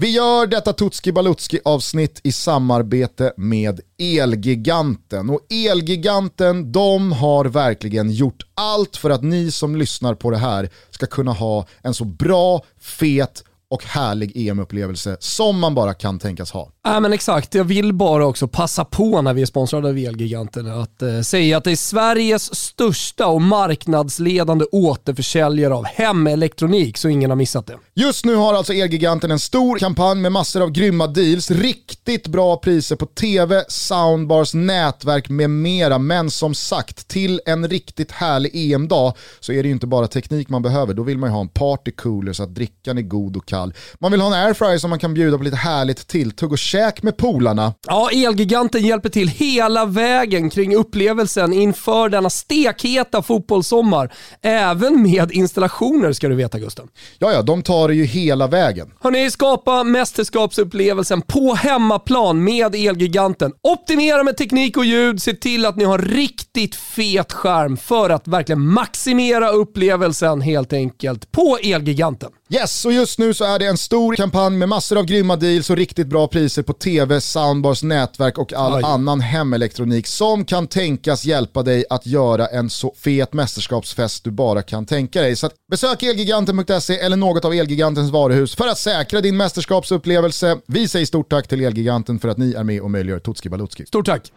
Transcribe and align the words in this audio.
Vi 0.00 0.10
gör 0.10 0.46
detta 0.46 0.72
Tutski 0.72 1.12
Balutski 1.12 1.60
avsnitt 1.64 2.20
i 2.22 2.32
samarbete 2.32 3.32
med 3.36 3.80
Elgiganten. 3.98 5.30
Och 5.30 5.40
Elgiganten, 5.50 6.72
de 6.72 7.12
har 7.12 7.44
verkligen 7.44 8.10
gjort 8.10 8.42
allt 8.54 8.96
för 8.96 9.10
att 9.10 9.22
ni 9.22 9.50
som 9.50 9.76
lyssnar 9.76 10.14
på 10.14 10.30
det 10.30 10.36
här 10.36 10.70
ska 10.90 11.06
kunna 11.06 11.32
ha 11.32 11.66
en 11.82 11.94
så 11.94 12.04
bra, 12.04 12.64
fet 12.80 13.44
och 13.70 13.84
härlig 13.84 14.48
EM-upplevelse 14.48 15.16
som 15.20 15.58
man 15.58 15.74
bara 15.74 15.94
kan 15.94 16.18
tänkas 16.18 16.50
ha. 16.50 16.70
Ja, 16.84 17.00
men 17.00 17.12
exakt, 17.12 17.54
jag 17.54 17.64
vill 17.64 17.92
bara 17.92 18.26
också 18.26 18.48
passa 18.48 18.84
på 18.84 19.22
när 19.22 19.34
vi 19.34 19.42
är 19.42 19.46
sponsrade 19.46 19.88
av 19.88 19.98
Elgiganten 19.98 20.66
att 20.66 21.02
eh, 21.02 21.20
säga 21.20 21.56
att 21.56 21.64
det 21.64 21.70
är 21.70 21.76
Sveriges 21.76 22.54
största 22.54 23.26
och 23.26 23.42
marknadsledande 23.42 24.64
återförsäljare 24.72 25.74
av 25.74 25.84
hemelektronik 25.84 26.98
så 26.98 27.08
ingen 27.08 27.30
har 27.30 27.36
missat 27.36 27.66
det. 27.66 27.78
Just 28.00 28.24
nu 28.24 28.34
har 28.34 28.54
alltså 28.54 28.72
Elgiganten 28.72 29.30
en 29.30 29.38
stor 29.38 29.78
kampanj 29.78 30.20
med 30.20 30.32
massor 30.32 30.62
av 30.62 30.70
grymma 30.70 31.06
deals, 31.06 31.50
riktigt 31.50 32.26
bra 32.26 32.56
priser 32.56 32.96
på 32.96 33.06
tv, 33.06 33.64
soundbars, 33.68 34.54
nätverk 34.54 35.28
med 35.28 35.50
mera. 35.50 35.98
Men 35.98 36.30
som 36.30 36.54
sagt, 36.54 37.08
till 37.08 37.40
en 37.46 37.68
riktigt 37.68 38.12
härlig 38.12 38.72
EM-dag 38.72 39.16
så 39.40 39.52
är 39.52 39.62
det 39.62 39.68
ju 39.68 39.72
inte 39.72 39.86
bara 39.86 40.06
teknik 40.06 40.48
man 40.48 40.62
behöver, 40.62 40.94
då 40.94 41.02
vill 41.02 41.18
man 41.18 41.28
ju 41.30 41.32
ha 41.32 41.40
en 41.40 41.48
partycooler 41.48 42.32
så 42.32 42.42
att 42.42 42.54
drickan 42.54 42.98
är 42.98 43.02
god 43.02 43.36
och 43.36 43.46
kall. 43.46 43.74
Man 43.98 44.12
vill 44.12 44.20
ha 44.20 44.26
en 44.36 44.46
airfryer 44.46 44.78
som 44.78 44.90
man 44.90 44.98
kan 44.98 45.14
bjuda 45.14 45.38
på 45.38 45.44
lite 45.44 45.56
härligt 45.56 46.06
tilltugg 46.06 46.52
och 46.52 46.58
käk 46.58 47.02
med 47.02 47.16
polarna. 47.16 47.74
Ja, 47.86 48.10
Elgiganten 48.10 48.82
hjälper 48.82 49.08
till 49.08 49.28
hela 49.28 49.84
vägen 49.86 50.50
kring 50.50 50.76
upplevelsen 50.76 51.52
inför 51.52 52.08
denna 52.08 52.30
stekheta 52.30 53.22
fotbollssommar. 53.22 54.12
Även 54.42 55.02
med 55.02 55.32
installationer 55.32 56.12
ska 56.12 56.28
du 56.28 56.34
veta 56.34 56.58
Gusten. 56.58 56.88
Ja, 57.18 57.32
ja, 57.32 57.42
de 57.42 57.62
tar 57.62 57.89
det 57.90 57.96
ju 57.96 58.04
hela 58.04 58.46
vägen. 58.46 58.90
Hörni, 59.00 59.30
skapa 59.30 59.84
mästerskapsupplevelsen 59.84 61.22
på 61.22 61.54
hemmaplan 61.54 62.44
med 62.44 62.74
Elgiganten. 62.74 63.52
Optimera 63.62 64.22
med 64.22 64.36
teknik 64.36 64.76
och 64.76 64.84
ljud, 64.84 65.22
se 65.22 65.32
till 65.32 65.66
att 65.66 65.76
ni 65.76 65.84
har 65.84 65.98
riktigt 65.98 66.74
fet 66.74 67.32
skärm 67.32 67.76
för 67.76 68.10
att 68.10 68.28
verkligen 68.28 68.66
maximera 68.66 69.50
upplevelsen 69.50 70.40
helt 70.40 70.72
enkelt 70.72 71.32
på 71.32 71.58
Elgiganten. 71.62 72.30
Yes, 72.52 72.84
och 72.84 72.92
just 72.92 73.18
nu 73.18 73.34
så 73.34 73.44
är 73.44 73.58
det 73.58 73.66
en 73.66 73.78
stor 73.78 74.16
kampanj 74.16 74.56
med 74.56 74.68
massor 74.68 74.98
av 74.98 75.04
grymma 75.04 75.36
deals 75.36 75.70
och 75.70 75.76
riktigt 75.76 76.06
bra 76.06 76.28
priser 76.28 76.62
på 76.62 76.72
tv, 76.72 77.20
soundbars, 77.20 77.82
nätverk 77.82 78.38
och 78.38 78.52
all 78.52 78.74
Oj. 78.74 78.82
annan 78.84 79.20
hemelektronik 79.20 80.06
som 80.06 80.44
kan 80.44 80.66
tänkas 80.66 81.24
hjälpa 81.24 81.62
dig 81.62 81.84
att 81.90 82.06
göra 82.06 82.46
en 82.46 82.70
så 82.70 82.94
fet 82.98 83.32
mästerskapsfest 83.32 84.24
du 84.24 84.30
bara 84.30 84.62
kan 84.62 84.86
tänka 84.86 85.22
dig. 85.22 85.36
Så 85.36 85.50
besök 85.70 86.02
Elgiganten.se 86.02 86.98
eller 86.98 87.16
något 87.16 87.44
av 87.44 87.54
Elgigantens 87.70 88.10
varuhus 88.10 88.54
för 88.54 88.68
att 88.68 88.78
säkra 88.78 89.20
din 89.20 89.36
mästerskapsupplevelse. 89.36 90.60
Vi 90.66 90.88
säger 90.88 91.06
stort 91.06 91.30
tack 91.30 91.48
till 91.48 91.64
Elgiganten 91.64 92.18
för 92.18 92.28
att 92.28 92.38
ni 92.38 92.52
är 92.52 92.64
med 92.64 92.80
och 92.80 92.90
möjliggör 92.90 93.18
Tutski 93.18 93.48
Balutski. 93.48 93.86
Stort 93.86 94.06
tack! 94.06 94.32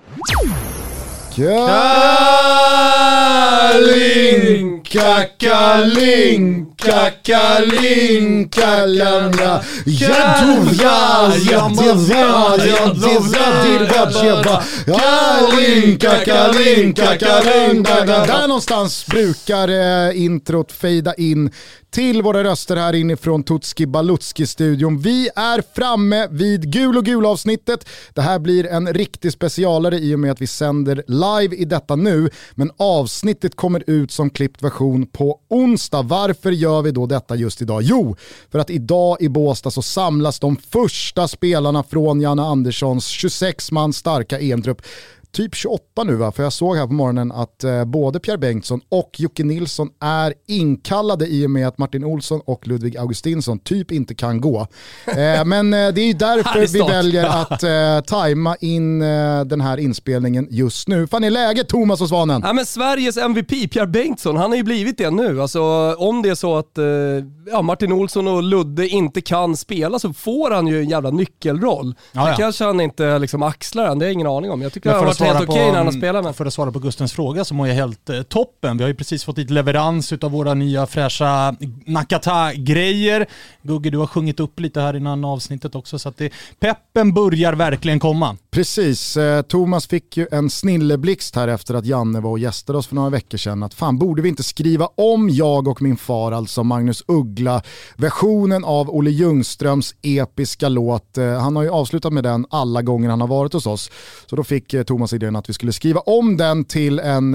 Kalinka, 4.13 5.25
kalinka, 5.37 7.11
kalinka, 7.23 8.85
landa 8.85 9.63
Jaduvja, 9.85 11.31
jaduvja, 11.51 12.57
jaduvja, 12.57 13.63
dilvadjeva 13.63 14.63
Kalinka, 14.85 16.25
kalinka, 16.25 17.17
kalinka 17.17 18.05
Där 18.05 18.47
någonstans 18.47 19.05
brukar 19.05 19.67
eh, 19.67 20.23
introt 20.23 20.71
fejda 20.71 21.13
in 21.13 21.51
till 21.93 22.21
våra 22.21 22.43
röster 22.43 22.75
här 22.75 22.95
inifrån 22.95 23.43
Tutski 23.43 23.85
Balutski-studion. 23.85 24.99
Vi 24.99 25.29
är 25.35 25.63
framme 25.75 26.27
vid 26.31 26.71
gul 26.71 26.97
och 26.97 27.05
gul 27.05 27.25
avsnittet. 27.25 27.89
Det 28.13 28.21
här 28.21 28.39
blir 28.39 28.67
en 28.67 28.93
riktig 28.93 29.31
specialare 29.31 29.97
i 29.97 30.15
och 30.15 30.19
med 30.19 30.31
att 30.31 30.41
vi 30.41 30.47
sänder 30.47 31.03
live 31.07 31.55
i 31.55 31.65
detta 31.65 31.95
nu, 31.95 32.29
men 32.55 32.71
avsnittet 32.77 33.55
kommer 33.55 33.83
ut 33.87 34.11
som 34.11 34.29
klippt 34.29 34.63
version 34.63 35.07
på 35.07 35.39
onsdag. 35.49 36.01
Varför 36.01 36.51
gör 36.51 36.81
vi 36.81 36.91
då 36.91 37.05
detta 37.05 37.35
just 37.35 37.61
idag? 37.61 37.81
Jo, 37.81 38.15
för 38.51 38.59
att 38.59 38.69
idag 38.69 39.17
i 39.19 39.29
Båstad 39.29 39.71
så 39.71 39.81
samlas 39.81 40.39
de 40.39 40.55
första 40.55 41.27
spelarna 41.27 41.83
från 41.83 42.21
Janne 42.21 42.43
Anderssons 42.43 43.07
26 43.07 43.71
man 43.71 43.93
starka 43.93 44.39
EM-trupp 44.39 44.81
typ 45.33 45.55
28 45.55 46.03
nu 46.03 46.15
va? 46.15 46.31
För 46.31 46.43
jag 46.43 46.53
såg 46.53 46.77
här 46.77 46.87
på 46.87 46.93
morgonen 46.93 47.31
att 47.31 47.63
eh, 47.63 47.85
både 47.85 48.19
Pierre 48.19 48.37
Bengtsson 48.37 48.81
och 48.89 49.11
Jocke 49.17 49.43
Nilsson 49.43 49.89
är 50.01 50.33
inkallade 50.47 51.27
i 51.27 51.45
och 51.45 51.51
med 51.51 51.67
att 51.67 51.77
Martin 51.77 52.03
Olsson 52.03 52.41
och 52.45 52.67
Ludvig 52.67 52.97
Augustinsson 52.97 53.59
typ 53.59 53.91
inte 53.91 54.15
kan 54.15 54.41
gå. 54.41 54.67
Eh, 55.05 55.45
men 55.45 55.73
eh, 55.73 55.89
det 55.93 56.01
är 56.01 56.05
ju 56.05 56.13
därför 56.13 56.67
vi 56.73 56.79
väljer 56.79 57.25
att 57.25 57.63
eh, 57.63 58.05
tajma 58.05 58.55
in 58.55 59.01
eh, 59.01 59.41
den 59.45 59.61
här 59.61 59.77
inspelningen 59.77 60.47
just 60.49 60.87
nu. 60.87 61.07
Fan 61.07 61.23
är 61.23 61.29
läget 61.29 61.67
Thomas 61.69 62.01
och 62.01 62.09
Svanen? 62.09 62.41
Ja, 62.45 62.53
men 62.53 62.65
Sveriges 62.65 63.17
MVP 63.17 63.71
Pierre 63.71 63.87
Bengtsson, 63.87 64.37
han 64.37 64.49
har 64.49 64.57
ju 64.57 64.63
blivit 64.63 64.97
det 64.97 65.09
nu. 65.09 65.41
Alltså, 65.41 65.61
om 65.97 66.21
det 66.21 66.29
är 66.29 66.35
så 66.35 66.57
att 66.57 66.77
eh, 66.77 66.85
ja, 67.51 67.61
Martin 67.61 67.91
Olsson 67.91 68.27
och 68.27 68.43
Ludde 68.43 68.87
inte 68.87 69.21
kan 69.21 69.57
spela 69.57 69.99
så 69.99 70.13
får 70.13 70.51
han 70.51 70.67
ju 70.67 70.79
en 70.79 70.89
jävla 70.89 71.09
nyckelroll. 71.09 71.95
Ja, 72.11 72.29
ja. 72.29 72.35
kanske 72.37 72.63
han 72.63 72.81
inte 72.81 73.19
liksom 73.19 73.43
axlar 73.43 73.87
den, 73.87 73.99
det 73.99 74.05
har 74.05 74.07
jag 74.07 74.13
ingen 74.13 74.27
aning 74.27 74.51
om. 74.51 74.61
Jag 74.61 74.73
tycker 74.73 74.89
han 74.89 74.99
har 74.99 75.05
varit 75.05 75.22
helt 75.25 75.49
okej 75.49 75.65
när 75.65 75.77
han 75.77 75.85
har 75.85 75.93
spelat 75.93 76.23
med. 76.23 76.35
För 76.35 76.45
att 76.45 76.53
svara 76.53 76.71
på 76.71 76.79
Gustens 76.79 77.13
fråga 77.13 77.45
så 77.45 77.53
mår 77.53 77.67
jag 77.67 77.75
helt 77.75 78.09
eh, 78.09 78.21
toppen. 78.21 78.77
Vi 78.77 78.83
har 78.83 78.89
ju 78.89 78.95
precis 78.95 79.23
fått 79.23 79.37
lite 79.37 79.53
leverans 79.53 80.13
av 80.13 80.31
våra 80.31 80.53
nya 80.53 80.87
fräscha 80.87 81.55
Nakata-grejer. 81.85 83.25
Gugge, 83.61 83.89
du 83.89 83.97
har 83.97 84.07
sjungit 84.07 84.39
upp 84.39 84.59
lite 84.59 84.81
här 84.81 84.95
innan 84.95 85.25
avsnittet 85.25 85.75
också 85.75 85.99
så 85.99 86.09
att 86.09 86.17
det, 86.17 86.33
peppen 86.59 87.13
börjar 87.13 87.53
verkligen 87.53 87.99
komma. 87.99 88.37
Precis, 88.53 89.17
eh, 89.17 89.41
Thomas 89.41 89.87
fick 89.87 90.17
ju 90.17 90.27
en 90.31 90.49
snilleblixt 90.49 91.35
här 91.35 91.47
efter 91.47 91.73
att 91.73 91.85
Janne 91.85 92.19
var 92.19 92.31
och 92.31 92.39
gästade 92.39 92.79
oss 92.79 92.87
för 92.87 92.95
några 92.95 93.09
veckor 93.09 93.37
sedan 93.37 93.63
att 93.63 93.73
fan 93.73 93.97
borde 93.97 94.21
vi 94.21 94.29
inte 94.29 94.43
skriva 94.43 94.89
om 94.95 95.29
jag 95.29 95.67
och 95.67 95.81
min 95.81 95.97
far, 95.97 96.31
alltså 96.31 96.63
Magnus 96.63 97.03
Uggla, 97.07 97.61
versionen 97.95 98.63
av 98.63 98.89
Olle 98.89 99.11
Ljungströms 99.11 99.95
episka 100.01 100.69
låt. 100.69 101.17
Eh, 101.17 101.39
han 101.39 101.55
har 101.55 101.63
ju 101.63 101.69
avslutat 101.69 102.13
med 102.13 102.23
den 102.23 102.45
alla 102.49 102.81
gånger 102.81 103.09
han 103.09 103.21
har 103.21 103.27
varit 103.27 103.53
hos 103.53 103.65
oss. 103.65 103.91
Så 104.25 104.35
då 104.35 104.43
fick 104.43 104.73
eh, 104.73 104.83
Thomas 104.83 105.13
idén 105.13 105.35
att 105.35 105.49
vi 105.49 105.53
skulle 105.53 105.73
skriva 105.73 105.99
om 105.99 106.37
den 106.37 106.65
till 106.65 106.99
en 106.99 107.33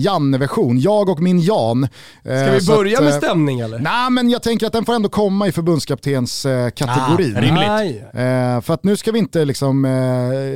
Janne-version, 0.00 0.80
jag 0.80 1.08
och 1.08 1.20
min 1.20 1.40
Jan. 1.40 1.88
Ska 2.22 2.52
vi 2.52 2.66
börja 2.66 2.98
att, 2.98 3.04
med 3.04 3.14
stämning 3.14 3.60
eller? 3.60 3.78
Nej 3.78 4.10
men 4.10 4.30
jag 4.30 4.42
tänker 4.42 4.66
att 4.66 4.72
den 4.72 4.84
får 4.84 4.92
ändå 4.92 5.08
komma 5.08 5.48
i 5.48 5.52
förbundskaptens 5.52 6.46
kategorin. 6.74 7.36
Ah, 7.36 7.40
rimligt. 7.40 8.64
För 8.64 8.74
att 8.74 8.84
nu 8.84 8.96
ska 8.96 9.12
vi 9.12 9.18
inte 9.18 9.44
liksom 9.44 9.86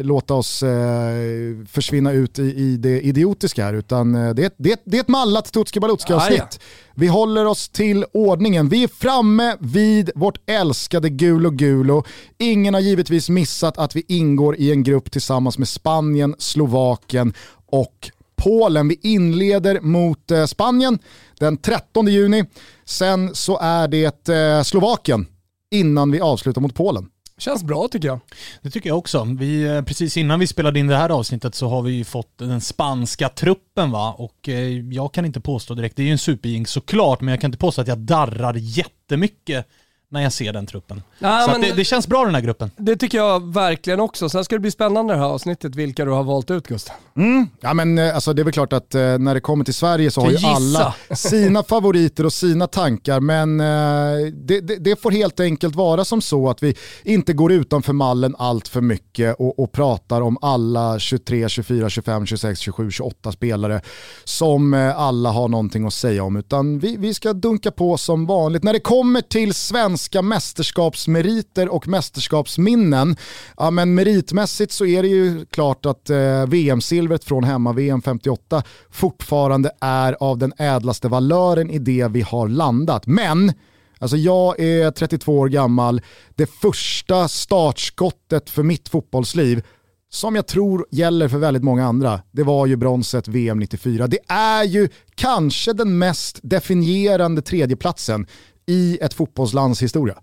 låta 0.04 0.34
oss 0.34 0.62
eh, 0.62 1.66
försvinna 1.68 2.12
ut 2.12 2.38
i, 2.38 2.42
i, 2.42 2.76
det 2.76 3.00
idiotiska 3.00 3.64
här 3.64 3.74
utan 3.74 4.14
eh, 4.14 4.34
det, 4.34 4.54
det, 4.58 4.82
det 4.84 4.96
är 4.96 5.00
ett 5.00 5.08
mallat 5.08 5.52
Tutski 5.52 5.80
Balutski 5.80 6.12
avsnitt. 6.12 6.40
Ah, 6.40 6.48
ja. 6.50 6.58
Vi 6.94 7.06
håller 7.06 7.44
oss 7.44 7.68
till 7.68 8.04
ordningen. 8.12 8.68
Vi 8.68 8.82
är 8.82 8.88
framme 8.88 9.56
vid 9.60 10.10
vårt 10.14 10.38
älskade 10.50 11.10
Gulo 11.10 11.50
Gulo. 11.50 12.04
Ingen 12.38 12.74
har 12.74 12.80
givetvis 12.80 13.28
missat 13.28 13.78
att 13.78 13.96
vi 13.96 14.04
ingår 14.08 14.56
i 14.56 14.72
en 14.72 14.82
grupp 14.82 15.10
tillsammans 15.10 15.58
med 15.58 15.68
Spanien, 15.68 16.34
Slovakien 16.38 17.34
och 17.66 18.10
Polen. 18.36 18.88
Vi 18.88 18.98
inleder 19.02 19.80
mot 19.80 20.30
eh, 20.30 20.46
Spanien 20.46 20.98
den 21.38 21.56
13 21.56 22.06
juni. 22.06 22.44
Sen 22.84 23.34
så 23.34 23.58
är 23.58 23.88
det 23.88 24.66
Slovakien 24.66 25.26
innan 25.70 26.10
vi 26.10 26.20
avslutar 26.20 26.60
mot 26.60 26.74
Polen. 26.74 27.08
Känns 27.38 27.64
bra 27.64 27.88
tycker 27.88 28.08
jag. 28.08 28.20
Det 28.62 28.70
tycker 28.70 28.90
jag 28.90 28.98
också. 28.98 29.24
Vi, 29.38 29.62
eh, 29.62 29.82
precis 29.82 30.16
innan 30.16 30.40
vi 30.40 30.46
spelade 30.46 30.78
in 30.78 30.86
det 30.86 30.96
här 30.96 31.10
avsnittet 31.10 31.54
så 31.54 31.68
har 31.68 31.82
vi 31.82 31.92
ju 31.92 32.04
fått 32.04 32.38
den 32.38 32.60
spanska 32.60 33.28
truppen 33.28 33.90
va 33.90 34.12
och 34.18 34.48
eh, 34.48 34.68
jag 34.78 35.14
kan 35.14 35.24
inte 35.24 35.40
påstå 35.40 35.74
direkt, 35.74 35.96
det 35.96 36.02
är 36.02 36.06
ju 36.06 36.12
en 36.12 36.18
superjing 36.18 36.66
såklart, 36.66 37.20
men 37.20 37.28
jag 37.28 37.40
kan 37.40 37.48
inte 37.48 37.58
påstå 37.58 37.82
att 37.82 37.88
jag 37.88 37.98
darrar 37.98 38.54
jättemycket 38.54 39.66
när 40.14 40.22
jag 40.22 40.32
ser 40.32 40.52
den 40.52 40.66
truppen. 40.66 41.02
Ja, 41.18 41.48
så 41.48 41.60
det, 41.60 41.72
det, 41.72 41.84
känns 41.84 42.08
bra 42.08 42.24
den 42.24 42.34
här 42.34 42.42
gruppen. 42.42 42.70
Det 42.76 42.96
tycker 42.96 43.18
jag 43.18 43.54
verkligen 43.54 44.00
också. 44.00 44.28
Sen 44.28 44.44
ska 44.44 44.54
det 44.54 44.60
bli 44.60 44.70
spännande 44.70 45.14
det 45.14 45.18
här 45.18 45.26
avsnittet 45.26 45.74
vilka 45.74 46.04
du 46.04 46.10
har 46.10 46.22
valt 46.22 46.50
ut 46.50 46.66
Gustav. 46.66 46.94
Mm. 47.16 47.48
Ja 47.60 47.74
men 47.74 47.98
eh, 47.98 48.14
alltså, 48.14 48.32
det 48.32 48.42
är 48.42 48.44
väl 48.44 48.52
klart 48.52 48.72
att 48.72 48.94
eh, 48.94 49.18
när 49.18 49.34
det 49.34 49.40
kommer 49.40 49.64
till 49.64 49.74
Sverige 49.74 50.10
så 50.10 50.20
har 50.20 50.30
ju 50.30 50.46
alla 50.46 50.94
sina 51.10 51.62
favoriter 51.68 52.26
och 52.26 52.32
sina 52.32 52.66
tankar 52.66 53.20
men 53.20 53.60
eh, 53.60 54.32
det, 54.32 54.60
det, 54.60 54.76
det, 54.76 55.02
får 55.02 55.10
helt 55.10 55.40
enkelt 55.40 55.74
vara 55.74 56.04
som 56.04 56.22
så 56.22 56.50
att 56.50 56.62
vi 56.62 56.76
inte 57.02 57.32
går 57.32 57.52
utanför 57.52 57.92
mallen 57.92 58.34
allt 58.38 58.68
för 58.68 58.80
mycket 58.80 59.36
och, 59.38 59.58
och 59.58 59.72
pratar 59.72 60.20
om 60.20 60.38
alla 60.42 60.98
23, 60.98 61.48
24, 61.48 61.90
25, 61.90 62.26
26, 62.26 62.60
27, 62.60 62.90
28 62.90 63.32
spelare 63.32 63.80
som 64.24 64.74
eh, 64.74 64.98
alla 64.98 65.30
har 65.30 65.48
någonting 65.48 65.86
att 65.86 65.94
säga 65.94 66.24
om 66.24 66.36
utan 66.36 66.78
vi, 66.78 66.96
vi 66.96 67.14
ska 67.14 67.32
dunka 67.32 67.70
på 67.70 67.96
som 67.96 68.26
vanligt. 68.26 68.62
När 68.62 68.72
det 68.72 68.80
kommer 68.80 69.20
till 69.20 69.54
svenska 69.54 70.03
svenska 70.04 70.22
mästerskapsmeriter 70.22 71.68
och 71.68 71.88
mästerskapsminnen. 71.88 73.16
Ja, 73.56 73.70
men 73.70 73.94
meritmässigt 73.94 74.72
så 74.72 74.86
är 74.86 75.02
det 75.02 75.08
ju 75.08 75.46
klart 75.46 75.86
att 75.86 76.10
eh, 76.10 76.46
VM-silvret 76.46 77.24
från 77.24 77.44
hemma-VM 77.44 78.02
58 78.02 78.62
fortfarande 78.90 79.70
är 79.80 80.16
av 80.20 80.38
den 80.38 80.52
ädlaste 80.58 81.08
valören 81.08 81.70
i 81.70 81.78
det 81.78 82.08
vi 82.10 82.20
har 82.22 82.48
landat. 82.48 83.06
Men 83.06 83.52
Alltså 83.98 84.16
jag 84.16 84.60
är 84.60 84.90
32 84.90 85.38
år 85.38 85.48
gammal, 85.48 86.02
det 86.34 86.46
första 86.46 87.28
startskottet 87.28 88.50
för 88.50 88.62
mitt 88.62 88.88
fotbollsliv 88.88 89.62
som 90.10 90.36
jag 90.36 90.46
tror 90.46 90.86
gäller 90.90 91.28
för 91.28 91.38
väldigt 91.38 91.62
många 91.62 91.86
andra, 91.86 92.20
det 92.32 92.42
var 92.42 92.66
ju 92.66 92.76
bronset 92.76 93.28
VM 93.28 93.58
94. 93.58 94.06
Det 94.06 94.18
är 94.28 94.64
ju 94.64 94.88
kanske 95.14 95.72
den 95.72 95.98
mest 95.98 96.40
definierande 96.42 97.42
tredjeplatsen 97.42 98.26
i 98.66 98.98
ett 99.00 99.14
fotbollslands 99.14 99.82
historia. 99.82 100.14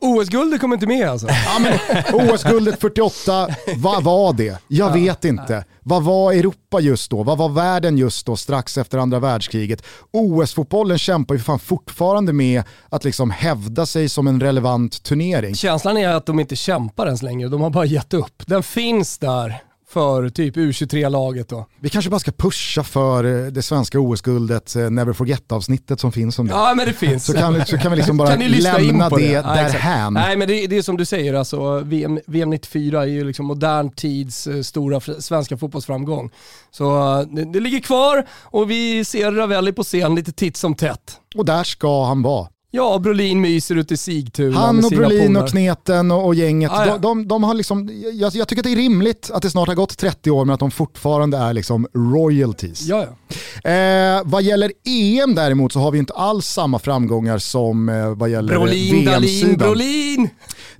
OS-guldet 0.00 0.60
kom 0.60 0.72
inte 0.72 0.86
med 0.86 1.08
alltså? 1.08 1.26
Ja, 1.28 1.72
OS-guldet 2.12 2.80
48, 2.80 3.48
vad 3.76 4.04
var 4.04 4.32
det? 4.32 4.58
Jag 4.68 4.92
vet 4.92 5.24
inte. 5.24 5.64
Vad 5.82 6.02
var 6.02 6.32
Europa 6.32 6.80
just 6.80 7.10
då? 7.10 7.22
Vad 7.22 7.38
var 7.38 7.48
världen 7.48 7.98
just 7.98 8.26
då 8.26 8.36
strax 8.36 8.78
efter 8.78 8.98
andra 8.98 9.20
världskriget? 9.20 9.82
OS-fotbollen 10.12 10.98
kämpar 10.98 11.34
ju 11.34 11.40
fan 11.40 11.58
fortfarande 11.58 12.32
med 12.32 12.62
att 12.88 13.04
liksom 13.04 13.30
hävda 13.30 13.86
sig 13.86 14.08
som 14.08 14.26
en 14.26 14.40
relevant 14.40 15.02
turnering. 15.02 15.54
Känslan 15.54 15.96
är 15.96 16.08
att 16.08 16.26
de 16.26 16.40
inte 16.40 16.56
kämpar 16.56 17.06
ens 17.06 17.22
längre, 17.22 17.48
de 17.48 17.60
har 17.60 17.70
bara 17.70 17.84
gett 17.84 18.14
upp. 18.14 18.42
Den 18.46 18.62
finns 18.62 19.18
där 19.18 19.62
för 19.88 20.28
typ 20.28 20.56
U23-laget 20.56 21.48
då. 21.48 21.66
Vi 21.80 21.88
kanske 21.88 22.10
bara 22.10 22.20
ska 22.20 22.32
pusha 22.32 22.82
för 22.82 23.24
eh, 23.24 23.52
det 23.52 23.62
svenska 23.62 23.98
OS-guldet, 24.00 24.76
eh, 24.76 24.90
Never 24.90 25.12
Forget-avsnittet 25.12 26.00
som 26.00 26.12
finns 26.12 26.38
om 26.38 26.46
det. 26.46 26.52
Ja 26.52 26.74
men 26.76 26.86
det 26.86 26.92
finns. 26.92 27.24
Så 27.24 27.32
kan, 27.32 27.66
så 27.66 27.78
kan 27.78 27.90
vi 27.90 27.96
liksom 27.96 28.16
bara 28.16 28.36
lämna 28.36 29.08
det, 29.08 29.32
det 29.32 29.42
därhän. 29.42 30.14
Nej 30.14 30.36
men 30.36 30.48
det, 30.48 30.66
det, 30.66 30.76
är 30.76 30.82
som 30.82 30.96
du 30.96 31.04
säger, 31.04 31.34
alltså, 31.34 31.80
VM, 31.80 32.20
VM 32.26 32.50
94 32.50 33.02
är 33.02 33.06
ju 33.06 33.24
liksom 33.24 33.46
modern 33.46 33.90
tids 33.90 34.46
eh, 34.46 34.62
stora 34.62 35.00
svenska 35.00 35.56
fotbollsframgång. 35.56 36.30
Så 36.70 37.24
det, 37.30 37.44
det 37.44 37.60
ligger 37.60 37.80
kvar 37.80 38.26
och 38.42 38.70
vi 38.70 39.04
ser 39.04 39.32
Ravelli 39.32 39.72
på 39.72 39.82
scen 39.82 40.14
lite 40.14 40.32
titt 40.32 40.56
som 40.56 40.74
tätt. 40.74 41.20
Och 41.34 41.44
där 41.44 41.64
ska 41.64 42.04
han 42.04 42.22
vara. 42.22 42.48
Ja, 42.70 42.98
Brolin 42.98 43.40
myser 43.40 43.76
ute 43.76 43.94
i 43.94 43.96
Sigtuna 43.96 44.58
Han 44.58 44.84
och 44.84 44.90
Brolin 44.90 45.36
och 45.36 45.48
Kneten 45.48 46.10
och, 46.10 46.26
och 46.26 46.34
gänget, 46.34 46.70
ah, 46.72 46.86
ja. 46.86 46.92
de, 46.92 47.00
de, 47.02 47.28
de, 47.28 47.44
har 47.44 47.54
liksom, 47.54 47.90
jag, 48.14 48.34
jag, 48.34 48.48
tycker 48.48 48.60
att 48.60 48.64
det 48.64 48.72
är 48.72 48.76
rimligt 48.76 49.30
att 49.34 49.42
det 49.42 49.50
snart 49.50 49.68
har 49.68 49.74
gått 49.74 49.98
30 49.98 50.30
år 50.30 50.44
men 50.44 50.54
att 50.54 50.60
de 50.60 50.70
fortfarande 50.70 51.38
är 51.38 51.52
liksom 51.52 51.86
royalties. 51.94 52.82
Ja, 52.82 53.00
ja. 53.00 53.25
Eh, 53.64 54.22
vad 54.24 54.42
gäller 54.42 54.72
EM 54.84 55.34
däremot 55.34 55.72
så 55.72 55.80
har 55.80 55.90
vi 55.90 55.98
inte 55.98 56.12
alls 56.12 56.46
samma 56.46 56.78
framgångar 56.78 57.38
som 57.38 57.88
eh, 57.88 58.14
vad 58.14 58.28
gäller 58.30 58.66
VM-sidan. 58.66 60.28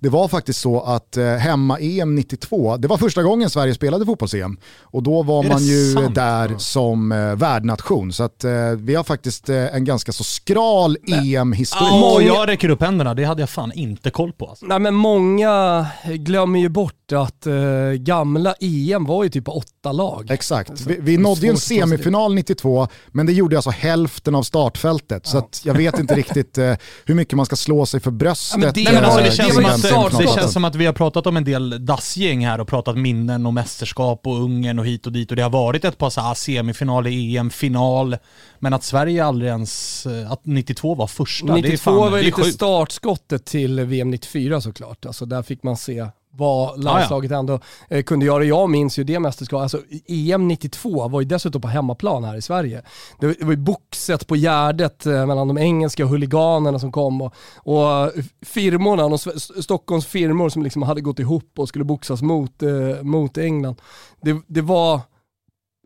Det 0.00 0.08
var 0.08 0.28
faktiskt 0.28 0.60
så 0.60 0.80
att 0.80 1.16
eh, 1.16 1.24
hemma-EM 1.24 2.14
92, 2.14 2.76
det 2.76 2.88
var 2.88 2.96
första 2.96 3.22
gången 3.22 3.50
Sverige 3.50 3.74
spelade 3.74 4.06
fotbolls-EM 4.06 4.56
och 4.82 5.02
då 5.02 5.22
var 5.22 5.42
man 5.42 5.62
ju 5.62 5.92
sant? 5.92 6.14
där 6.14 6.54
som 6.58 7.12
eh, 7.12 7.18
värdnation. 7.18 8.12
Så 8.12 8.22
att 8.22 8.44
eh, 8.44 8.70
vi 8.78 8.94
har 8.94 9.04
faktiskt 9.04 9.48
eh, 9.48 9.74
en 9.74 9.84
ganska 9.84 10.12
så 10.12 10.24
skral 10.24 10.96
EM-historia 11.06 11.90
Många... 11.90 12.24
Jag 12.24 12.48
räcker 12.48 12.68
upp 12.68 12.82
händerna, 12.82 13.14
det 13.14 13.24
hade 13.24 13.42
jag 13.42 13.50
fan 13.50 13.72
inte 13.72 14.10
koll 14.10 14.32
på. 14.32 14.46
Alltså. 14.46 14.66
Nej 14.66 14.78
men 14.78 14.94
många 14.94 15.86
glömmer 16.04 16.58
ju 16.58 16.68
bort 16.68 17.12
att 17.12 17.46
uh, 17.46 17.92
gamla 17.92 18.54
EM 18.60 19.04
var 19.04 19.24
ju 19.24 19.30
typ 19.30 19.48
åtta 19.48 19.92
lag. 19.92 20.30
Exakt, 20.30 20.86
vi, 20.86 20.96
vi 21.00 21.16
nådde 21.16 21.40
ju 21.40 21.50
en 21.50 21.56
semifinal 21.56 22.34
92, 22.36 22.88
men 23.08 23.26
det 23.26 23.32
gjorde 23.32 23.56
alltså 23.56 23.70
hälften 23.70 24.34
av 24.34 24.42
startfältet. 24.42 25.22
Ja. 25.24 25.30
Så 25.30 25.38
att 25.38 25.62
jag 25.64 25.74
vet 25.74 25.98
inte 25.98 26.14
riktigt 26.16 26.58
uh, 26.58 26.74
hur 27.04 27.14
mycket 27.14 27.36
man 27.36 27.46
ska 27.46 27.56
slå 27.56 27.86
sig 27.86 28.00
för 28.00 28.10
bröstet. 28.10 28.62
Ja, 28.62 28.72
det, 28.74 28.98
alltså, 28.98 29.30
känns 29.30 29.54
som 29.54 29.64
att, 29.64 30.18
det 30.18 30.28
känns 30.28 30.52
som 30.52 30.64
att 30.64 30.74
vi 30.74 30.86
har 30.86 30.92
pratat 30.92 31.26
om 31.26 31.36
en 31.36 31.44
del 31.44 31.86
dassgäng 31.86 32.46
här 32.46 32.60
och 32.60 32.68
pratat 32.68 32.98
minnen 32.98 33.46
och 33.46 33.54
mästerskap 33.54 34.26
och 34.26 34.42
Ungern 34.42 34.78
och 34.78 34.86
hit 34.86 35.06
och 35.06 35.12
dit 35.12 35.30
och 35.30 35.36
det 35.36 35.42
har 35.42 35.50
varit 35.50 35.84
ett 35.84 35.98
par 35.98 36.10
så 36.10 36.20
här 36.20 36.34
semifinal 36.34 37.06
i 37.06 37.36
EM, 37.36 37.50
final, 37.50 38.16
men 38.58 38.72
att 38.72 38.84
Sverige 38.84 39.24
aldrig 39.24 39.48
ens, 39.48 40.06
eh, 40.06 40.32
att 40.32 40.46
92 40.46 40.94
var 40.94 41.06
första, 41.06 41.54
92 41.54 41.68
det 41.68 41.74
är 41.74 41.76
fan, 41.76 41.96
var 41.96 42.18
ju 42.18 42.24
lite 42.24 42.42
sjukt. 42.42 42.54
startskottet 42.54 43.44
till 43.44 43.80
VM 43.80 44.10
94 44.10 44.60
såklart. 44.60 45.06
Alltså 45.06 45.26
där 45.26 45.42
fick 45.42 45.62
man 45.62 45.76
se 45.76 46.06
vad 46.36 46.84
landslaget 46.84 47.30
ah, 47.30 47.34
ja. 47.34 47.38
ändå 47.38 47.60
eh, 47.88 48.02
kunde 48.02 48.26
göra. 48.26 48.44
Jag 48.44 48.70
minns 48.70 48.98
ju 48.98 49.04
det 49.04 49.20
mästerskapet, 49.20 49.62
alltså 49.62 49.80
EM 50.06 50.48
92 50.48 51.08
var 51.08 51.20
ju 51.20 51.26
dessutom 51.26 51.60
på 51.60 51.68
hemmaplan 51.68 52.24
här 52.24 52.36
i 52.36 52.42
Sverige. 52.42 52.82
Det, 53.20 53.26
var 53.42 53.50
ju 53.50 53.56
boxet 53.56 54.26
på 54.26 54.36
Gärdet 54.36 55.06
eh, 55.06 55.26
mellan 55.26 55.48
de 55.48 55.58
engelska 55.58 56.04
huliganerna 56.04 56.78
som 56.78 56.92
kom 56.92 57.22
och, 57.22 57.34
och 57.56 58.12
firmorna, 58.42 59.08
de 59.08 59.18
Stockholms 59.62 60.06
firmor 60.06 60.48
som 60.48 60.62
liksom 60.62 60.82
hade 60.82 61.00
gått 61.00 61.18
ihop 61.18 61.52
och 61.58 61.68
skulle 61.68 61.84
boxas 61.84 62.22
mot, 62.22 62.62
eh, 62.62 63.02
mot 63.02 63.38
England. 63.38 63.80
Det, 64.22 64.42
det 64.46 64.62
var 64.62 65.00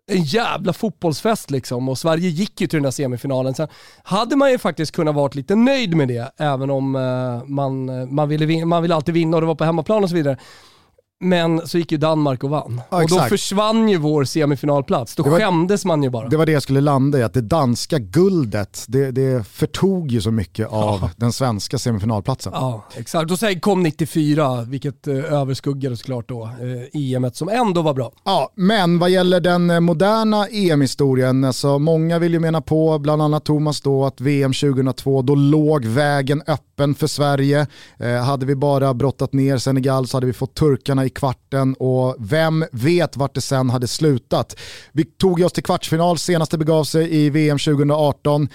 en 0.07 0.23
jävla 0.23 0.73
fotbollsfest 0.73 1.51
liksom 1.51 1.89
och 1.89 1.99
Sverige 1.99 2.29
gick 2.29 2.61
ju 2.61 2.67
till 2.67 2.77
den 2.77 2.83
där 2.83 2.91
semifinalen. 2.91 3.55
Sen 3.55 3.69
hade 4.03 4.37
man 4.37 4.51
ju 4.51 4.59
faktiskt 4.59 4.93
kunnat 4.93 5.15
vara 5.15 5.31
lite 5.33 5.55
nöjd 5.55 5.97
med 5.97 6.09
det, 6.09 6.33
även 6.37 6.71
om 6.71 6.97
eh, 6.97 7.49
man, 7.49 7.89
eh, 7.89 8.07
man, 8.07 8.29
ville, 8.29 8.65
man 8.65 8.83
ville 8.83 8.95
alltid 8.95 9.15
vinna 9.15 9.37
och 9.37 9.41
det 9.41 9.47
var 9.47 9.55
på 9.55 9.65
hemmaplan 9.65 10.03
och 10.03 10.09
så 10.09 10.17
vidare. 10.17 10.37
Men 11.23 11.67
så 11.67 11.79
gick 11.79 11.93
ju 11.93 11.99
Danmark 11.99 12.45
och 12.45 12.51
vann. 12.51 12.81
Ja, 12.91 13.03
och 13.03 13.09
då 13.09 13.19
försvann 13.19 13.89
ju 13.89 13.97
vår 13.97 14.25
semifinalplats. 14.25 15.15
Då 15.17 15.23
det 15.23 15.31
var, 15.31 15.39
skämdes 15.39 15.85
man 15.85 16.03
ju 16.03 16.11
bara. 16.11 16.29
Det 16.29 16.37
var 16.37 16.47
det 16.47 16.53
jag 16.53 16.63
skulle 16.63 16.81
landa 16.81 17.19
i, 17.19 17.23
att 17.23 17.35
det 17.35 17.41
danska 17.41 17.99
guldet, 17.99 18.85
det, 18.89 19.11
det 19.11 19.47
förtog 19.47 20.11
ju 20.11 20.21
så 20.21 20.31
mycket 20.31 20.69
av 20.69 20.99
ja. 21.03 21.11
den 21.17 21.33
svenska 21.33 21.79
semifinalplatsen. 21.79 22.53
Ja, 22.55 22.85
exakt. 22.97 23.31
Och 23.31 23.39
sen 23.39 23.61
kom 23.61 23.83
94, 23.83 24.63
vilket 24.63 25.07
eh, 25.07 25.15
överskuggade 25.15 25.97
såklart 25.97 26.29
då 26.29 26.45
eh, 26.45 27.15
EM 27.15 27.31
som 27.33 27.49
ändå 27.49 27.83
var 27.83 27.95
bra. 27.95 28.13
Ja, 28.25 28.53
men 28.55 28.99
vad 28.99 29.11
gäller 29.11 29.41
den 29.41 29.71
eh, 29.71 29.81
moderna 29.81 30.47
EM-historien, 30.47 31.45
alltså 31.45 31.79
många 31.79 32.19
vill 32.19 32.33
ju 32.33 32.41
mena 32.41 32.61
på, 32.61 32.99
bland 32.99 33.23
annat 33.23 33.45
Thomas 33.45 33.81
då, 33.81 34.05
att 34.05 34.21
VM 34.21 34.53
2002, 34.53 35.23
då 35.23 35.35
låg 35.35 35.85
vägen 35.85 36.43
öppen 36.47 36.95
för 36.95 37.07
Sverige. 37.07 37.67
Eh, 37.99 38.15
hade 38.15 38.47
vi 38.47 38.55
bara 38.55 38.95
brottat 38.95 39.33
ner 39.33 39.59
Senegal 39.59 40.07
så 40.07 40.17
hade 40.17 40.27
vi 40.27 40.33
fått 40.33 40.55
turkarna 40.55 41.10
kvarten 41.11 41.75
och 41.75 42.17
vem 42.19 42.65
vet 42.73 43.17
vart 43.17 43.35
det 43.35 43.41
sen 43.41 43.71
hade 43.71 43.89
slutat. 43.89 44.57
Vi 44.93 45.05
tog 45.05 45.41
oss 45.41 45.53
till 45.53 45.63
kvartsfinal, 45.63 46.19
senast 46.19 46.51
det 46.51 46.59
begav 46.59 46.85
sig 46.85 47.17
i 47.17 47.31
VM 47.31 47.59
2018 47.59 48.49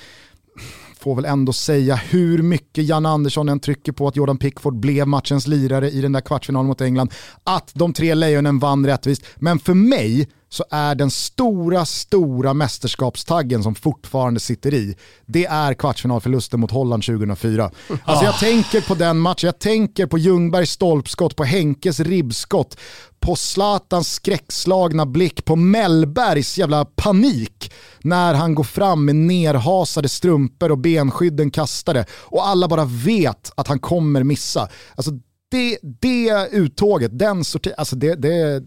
får 1.06 1.16
väl 1.16 1.25
ändå 1.25 1.54
säga 1.54 1.96
hur 1.96 2.42
mycket 2.42 2.86
Jan 2.86 3.06
Andersson 3.06 3.50
än 3.50 3.60
trycker 3.60 3.92
på 3.92 4.07
att 4.07 4.16
Jordan 4.16 4.38
Pickford 4.38 4.80
blev 4.80 5.07
matchens 5.07 5.48
lirare 5.48 5.90
i 5.92 6.02
den 6.02 6.12
där 6.12 6.22
kvartsfinalen 6.22 6.68
mot 6.68 6.81
England, 6.81 7.13
att 7.44 7.72
de 7.74 7.94
tre 7.94 8.16
lejonen 8.16 8.60
vann 8.60 8.86
rättvist. 8.86 9.25
Men 9.36 9.60
för 9.60 9.74
mig 9.74 10.30
så 10.56 10.66
är 10.69 10.96
den 10.96 11.12
stora, 11.12 11.86
stora 11.86 12.54
mästerskapstaggen 12.54 13.63
som 13.63 13.75
fortfarande 13.75 14.40
sitter 14.40 14.74
i, 14.74 14.96
det 15.25 15.46
är 15.46 15.74
kvartsfinalförlusten 15.74 16.60
mot 16.60 16.72
Holland 16.72 17.04
2004. 17.04 17.72
Alltså 18.04 18.25
jag 18.25 18.40
tänker 18.40 18.81
på 18.81 18.96
den 18.96 19.19
matchen, 19.19 19.48
jag 19.48 19.60
tänker 19.60 20.06
på 20.06 20.18
Ljungbergs 20.18 20.72
stolpskott, 20.72 21.36
på 21.36 21.44
Henkes 21.44 22.00
ribbskott, 22.00 22.78
på 23.19 23.35
Zlatans 23.35 24.14
skräckslagna 24.14 25.06
blick, 25.06 25.45
på 25.45 25.56
Mellbergs 25.56 26.57
jävla 26.57 26.85
panik 26.85 27.74
när 28.00 28.33
han 28.33 28.56
går 28.56 28.64
fram 28.64 29.06
med 29.06 29.16
nerhasade 29.16 30.09
strumpor 30.09 30.71
och 30.71 30.78
benskydden 30.78 31.52
kastade 31.52 32.06
och 32.12 32.47
alla 32.47 32.68
bara 32.68 32.85
vet 32.85 33.52
att 33.57 33.68
han 33.68 33.80
kommer 33.80 34.24
missa. 34.24 34.69
Alltså 34.95 35.12
det, 35.52 35.78
det 36.02 36.50
uttåget, 36.52 37.19
den 37.19 37.44
sorteringen, 37.44 37.80
alltså 37.80 37.95
det, 37.95 38.16
det 38.16 38.64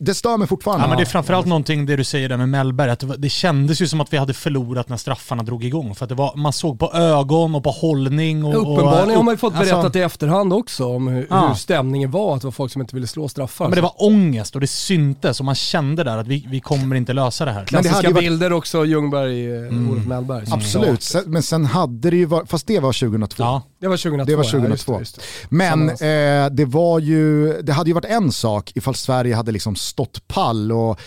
det 0.00 0.14
stör 0.14 0.36
mig 0.36 0.48
fortfarande. 0.48 0.84
Ja, 0.84 0.88
men 0.88 0.96
det 0.96 1.02
är 1.02 1.06
framförallt 1.06 1.46
någonting 1.46 1.86
det 1.86 1.96
du 1.96 2.04
säger 2.04 2.28
där 2.28 2.36
med 2.36 2.48
Mellberg, 2.48 2.90
att 2.90 3.04
det, 3.18 3.28
kändes 3.28 3.82
ju 3.82 3.86
som 3.86 4.00
att 4.00 4.12
vi 4.12 4.16
hade 4.16 4.34
förlorat 4.34 4.88
när 4.88 4.96
straffarna 4.96 5.42
drog 5.42 5.64
igång. 5.64 5.94
För 5.94 6.04
att 6.04 6.08
det 6.08 6.14
var, 6.14 6.36
man 6.36 6.52
såg 6.52 6.78
på 6.78 6.92
ögon 6.92 7.54
och 7.54 7.64
på 7.64 7.70
hållning. 7.70 8.44
Och, 8.44 8.54
Uppenbarligen 8.54 9.10
och, 9.10 9.16
har 9.16 9.22
man 9.22 9.34
ju 9.34 9.38
fått 9.38 9.52
berättat 9.52 9.84
alltså, 9.84 9.98
i 9.98 10.02
efterhand 10.02 10.52
också 10.52 10.86
om 10.86 11.08
hur, 11.08 11.26
ja. 11.30 11.48
hur, 11.48 11.54
stämningen 11.54 12.10
var, 12.10 12.34
att 12.34 12.40
det 12.40 12.46
var 12.46 12.52
folk 12.52 12.72
som 12.72 12.82
inte 12.82 12.94
ville 12.94 13.06
slå 13.06 13.28
straffar. 13.28 13.64
Ja, 13.64 13.68
men 13.68 13.76
det 13.76 13.82
var 13.82 13.94
ångest 13.96 14.54
och 14.54 14.60
det 14.60 14.66
syntes 14.66 15.40
och 15.40 15.46
man 15.46 15.54
kände 15.54 16.04
där 16.04 16.16
att 16.16 16.26
vi, 16.26 16.46
vi 16.50 16.60
kommer 16.60 16.96
inte 16.96 17.12
lösa 17.12 17.44
det 17.44 17.52
här. 17.52 17.64
Klassiska 17.64 18.02
det 18.02 18.08
varit... 18.08 18.24
bilder 18.24 18.52
också, 18.52 18.84
Ljungberg, 18.84 19.54
eh, 19.54 19.58
mm. 19.58 19.90
Olof 19.90 20.06
Mellberg. 20.06 20.44
Absolut, 20.50 21.14
men 21.26 21.42
sen 21.42 21.64
hade 21.64 22.10
det 22.10 22.16
ju 22.16 22.24
varit, 22.24 22.50
fast 22.50 22.66
det 22.66 22.80
var 22.80 22.92
2002. 22.92 23.62
Det 23.80 23.88
var 23.88 23.96
2002. 23.96 24.30
Det 24.30 24.36
var 24.36 24.44
2002. 24.44 24.92
Ja, 24.92 24.98
just 25.00 25.16
det, 25.16 25.20
just 25.20 25.50
det. 25.50 25.56
Men 25.56 25.88
eh, 25.90 26.50
det 26.50 26.64
var 26.64 26.98
ju, 26.98 27.52
det 27.62 27.72
hade 27.72 27.90
ju 27.90 27.94
varit 27.94 28.04
en 28.04 28.32
sak 28.32 28.72
ifall 28.74 28.94
Sverige 28.94 29.34
hade 29.34 29.52
liksom 29.52 29.76
stått 29.76 30.28
pall 30.28 30.72
och 30.72 31.00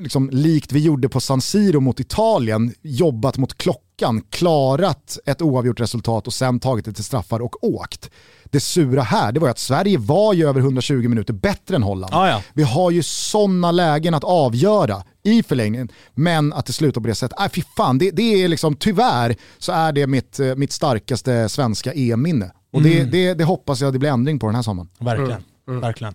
liksom, 0.00 0.30
likt 0.32 0.72
vi 0.72 0.80
gjorde 0.80 1.08
på 1.08 1.20
San 1.20 1.40
Siro 1.40 1.80
mot 1.80 2.00
Italien 2.00 2.74
jobbat 2.82 3.38
mot 3.38 3.58
klockan, 3.58 4.22
klarat 4.30 5.18
ett 5.26 5.42
oavgjort 5.42 5.80
resultat 5.80 6.26
och 6.26 6.34
sen 6.34 6.60
tagit 6.60 6.84
det 6.84 6.92
till 6.92 7.04
straffar 7.04 7.40
och 7.40 7.64
åkt. 7.64 8.10
Det 8.44 8.60
sura 8.60 9.02
här 9.02 9.32
det 9.32 9.40
var 9.40 9.48
att 9.48 9.58
Sverige 9.58 9.98
var 9.98 10.32
ju 10.32 10.48
över 10.48 10.60
120 10.60 11.08
minuter 11.08 11.32
bättre 11.32 11.76
än 11.76 11.82
Holland. 11.82 12.14
Ah, 12.14 12.28
ja. 12.28 12.42
Vi 12.52 12.62
har 12.62 12.90
ju 12.90 13.02
sådana 13.02 13.72
lägen 13.72 14.14
att 14.14 14.24
avgöra 14.24 15.02
i 15.24 15.42
förlängningen, 15.42 15.88
men 16.14 16.52
att 16.52 16.66
det 16.66 16.72
slutar 16.72 17.00
på 17.00 17.08
det 17.08 17.14
sättet, 17.14 17.40
äh, 17.40 17.48
fy 17.48 17.62
fan, 17.76 17.98
det, 17.98 18.10
det 18.10 18.42
är 18.42 18.48
liksom, 18.48 18.76
tyvärr 18.76 19.36
så 19.58 19.72
är 19.72 19.92
det 19.92 20.06
mitt, 20.06 20.40
eh, 20.40 20.54
mitt 20.54 20.72
starkaste 20.72 21.48
svenska 21.48 21.92
EM-minne. 21.92 22.50
Och 22.72 22.80
mm. 22.80 22.92
det, 22.92 23.04
det, 23.04 23.34
det, 23.34 23.44
hoppas 23.44 23.80
jag 23.80 23.92
det 23.92 23.98
blir 23.98 24.10
ändring 24.10 24.38
på 24.38 24.46
den 24.46 24.54
här 24.54 24.62
sommaren. 24.62 24.88
Verkligen. 24.98 25.30
Mm. 25.30 25.42
Mm. 25.68 25.80
Verkligen. 25.80 26.14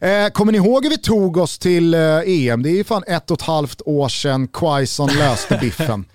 Eh, 0.00 0.28
kommer 0.28 0.52
ni 0.52 0.58
ihåg 0.58 0.84
hur 0.84 0.90
vi 0.90 0.98
tog 0.98 1.36
oss 1.36 1.58
till 1.58 1.94
eh, 1.94 2.00
EM? 2.26 2.62
Det 2.62 2.70
är 2.70 2.76
ju 2.76 2.84
fan 2.84 3.04
ett 3.06 3.30
och 3.30 3.38
ett 3.38 3.46
halvt 3.46 3.82
år 3.84 4.08
sedan 4.08 4.48
Quaison 4.48 5.10
löste 5.18 5.58
biffen. 5.60 6.04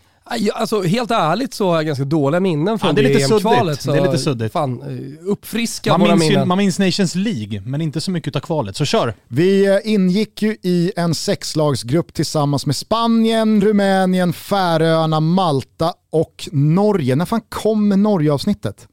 Alltså 0.53 0.81
helt 0.81 1.11
ärligt 1.11 1.53
så 1.53 1.69
har 1.69 1.75
jag 1.75 1.85
ganska 1.85 2.05
dåliga 2.05 2.39
minnen 2.39 2.79
från 2.79 2.87
ja, 2.87 3.01
det, 3.01 3.01
det 3.01 3.21
EM-kvalet. 3.21 3.85
Det 3.85 3.97
är 3.97 4.05
lite 4.05 4.17
suddigt. 4.17 4.51
Fan, 4.53 4.81
eh, 4.81 5.31
uppfriska 5.31 5.91
man 5.91 6.01
våra 6.01 6.15
minns 6.15 6.29
minnen. 6.29 6.47
man 6.47 6.57
minns 6.57 6.79
Nations 6.79 7.15
League, 7.15 7.61
men 7.61 7.81
inte 7.81 8.01
så 8.01 8.11
mycket 8.11 8.35
av 8.35 8.39
kvalet. 8.39 8.75
Så 8.75 8.85
kör! 8.85 9.13
Vi 9.27 9.67
eh, 9.67 9.93
ingick 9.93 10.41
ju 10.41 10.57
i 10.61 10.91
en 10.95 11.15
sexlagsgrupp 11.15 12.13
tillsammans 12.13 12.65
med 12.65 12.75
Spanien, 12.75 13.61
Rumänien, 13.61 14.33
Färöarna, 14.33 15.19
Malta 15.19 15.93
och 16.11 16.49
Norge. 16.51 17.15
När 17.15 17.25
fan 17.25 17.41
kom 17.49 17.89
Norge-avsnittet? 17.89 18.87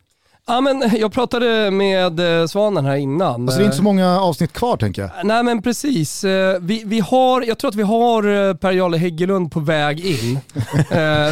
Ja, 0.48 0.60
men 0.60 0.90
jag 0.98 1.12
pratade 1.12 1.70
med 1.70 2.40
eh, 2.40 2.46
Svanen 2.46 2.84
här 2.84 2.96
innan. 2.96 3.42
Alltså 3.42 3.58
det 3.58 3.62
är 3.62 3.64
inte 3.64 3.76
så 3.76 3.82
många 3.82 4.20
avsnitt 4.20 4.52
kvar 4.52 4.76
tänker 4.76 5.02
jag. 5.02 5.10
Nej 5.24 5.42
men 5.42 5.62
precis. 5.62 6.24
Eh, 6.24 6.58
vi, 6.60 6.82
vi 6.86 7.00
har, 7.00 7.42
jag 7.42 7.58
tror 7.58 7.68
att 7.68 7.74
vi 7.74 7.82
har 7.82 8.48
eh, 8.48 8.54
Per-Jarle 8.54 8.96
Häggelund 8.98 9.52
på 9.52 9.60
väg 9.60 10.06
in. 10.06 10.38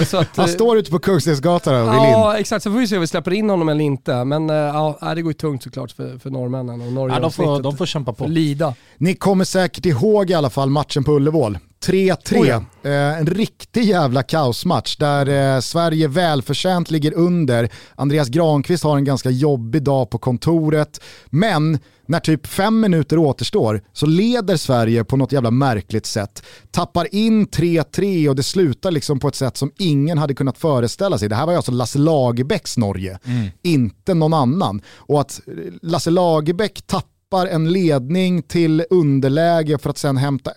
så 0.06 0.16
att, 0.16 0.36
Han 0.36 0.48
står 0.48 0.78
ute 0.78 0.90
på 0.90 0.98
Kungstensgatan 0.98 1.74
och 1.74 1.94
vill 1.94 2.04
in. 2.04 2.10
Ja 2.10 2.38
exakt, 2.38 2.62
så 2.62 2.70
får 2.72 2.78
vi 2.78 2.88
se 2.88 2.94
om 2.94 3.00
vi 3.00 3.06
släpper 3.06 3.32
in 3.32 3.50
honom 3.50 3.68
eller 3.68 3.84
inte. 3.84 4.24
Men 4.24 4.48
ja, 4.48 5.12
det 5.14 5.22
går 5.22 5.30
ju 5.30 5.34
tungt 5.34 5.62
såklart 5.62 5.90
för, 5.90 6.18
för 6.18 6.30
norrmännen 6.30 6.80
och 6.80 6.92
Norge. 6.92 7.16
Ja, 7.16 7.20
de, 7.20 7.32
får, 7.32 7.62
de 7.62 7.76
får 7.76 7.86
kämpa 7.86 8.12
på. 8.12 8.26
Lida. 8.26 8.74
Ni 8.98 9.14
kommer 9.14 9.44
säkert 9.44 9.86
ihåg 9.86 10.30
i 10.30 10.34
alla 10.34 10.50
fall 10.50 10.70
matchen 10.70 11.04
på 11.04 11.12
Ullevål. 11.12 11.58
3-3. 11.84 12.64
Eh, 12.82 13.18
en 13.18 13.26
riktig 13.26 13.84
jävla 13.84 14.22
kaosmatch 14.22 14.96
där 14.96 15.54
eh, 15.54 15.60
Sverige 15.60 16.08
välförtjänt 16.08 16.90
ligger 16.90 17.14
under. 17.14 17.68
Andreas 17.94 18.28
Granqvist 18.28 18.84
har 18.84 18.96
en 18.96 19.04
ganska 19.04 19.30
jobbig 19.30 19.82
dag 19.82 20.10
på 20.10 20.18
kontoret. 20.18 21.00
Men 21.26 21.78
när 22.06 22.20
typ 22.20 22.46
fem 22.46 22.80
minuter 22.80 23.18
återstår 23.18 23.82
så 23.92 24.06
leder 24.06 24.56
Sverige 24.56 25.04
på 25.04 25.16
något 25.16 25.32
jävla 25.32 25.50
märkligt 25.50 26.06
sätt. 26.06 26.42
Tappar 26.70 27.14
in 27.14 27.46
3-3 27.46 28.28
och 28.28 28.36
det 28.36 28.42
slutar 28.42 28.90
liksom 28.90 29.20
på 29.20 29.28
ett 29.28 29.34
sätt 29.34 29.56
som 29.56 29.72
ingen 29.78 30.18
hade 30.18 30.34
kunnat 30.34 30.58
föreställa 30.58 31.18
sig. 31.18 31.28
Det 31.28 31.34
här 31.34 31.46
var 31.46 31.52
ju 31.52 31.56
alltså 31.56 31.72
Lasse 31.72 31.98
Lagerbäcks 31.98 32.76
Norge, 32.76 33.18
mm. 33.24 33.48
inte 33.62 34.14
någon 34.14 34.34
annan. 34.34 34.82
Och 34.96 35.20
att 35.20 35.40
Lasse 35.82 36.10
Lagerbäck 36.10 36.82
tappar 36.86 37.13
tappar 37.30 37.46
en 37.46 37.72
ledning 37.72 38.42
till 38.42 38.84
underläge 38.90 39.78
för 39.78 39.90
att 39.90 39.98
sen 39.98 40.16
hämta... 40.16 40.50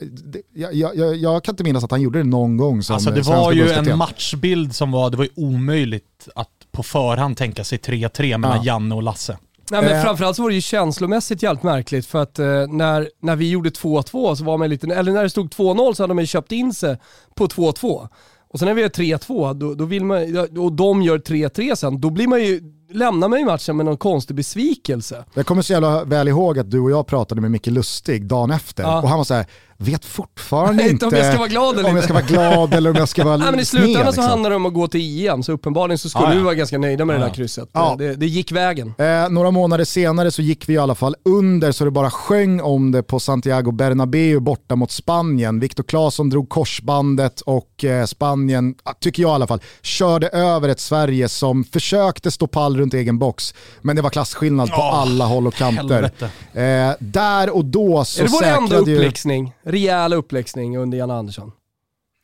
Jag, 0.54 0.74
jag, 0.74 1.16
jag 1.16 1.44
kan 1.44 1.54
inte 1.54 1.64
minnas 1.64 1.84
att 1.84 1.92
han 1.92 2.02
gjorde 2.02 2.20
det 2.20 2.30
någon 2.30 2.58
gång 2.58 2.84
som 2.84 2.94
Alltså 2.94 3.12
det 3.12 3.22
var 3.22 3.52
ju 3.52 3.70
en 3.70 3.98
matchbild 3.98 4.76
som 4.76 4.92
var, 4.92 5.10
det 5.10 5.18
var 5.18 5.24
ju 5.24 5.32
omöjligt 5.36 6.28
att 6.36 6.50
på 6.72 6.84
förhand 6.84 7.38
tänka 7.38 7.64
sig 7.64 7.78
3-3 7.78 8.38
mellan 8.38 8.58
ja. 8.58 8.64
Janne 8.64 8.96
och 8.96 9.04
Lasse. 9.04 9.38
Nej, 9.72 9.82
men 9.82 9.96
eh. 9.96 10.04
framförallt 10.04 10.36
så 10.36 10.42
var 10.42 10.50
det 10.50 10.56
ju 10.56 10.62
känslomässigt 10.62 11.44
jävligt 11.44 11.64
märkligt 11.64 12.06
för 12.06 12.22
att 12.22 12.40
eh, 12.40 12.46
när, 12.68 13.10
när 13.22 13.36
vi 13.36 13.50
gjorde 13.50 13.70
2-2 13.70 14.36
så 14.36 14.44
var 14.44 14.58
man 14.58 14.70
lite, 14.70 14.88
eller 14.88 15.12
när 15.12 15.24
det 15.24 15.30
stod 15.30 15.50
2-0 15.50 15.94
så 15.94 16.04
hade 16.04 16.14
man 16.14 16.24
ju 16.24 16.28
köpt 16.28 16.52
in 16.52 16.74
sig 16.74 16.98
på 17.36 17.48
2-2. 17.48 18.08
Och 18.50 18.60
sen 18.60 18.68
när 18.68 18.74
vi 18.74 18.82
gör 18.82 18.90
3-2 18.90 19.54
då, 19.54 19.74
då 19.74 19.86
vill 19.86 20.06
man, 20.06 20.18
och 20.58 20.74
de 20.74 21.02
gör 21.02 21.18
3-3 21.18 21.76
sen, 21.76 22.02
då 22.02 22.10
blir 22.10 22.28
man 22.28 22.44
ju 22.44 22.62
lämnar 22.90 23.38
ju 23.38 23.46
matchen 23.46 23.78
med 23.78 23.86
någon 23.86 23.98
konstig 23.98 24.36
besvikelse. 24.36 25.26
Jag 25.34 25.46
kommer 25.46 25.62
så 25.62 25.74
jävla 25.74 26.04
väl 26.04 26.28
ihåg 26.28 26.60
att 26.60 26.72
du 26.72 26.80
och 26.80 26.92
jag 26.92 27.08
pratade 27.08 27.42
med 27.42 27.52
Micke 27.52 27.68
Lustig 27.68 28.26
dagen 28.26 28.52
efter 28.52 28.84
ja. 28.84 29.02
och 29.02 29.10
han 29.10 29.18
var 29.18 29.26
så 29.26 29.34
här, 29.34 29.46
vet 29.78 30.06
fortfarande 30.06 30.90
inte 30.90 31.06
om 31.06 31.16
jag 31.16 31.26
ska 31.26 31.38
vara 31.38 31.48
glad 31.48 31.80
eller 31.80 31.90
om 31.90 31.96
jag 31.96 32.04
ska 32.04 32.14
vara 32.14 32.26
glad 32.26 32.74
eller 32.74 32.90
om 32.90 32.96
jag 32.96 33.10
ska 33.10 33.24
vara 33.24 33.38
Nej, 33.38 33.52
men 33.52 33.60
I 33.60 33.66
slutändan 33.66 34.06
liksom. 34.06 34.24
så 34.24 34.30
handlar 34.30 34.50
det 34.50 34.56
om 34.56 34.66
att 34.66 34.74
gå 34.74 34.88
till 34.88 35.28
EM, 35.28 35.44
så 35.44 35.52
uppenbarligen 35.52 35.98
så 35.98 36.10
skulle 36.10 36.26
ja, 36.26 36.32
ja. 36.32 36.38
vi 36.38 36.44
vara 36.44 36.56
ganska 36.56 36.78
nöjda 36.78 37.06
med 37.06 37.16
ja. 37.16 37.20
det 37.20 37.26
där 37.26 37.34
krysset. 37.34 37.70
Ja. 37.74 37.96
Det, 37.98 38.16
det 38.16 38.26
gick 38.26 38.52
vägen. 38.52 38.94
Eh, 38.98 39.30
några 39.30 39.52
månader 39.52 39.86
senare 39.86 40.32
så 40.32 40.42
gick 40.42 40.70
vi 40.70 40.74
i 40.74 40.78
alla 40.78 40.96
fall 40.96 41.16
under 41.26 41.72
så 41.72 41.86
det 41.86 41.92
bara 41.92 42.12
sjöng 42.12 42.62
om 42.62 42.92
det 42.92 43.04
på 43.04 43.20
Santiago 43.20 43.72
Bernabéu 43.72 44.40
borta 44.40 44.76
mot 44.76 44.92
Spanien. 44.92 45.60
Viktor 45.60 45.84
Claesson 45.84 46.30
drog 46.30 46.50
korsbandet 46.50 47.42
och 47.42 47.84
eh, 47.84 48.06
Spanien, 48.06 48.76
tycker 49.00 49.22
jag 49.22 49.30
i 49.30 49.34
alla 49.34 49.48
fall, 49.48 49.62
körde 49.82 50.28
över 50.28 50.70
ett 50.70 50.80
Sverige 50.80 51.30
som 51.30 51.64
försökte 51.64 52.32
stå 52.32 52.48
pall 52.48 52.78
runt 52.78 52.94
egen 52.94 53.20
box, 53.20 53.54
men 53.82 53.96
det 53.96 54.02
var 54.02 54.10
klasskillnad 54.10 54.70
på 54.70 54.82
oh, 54.82 55.00
alla 55.02 55.26
håll 55.26 55.48
och 55.48 55.54
kanter. 55.54 56.12
Eh, 56.58 56.96
där 57.00 57.50
och 57.50 57.66
då 57.66 58.06
så 58.06 58.28
säkrade 58.28 58.46
ju... 58.46 58.46
Det 58.46 58.52
var 58.52 58.64
ändå 58.64 58.92
uppläxning, 58.92 59.54
rejäl 59.64 60.14
uppläxning 60.14 60.78
under 60.78 60.98
Jan 60.98 61.12
Andersson. 61.12 61.52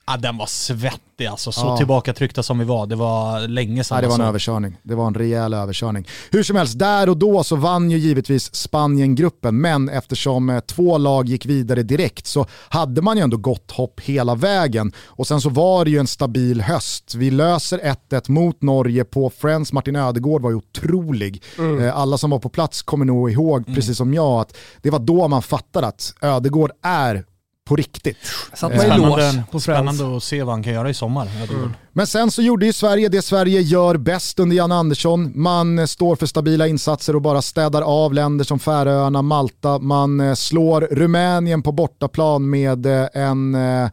Ja, 0.06 0.18
den 0.18 0.38
var 0.38 0.46
svettig 0.46 1.26
alltså. 1.26 1.52
Så 1.52 1.66
ja. 1.66 1.78
tillbakatryckta 1.78 2.44
som 2.44 2.60
vi 2.60 2.66
var. 2.66 2.88
Det 2.88 2.96
var 2.96 3.48
länge 3.48 3.84
sedan. 3.84 3.96
Ja, 3.96 4.02
det 4.02 4.08
var 4.08 4.16
en 4.16 4.22
alltså. 4.22 4.30
överkörning. 4.30 4.78
Det 4.84 4.96
var 4.96 5.08
en 5.08 5.14
rejäl 5.14 5.54
överkörning. 5.54 6.08
Hur 6.32 6.44
som 6.44 6.56
helst, 6.56 6.80
där 6.80 7.10
och 7.10 7.18
då 7.18 7.44
så 7.44 7.56
vann 7.56 7.92
ju 7.92 7.98
givetvis 7.98 8.56
Spanien 8.56 9.16
gruppen, 9.16 9.62
men 9.62 9.90
eftersom 9.90 10.50
eh, 10.50 10.60
två 10.60 10.98
lag 10.98 11.26
gick 11.26 11.46
vidare 11.46 11.84
direkt 11.84 12.28
så 12.28 12.46
hade 12.70 13.02
man 13.02 13.18
ju 13.18 13.24
ändå 13.24 13.38
gott 13.38 13.72
hopp 13.72 14.00
hela 14.00 14.36
vägen. 14.36 14.92
Och 15.06 15.28
sen 15.28 15.42
så 15.42 15.50
var 15.50 15.86
det 15.86 15.92
ju 15.92 15.98
en 16.00 16.08
stabil 16.08 16.62
höst. 16.62 17.16
Vi 17.16 17.32
löser 17.32 17.80
1-1 18.10 18.32
mot 18.32 18.62
Norge 18.62 19.04
på 19.04 19.30
Friends. 19.30 19.74
Martin 19.74 19.96
Ödegård 19.96 20.42
var 20.42 20.50
ju 20.50 20.56
otrolig. 20.56 21.44
Mm. 21.58 21.84
Eh, 21.84 21.98
alla 21.98 22.18
som 22.18 22.30
var 22.30 22.40
på 22.40 22.50
plats 22.50 22.82
kommer 22.82 23.06
nog 23.06 23.32
ihåg, 23.32 23.62
mm. 23.62 23.76
precis 23.76 23.98
som 23.98 24.14
jag, 24.14 24.42
att 24.42 24.58
det 24.82 24.90
var 24.90 25.00
då 25.00 25.28
man 25.28 25.42
fattade 25.42 25.88
att 25.88 26.14
Ödegård 26.22 26.72
är 26.82 27.26
på 27.66 27.76
riktigt. 27.76 28.18
Satt 28.54 28.76
man 28.76 28.86
i 28.86 28.90
spännande, 28.90 29.44
på 29.52 29.60
spännande 29.60 30.18
att 30.18 30.24
se 30.24 30.44
vad 30.44 30.54
han 30.54 30.64
kan 30.64 30.74
göra 30.74 30.90
i 30.90 30.94
sommar. 30.94 31.30
Mm. 31.50 31.74
Men 31.92 32.08
sen 32.08 32.32
så 32.32 32.42
gjorde 32.42 32.66
ju 32.66 32.74
Sverige 32.74 33.10
det 33.10 33.22
Sverige 33.22 33.62
gör 33.62 33.98
bäst 33.98 34.40
under 34.40 34.56
Jan 34.56 34.72
Andersson. 34.72 35.32
Man 35.36 35.88
står 35.88 36.16
för 36.16 36.26
stabila 36.26 36.68
insatser 36.68 37.16
och 37.16 37.22
bara 37.22 37.42
städar 37.42 37.82
av 37.82 38.14
länder 38.14 38.46
som 38.46 38.60
Färöarna, 38.60 39.22
Malta. 39.22 39.80
Man 39.80 40.20
eh, 40.20 40.34
slår 40.34 40.82
Rumänien 40.82 41.64
på 41.64 41.72
bortaplan 41.72 42.50
med 42.50 42.86
eh, 42.86 43.08
en 43.14 43.56
eh, 43.56 43.90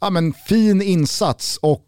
ja, 0.00 0.10
men 0.10 0.32
fin 0.32 0.82
insats 0.82 1.58
och 1.62 1.86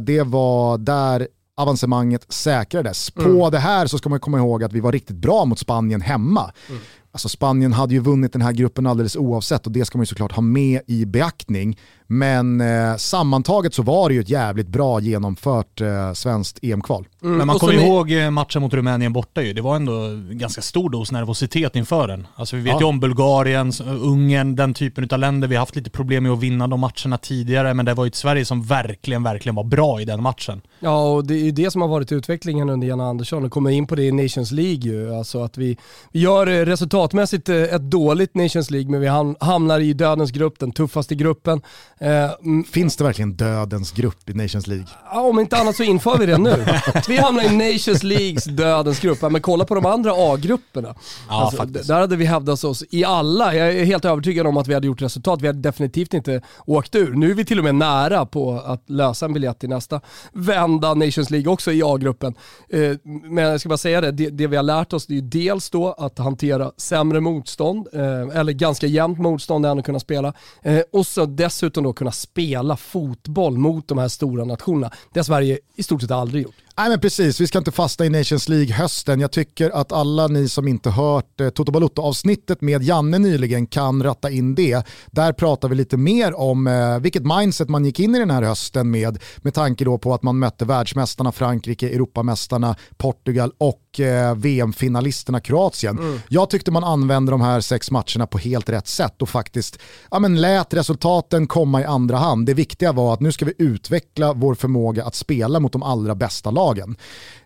det 0.00 0.22
var 0.26 0.78
där 0.78 1.28
avancemanget 1.56 2.32
säkrades. 2.32 3.12
Mm. 3.16 3.34
På 3.34 3.50
det 3.50 3.58
här 3.58 3.86
så 3.86 3.98
ska 3.98 4.08
man 4.08 4.20
komma 4.20 4.38
ihåg 4.38 4.64
att 4.64 4.72
vi 4.72 4.80
var 4.80 4.92
riktigt 4.92 5.16
bra 5.16 5.44
mot 5.44 5.58
Spanien 5.58 6.00
hemma. 6.00 6.52
Mm. 6.68 6.80
Alltså 7.12 7.28
Spanien 7.28 7.72
hade 7.72 7.94
ju 7.94 8.00
vunnit 8.00 8.32
den 8.32 8.42
här 8.42 8.52
gruppen 8.52 8.86
alldeles 8.86 9.16
oavsett 9.16 9.66
och 9.66 9.72
det 9.72 9.84
ska 9.84 9.98
man 9.98 10.02
ju 10.02 10.06
såklart 10.06 10.32
ha 10.32 10.42
med 10.42 10.80
i 10.86 11.06
beaktning. 11.06 11.78
Men 12.12 12.60
eh, 12.60 12.96
sammantaget 12.96 13.74
så 13.74 13.82
var 13.82 14.08
det 14.08 14.14
ju 14.14 14.20
ett 14.20 14.28
jävligt 14.28 14.68
bra 14.68 15.00
genomfört 15.00 15.80
eh, 15.80 16.12
svenskt 16.12 16.58
EM-kval. 16.62 17.08
Mm. 17.22 17.36
Men 17.36 17.46
man 17.46 17.58
kommer 17.58 17.72
ihåg 17.72 18.12
eh, 18.12 18.30
matchen 18.30 18.62
mot 18.62 18.74
Rumänien 18.74 19.12
borta 19.12 19.42
ju. 19.42 19.52
Det 19.52 19.62
var 19.62 19.76
ändå 19.76 19.92
ganska 20.30 20.62
stor 20.62 20.90
dos 20.90 21.12
nervositet 21.12 21.76
inför 21.76 22.08
den. 22.08 22.26
Alltså 22.34 22.56
vi 22.56 22.62
vet 22.62 22.72
ja. 22.72 22.80
ju 22.80 22.86
om 22.86 23.00
Bulgarien, 23.00 23.72
Ungern, 23.86 24.56
den 24.56 24.74
typen 24.74 25.08
av 25.10 25.18
länder. 25.18 25.48
Vi 25.48 25.54
har 25.54 25.60
haft 25.60 25.76
lite 25.76 25.90
problem 25.90 26.22
med 26.22 26.32
att 26.32 26.40
vinna 26.40 26.66
de 26.66 26.80
matcherna 26.80 27.18
tidigare, 27.18 27.74
men 27.74 27.86
det 27.86 27.94
var 27.94 28.04
ju 28.04 28.08
ett 28.08 28.14
Sverige 28.14 28.44
som 28.44 28.62
verkligen, 28.62 29.22
verkligen 29.22 29.54
var 29.54 29.64
bra 29.64 30.00
i 30.00 30.04
den 30.04 30.22
matchen. 30.22 30.60
Ja, 30.80 31.12
och 31.12 31.24
det 31.24 31.34
är 31.34 31.44
ju 31.44 31.50
det 31.50 31.70
som 31.70 31.80
har 31.80 31.88
varit 31.88 32.12
utvecklingen 32.12 32.70
under 32.70 32.88
Jan 32.88 33.00
Andersson 33.00 33.44
och 33.44 33.52
kommer 33.52 33.70
in 33.70 33.86
på 33.86 33.94
det 33.94 34.02
i 34.02 34.12
Nations 34.12 34.52
League 34.52 34.92
ju. 34.92 35.14
Alltså 35.14 35.42
att 35.42 35.58
vi, 35.58 35.76
vi 36.12 36.20
gör 36.20 36.46
eh, 36.46 36.64
resultatmässigt 36.64 37.48
eh, 37.48 37.56
ett 37.56 37.82
dåligt 37.82 38.34
Nations 38.34 38.70
League, 38.70 38.90
men 38.90 39.00
vi 39.00 39.08
hamnar 39.40 39.80
i 39.80 39.92
dödens 39.92 40.30
grupp, 40.30 40.58
den 40.58 40.72
tuffaste 40.72 41.14
gruppen. 41.14 41.60
Eh, 42.00 42.30
Finns 42.70 42.96
det 42.96 43.04
verkligen 43.04 43.32
dödens 43.32 43.92
grupp 43.92 44.30
i 44.30 44.34
Nations 44.34 44.66
League? 44.66 44.86
Ja, 45.12 45.20
om 45.20 45.40
inte 45.40 45.56
annat 45.56 45.76
så 45.76 45.82
inför 45.82 46.18
vi 46.18 46.26
det 46.26 46.38
nu. 46.38 46.66
vi 47.08 47.16
hamnar 47.16 47.42
i 47.42 47.72
Nations 47.72 48.02
Leagues 48.02 48.44
dödens 48.44 49.00
grupp. 49.00 49.22
Men 49.22 49.40
kolla 49.40 49.64
på 49.64 49.74
de 49.74 49.86
andra 49.86 50.12
A-grupperna. 50.16 50.94
Ja, 51.28 51.44
alltså, 51.44 51.64
där 51.64 52.00
hade 52.00 52.16
vi 52.16 52.24
hävdat 52.24 52.64
oss 52.64 52.84
i 52.90 53.04
alla. 53.04 53.54
Jag 53.54 53.68
är 53.70 53.84
helt 53.84 54.04
övertygad 54.04 54.46
om 54.46 54.56
att 54.56 54.68
vi 54.68 54.74
hade 54.74 54.86
gjort 54.86 55.02
resultat. 55.02 55.42
Vi 55.42 55.46
hade 55.46 55.58
definitivt 55.60 56.14
inte 56.14 56.42
åkt 56.66 56.94
ur. 56.94 57.14
Nu 57.14 57.30
är 57.30 57.34
vi 57.34 57.44
till 57.44 57.58
och 57.58 57.64
med 57.64 57.74
nära 57.74 58.26
på 58.26 58.62
att 58.66 58.90
lösa 58.90 59.26
en 59.26 59.32
biljett 59.32 59.58
till 59.58 59.68
nästa 59.68 60.00
vända 60.32 60.94
Nations 60.94 61.30
League 61.30 61.52
också 61.52 61.72
i 61.72 61.82
A-gruppen. 61.84 62.34
Eh, 62.68 62.96
men 63.04 63.44
jag 63.44 63.60
ska 63.60 63.68
bara 63.68 63.76
säga 63.78 64.00
det, 64.00 64.10
det, 64.10 64.30
det 64.30 64.46
vi 64.46 64.56
har 64.56 64.62
lärt 64.62 64.92
oss 64.92 65.06
det 65.06 65.18
är 65.18 65.22
dels 65.22 65.70
då 65.70 65.92
att 65.92 66.18
hantera 66.18 66.72
sämre 66.76 67.20
motstånd, 67.20 67.88
eh, 67.92 68.38
eller 68.40 68.52
ganska 68.52 68.86
jämnt 68.86 69.18
motstånd 69.18 69.66
än 69.66 69.78
att 69.78 69.84
kunna 69.84 70.00
spela. 70.00 70.32
Eh, 70.62 70.80
och 70.92 71.06
så 71.06 71.26
dessutom 71.26 71.84
då 71.84 71.89
kunna 71.96 72.12
spela 72.12 72.76
fotboll 72.76 73.58
mot 73.58 73.88
de 73.88 73.98
här 73.98 74.08
stora 74.08 74.44
nationerna. 74.44 74.92
Det 75.12 75.18
har 75.20 75.24
Sverige 75.24 75.58
i 75.74 75.82
stort 75.82 76.02
sett 76.02 76.10
aldrig 76.10 76.42
gjort. 76.42 76.54
Nej 76.80 76.90
men 76.90 77.00
precis, 77.00 77.40
vi 77.40 77.46
ska 77.46 77.58
inte 77.58 77.70
fasta 77.70 78.06
i 78.06 78.10
Nations 78.10 78.48
League-hösten. 78.48 79.20
Jag 79.20 79.32
tycker 79.32 79.70
att 79.70 79.92
alla 79.92 80.26
ni 80.26 80.48
som 80.48 80.68
inte 80.68 80.90
hört 80.90 81.40
eh, 81.40 81.48
Toto 81.48 81.72
Balotto-avsnittet 81.72 82.60
med 82.60 82.82
Janne 82.82 83.18
nyligen 83.18 83.66
kan 83.66 84.02
ratta 84.02 84.30
in 84.30 84.54
det. 84.54 84.86
Där 85.06 85.32
pratar 85.32 85.68
vi 85.68 85.74
lite 85.74 85.96
mer 85.96 86.34
om 86.34 86.66
eh, 86.66 86.98
vilket 86.98 87.26
mindset 87.26 87.68
man 87.68 87.84
gick 87.84 88.00
in 88.00 88.14
i 88.14 88.18
den 88.18 88.30
här 88.30 88.42
hösten 88.42 88.90
med, 88.90 89.18
med 89.36 89.54
tanke 89.54 89.84
då 89.84 89.98
på 89.98 90.14
att 90.14 90.22
man 90.22 90.38
mötte 90.38 90.64
världsmästarna 90.64 91.32
Frankrike, 91.32 91.88
Europamästarna 91.88 92.76
Portugal 92.96 93.52
och 93.58 94.00
eh, 94.00 94.34
VM-finalisterna 94.34 95.40
Kroatien. 95.40 95.98
Mm. 95.98 96.20
Jag 96.28 96.50
tyckte 96.50 96.70
man 96.70 96.84
använde 96.84 97.32
de 97.32 97.40
här 97.40 97.60
sex 97.60 97.90
matcherna 97.90 98.26
på 98.26 98.38
helt 98.38 98.68
rätt 98.68 98.88
sätt 98.88 99.22
och 99.22 99.28
faktiskt 99.28 99.78
ja, 100.10 100.18
men 100.18 100.40
lät 100.40 100.74
resultaten 100.74 101.46
komma 101.46 101.80
i 101.80 101.84
andra 101.84 102.16
hand. 102.16 102.46
Det 102.46 102.54
viktiga 102.54 102.92
var 102.92 103.14
att 103.14 103.20
nu 103.20 103.32
ska 103.32 103.44
vi 103.44 103.54
utveckla 103.58 104.32
vår 104.32 104.54
förmåga 104.54 105.04
att 105.04 105.14
spela 105.14 105.60
mot 105.60 105.72
de 105.72 105.82
allra 105.82 106.14
bästa 106.14 106.50
lagen 106.50 106.69
lagen. 106.70 106.96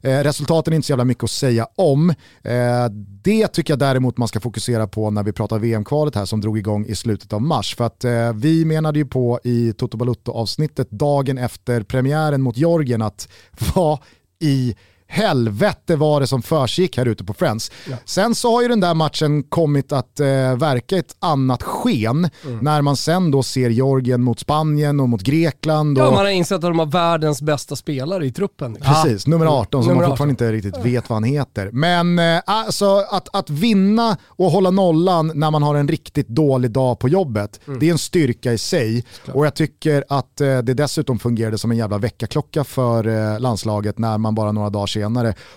Eh, 0.00 0.18
resultaten 0.18 0.72
är 0.72 0.76
inte 0.76 0.86
så 0.86 0.92
jävla 0.92 1.04
mycket 1.04 1.24
att 1.24 1.30
säga 1.30 1.66
om. 1.74 2.10
Eh, 2.42 2.88
det 3.22 3.48
tycker 3.48 3.72
jag 3.72 3.78
däremot 3.78 4.16
man 4.16 4.28
ska 4.28 4.40
fokusera 4.40 4.86
på 4.86 5.10
när 5.10 5.22
vi 5.22 5.32
pratar 5.32 5.58
VM-kvalet 5.58 6.14
här 6.14 6.24
som 6.24 6.40
drog 6.40 6.58
igång 6.58 6.86
i 6.86 6.94
slutet 6.94 7.32
av 7.32 7.42
mars. 7.42 7.76
För 7.76 7.84
att 7.84 8.04
eh, 8.04 8.32
vi 8.32 8.64
menade 8.64 8.98
ju 8.98 9.06
på 9.06 9.40
i 9.44 9.72
Toto 9.72 9.96
Balutto-avsnittet 9.96 10.90
dagen 10.90 11.38
efter 11.38 11.82
premiären 11.82 12.42
mot 12.42 12.56
Georgien 12.56 13.02
att 13.02 13.28
vad 13.74 13.98
i 14.40 14.74
helvete 15.06 15.96
var 15.96 16.20
det 16.20 16.26
som 16.26 16.42
försiggick 16.42 16.96
här 16.96 17.06
ute 17.06 17.24
på 17.24 17.34
Friends. 17.34 17.72
Ja. 17.90 17.96
Sen 18.04 18.34
så 18.34 18.54
har 18.54 18.62
ju 18.62 18.68
den 18.68 18.80
där 18.80 18.94
matchen 18.94 19.42
kommit 19.42 19.92
att 19.92 20.20
eh, 20.20 20.26
verka 20.56 20.96
ett 20.96 21.16
annat 21.18 21.62
sken 21.62 22.30
mm. 22.44 22.58
när 22.58 22.82
man 22.82 22.96
sen 22.96 23.30
då 23.30 23.42
ser 23.42 23.70
Georgien 23.70 24.22
mot 24.22 24.40
Spanien 24.40 25.00
och 25.00 25.08
mot 25.08 25.22
Grekland. 25.22 25.98
Och... 25.98 26.04
Ja, 26.04 26.10
man 26.10 26.18
har 26.18 26.32
insett 26.32 26.54
att 26.54 26.62
de 26.62 26.78
har 26.78 26.86
världens 26.86 27.42
bästa 27.42 27.76
spelare 27.76 28.26
i 28.26 28.32
truppen. 28.32 28.76
Precis, 28.82 29.26
nummer 29.26 29.46
18 29.46 29.82
som 29.82 29.88
nummer 29.88 30.02
man 30.02 30.10
fortfarande 30.10 30.34
18. 30.34 30.48
inte 30.48 30.66
riktigt 30.66 30.84
vet 30.84 31.08
vad 31.10 31.16
han 31.16 31.24
heter. 31.24 31.70
Men 31.72 32.18
eh, 32.18 32.42
alltså 32.46 33.04
att, 33.10 33.28
att 33.32 33.50
vinna 33.50 34.16
och 34.26 34.50
hålla 34.50 34.70
nollan 34.70 35.32
när 35.34 35.50
man 35.50 35.62
har 35.62 35.74
en 35.74 35.88
riktigt 35.88 36.28
dålig 36.28 36.70
dag 36.70 36.98
på 36.98 37.08
jobbet, 37.08 37.60
mm. 37.66 37.78
det 37.78 37.88
är 37.88 37.92
en 37.92 37.98
styrka 37.98 38.52
i 38.52 38.58
sig. 38.58 39.04
Klart. 39.24 39.36
Och 39.36 39.46
jag 39.46 39.54
tycker 39.54 40.04
att 40.08 40.40
eh, 40.40 40.58
det 40.58 40.74
dessutom 40.74 41.18
fungerade 41.18 41.58
som 41.58 41.70
en 41.70 41.76
jävla 41.76 41.98
väckarklocka 41.98 42.64
för 42.64 43.06
eh, 43.06 43.40
landslaget 43.40 43.98
när 43.98 44.18
man 44.18 44.34
bara 44.34 44.52
några 44.52 44.70
dagar 44.70 44.86
senare 44.86 45.03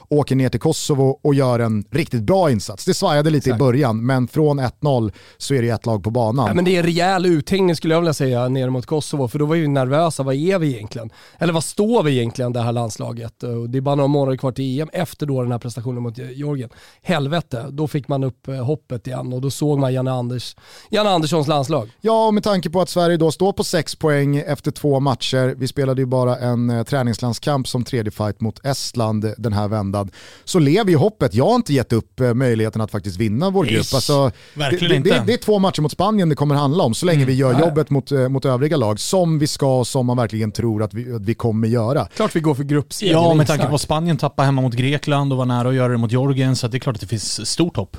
åker 0.09 0.35
ner 0.35 0.49
till 0.49 0.59
Kosovo 0.59 1.19
och 1.23 1.35
gör 1.35 1.59
en 1.59 1.85
riktigt 1.91 2.23
bra 2.23 2.51
insats. 2.51 2.85
Det 2.85 2.93
svajade 2.93 3.29
lite 3.29 3.49
Exakt. 3.49 3.61
i 3.61 3.63
början, 3.63 4.05
men 4.05 4.27
från 4.27 4.59
1-0 4.59 5.11
så 5.37 5.53
är 5.53 5.61
det 5.61 5.69
ett 5.69 5.85
lag 5.85 6.03
på 6.03 6.09
banan. 6.09 6.47
Ja, 6.47 6.53
men 6.53 6.65
det 6.65 6.75
är 6.75 6.79
en 6.79 6.85
rejäl 6.85 7.25
uthängning 7.25 7.75
skulle 7.75 7.93
jag 7.93 8.01
vilja 8.01 8.13
säga 8.13 8.47
ner 8.47 8.69
mot 8.69 8.85
Kosovo, 8.85 9.27
för 9.27 9.39
då 9.39 9.45
var 9.45 9.55
vi 9.55 9.67
nervösa. 9.67 10.23
Vad 10.23 10.35
är 10.35 10.59
vi 10.59 10.75
egentligen? 10.75 11.09
Eller 11.37 11.53
vad 11.53 11.63
står 11.63 12.03
vi 12.03 12.11
egentligen, 12.11 12.53
det 12.53 12.61
här 12.61 12.71
landslaget? 12.71 13.33
Det 13.69 13.77
är 13.77 13.81
bara 13.81 13.95
några 13.95 14.07
månader 14.07 14.37
kvar 14.37 14.51
till 14.51 14.81
EM 14.81 14.89
efter 14.93 15.25
då 15.25 15.41
den 15.43 15.51
här 15.51 15.59
prestationen 15.59 16.03
mot 16.03 16.17
Georgien. 16.17 16.69
Helvete, 17.01 17.65
då 17.69 17.87
fick 17.87 18.07
man 18.07 18.23
upp 18.23 18.47
eh, 18.47 18.65
hoppet 18.65 19.07
igen 19.07 19.33
och 19.33 19.41
då 19.41 19.49
såg 19.49 19.79
man 19.79 19.93
Janne, 19.93 20.11
Anders, 20.11 20.55
Janne 20.89 21.09
Anderssons 21.09 21.47
landslag. 21.47 21.89
Ja, 22.01 22.27
och 22.27 22.33
med 22.33 22.43
tanke 22.43 22.69
på 22.69 22.81
att 22.81 22.89
Sverige 22.89 23.17
då 23.17 23.31
står 23.31 23.53
på 23.53 23.63
sex 23.63 23.95
poäng 23.95 24.37
efter 24.37 24.71
två 24.71 24.99
matcher. 24.99 25.55
Vi 25.57 25.67
spelade 25.67 26.01
ju 26.01 26.05
bara 26.05 26.37
en 26.37 26.69
eh, 26.69 26.83
träningslandskamp 26.83 27.67
som 27.67 27.83
tredje 27.83 28.11
fight 28.11 28.41
mot 28.41 28.65
Estland 28.65 29.26
den 29.37 29.53
här 29.53 29.67
vändan, 29.67 30.09
så 30.45 30.59
lever 30.59 30.91
ju 30.91 30.97
hoppet. 30.97 31.33
Jag 31.33 31.45
har 31.45 31.55
inte 31.55 31.73
gett 31.73 31.93
upp 31.93 32.19
eh, 32.19 32.33
möjligheten 32.33 32.81
att 32.81 32.91
faktiskt 32.91 33.17
vinna 33.17 33.49
vår 33.49 33.65
grupp. 33.65 33.93
Alltså, 33.93 34.31
Verkligen 34.53 34.89
det, 34.89 34.95
inte. 34.95 35.09
Det, 35.09 35.23
det, 35.25 35.33
är 35.33 35.37
två 35.37 35.59
matcher 35.59 35.81
mot 35.81 35.91
Spanien 35.91 36.29
det 36.29 36.35
kommer 36.35 36.55
handla 36.55 36.83
om, 36.83 36.93
så 36.93 37.05
länge 37.05 37.17
mm. 37.17 37.27
vi 37.27 37.33
gör 37.33 37.59
jobbet 37.59 37.89
mot, 37.89 38.11
eh, 38.11 38.29
mot 38.29 38.45
övriga 38.45 38.77
lag, 38.77 38.99
som 38.99 39.39
vi 39.39 39.47
ska 39.47 39.79
och 39.79 39.87
som 39.87 40.05
man 40.05 40.17
verkligen 40.17 40.51
tror 40.51 40.83
att 40.83 40.93
vi, 40.93 41.13
att 41.13 41.25
vi 41.25 41.33
kommer 41.33 41.67
göra. 41.67 42.07
Klart 42.15 42.35
vi 42.35 42.39
går 42.39 42.55
för 42.55 42.63
gruppseger. 42.63 43.13
Ja, 43.13 43.33
med 43.33 43.47
tanke 43.47 43.65
på 43.65 43.77
Spanien 43.77 44.17
tappade 44.17 44.45
hemma 44.45 44.61
mot 44.61 44.73
Grekland 44.73 45.31
och 45.31 45.37
var 45.37 45.45
nära 45.45 45.69
att 45.69 45.75
göra 45.75 45.91
det 45.91 45.97
mot 45.97 46.11
Georgien, 46.11 46.55
så 46.55 46.67
det 46.67 46.77
är 46.77 46.79
klart 46.79 46.95
att 46.95 47.01
det 47.01 47.07
finns 47.07 47.49
stort 47.49 47.77
hopp. 47.77 47.97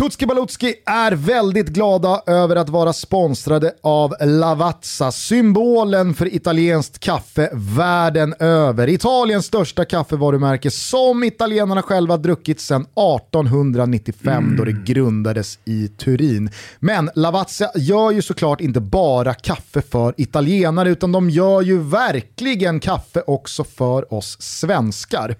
Tutski 0.00 0.26
Balutski 0.26 0.74
är 0.86 1.12
väldigt 1.12 1.68
glada 1.68 2.22
över 2.26 2.56
att 2.56 2.68
vara 2.68 2.92
sponsrade 2.92 3.74
av 3.82 4.14
Lavazza, 4.20 5.12
symbolen 5.12 6.14
för 6.14 6.34
italienskt 6.34 6.98
kaffe 6.98 7.50
världen 7.52 8.34
över. 8.38 8.88
Italiens 8.88 9.46
största 9.46 9.84
kaffevarumärke 9.84 10.70
som 10.70 11.24
italienarna 11.24 11.82
själva 11.82 12.16
druckit 12.16 12.60
sedan 12.60 12.82
1895 12.82 14.44
mm. 14.44 14.56
då 14.56 14.64
det 14.64 14.72
grundades 14.72 15.58
i 15.64 15.88
Turin. 15.88 16.50
Men 16.78 17.10
Lavazza 17.14 17.70
gör 17.74 18.10
ju 18.10 18.22
såklart 18.22 18.60
inte 18.60 18.80
bara 18.80 19.34
kaffe 19.34 19.82
för 19.82 20.14
italienare 20.16 20.90
utan 20.90 21.12
de 21.12 21.30
gör 21.30 21.62
ju 21.62 21.78
verkligen 21.78 22.80
kaffe 22.80 23.22
också 23.26 23.64
för 23.64 24.14
oss 24.14 24.36
svenskar. 24.40 25.36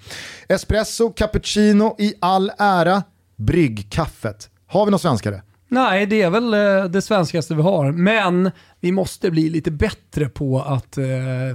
Espresso, 0.49 1.11
cappuccino 1.11 1.97
i 1.99 2.15
all 2.21 2.53
ära, 2.59 3.03
bryggkaffet. 3.37 4.50
Har 4.71 4.85
vi 4.85 4.91
något 4.91 5.01
svenskare? 5.01 5.43
Nej, 5.69 6.07
det 6.07 6.23
är 6.23 6.31
väl 6.31 6.55
eh, 6.55 6.85
det 6.85 7.03
svenskaste 7.03 7.55
vi 7.55 7.63
har. 7.63 7.93
Men 7.93 8.51
vi 8.81 8.93
måste 8.93 9.31
bli 9.31 9.51
lite 9.51 9.71
bättre 9.71 10.29
på 10.29 10.61
att 10.63 10.99
eh, 10.99 11.05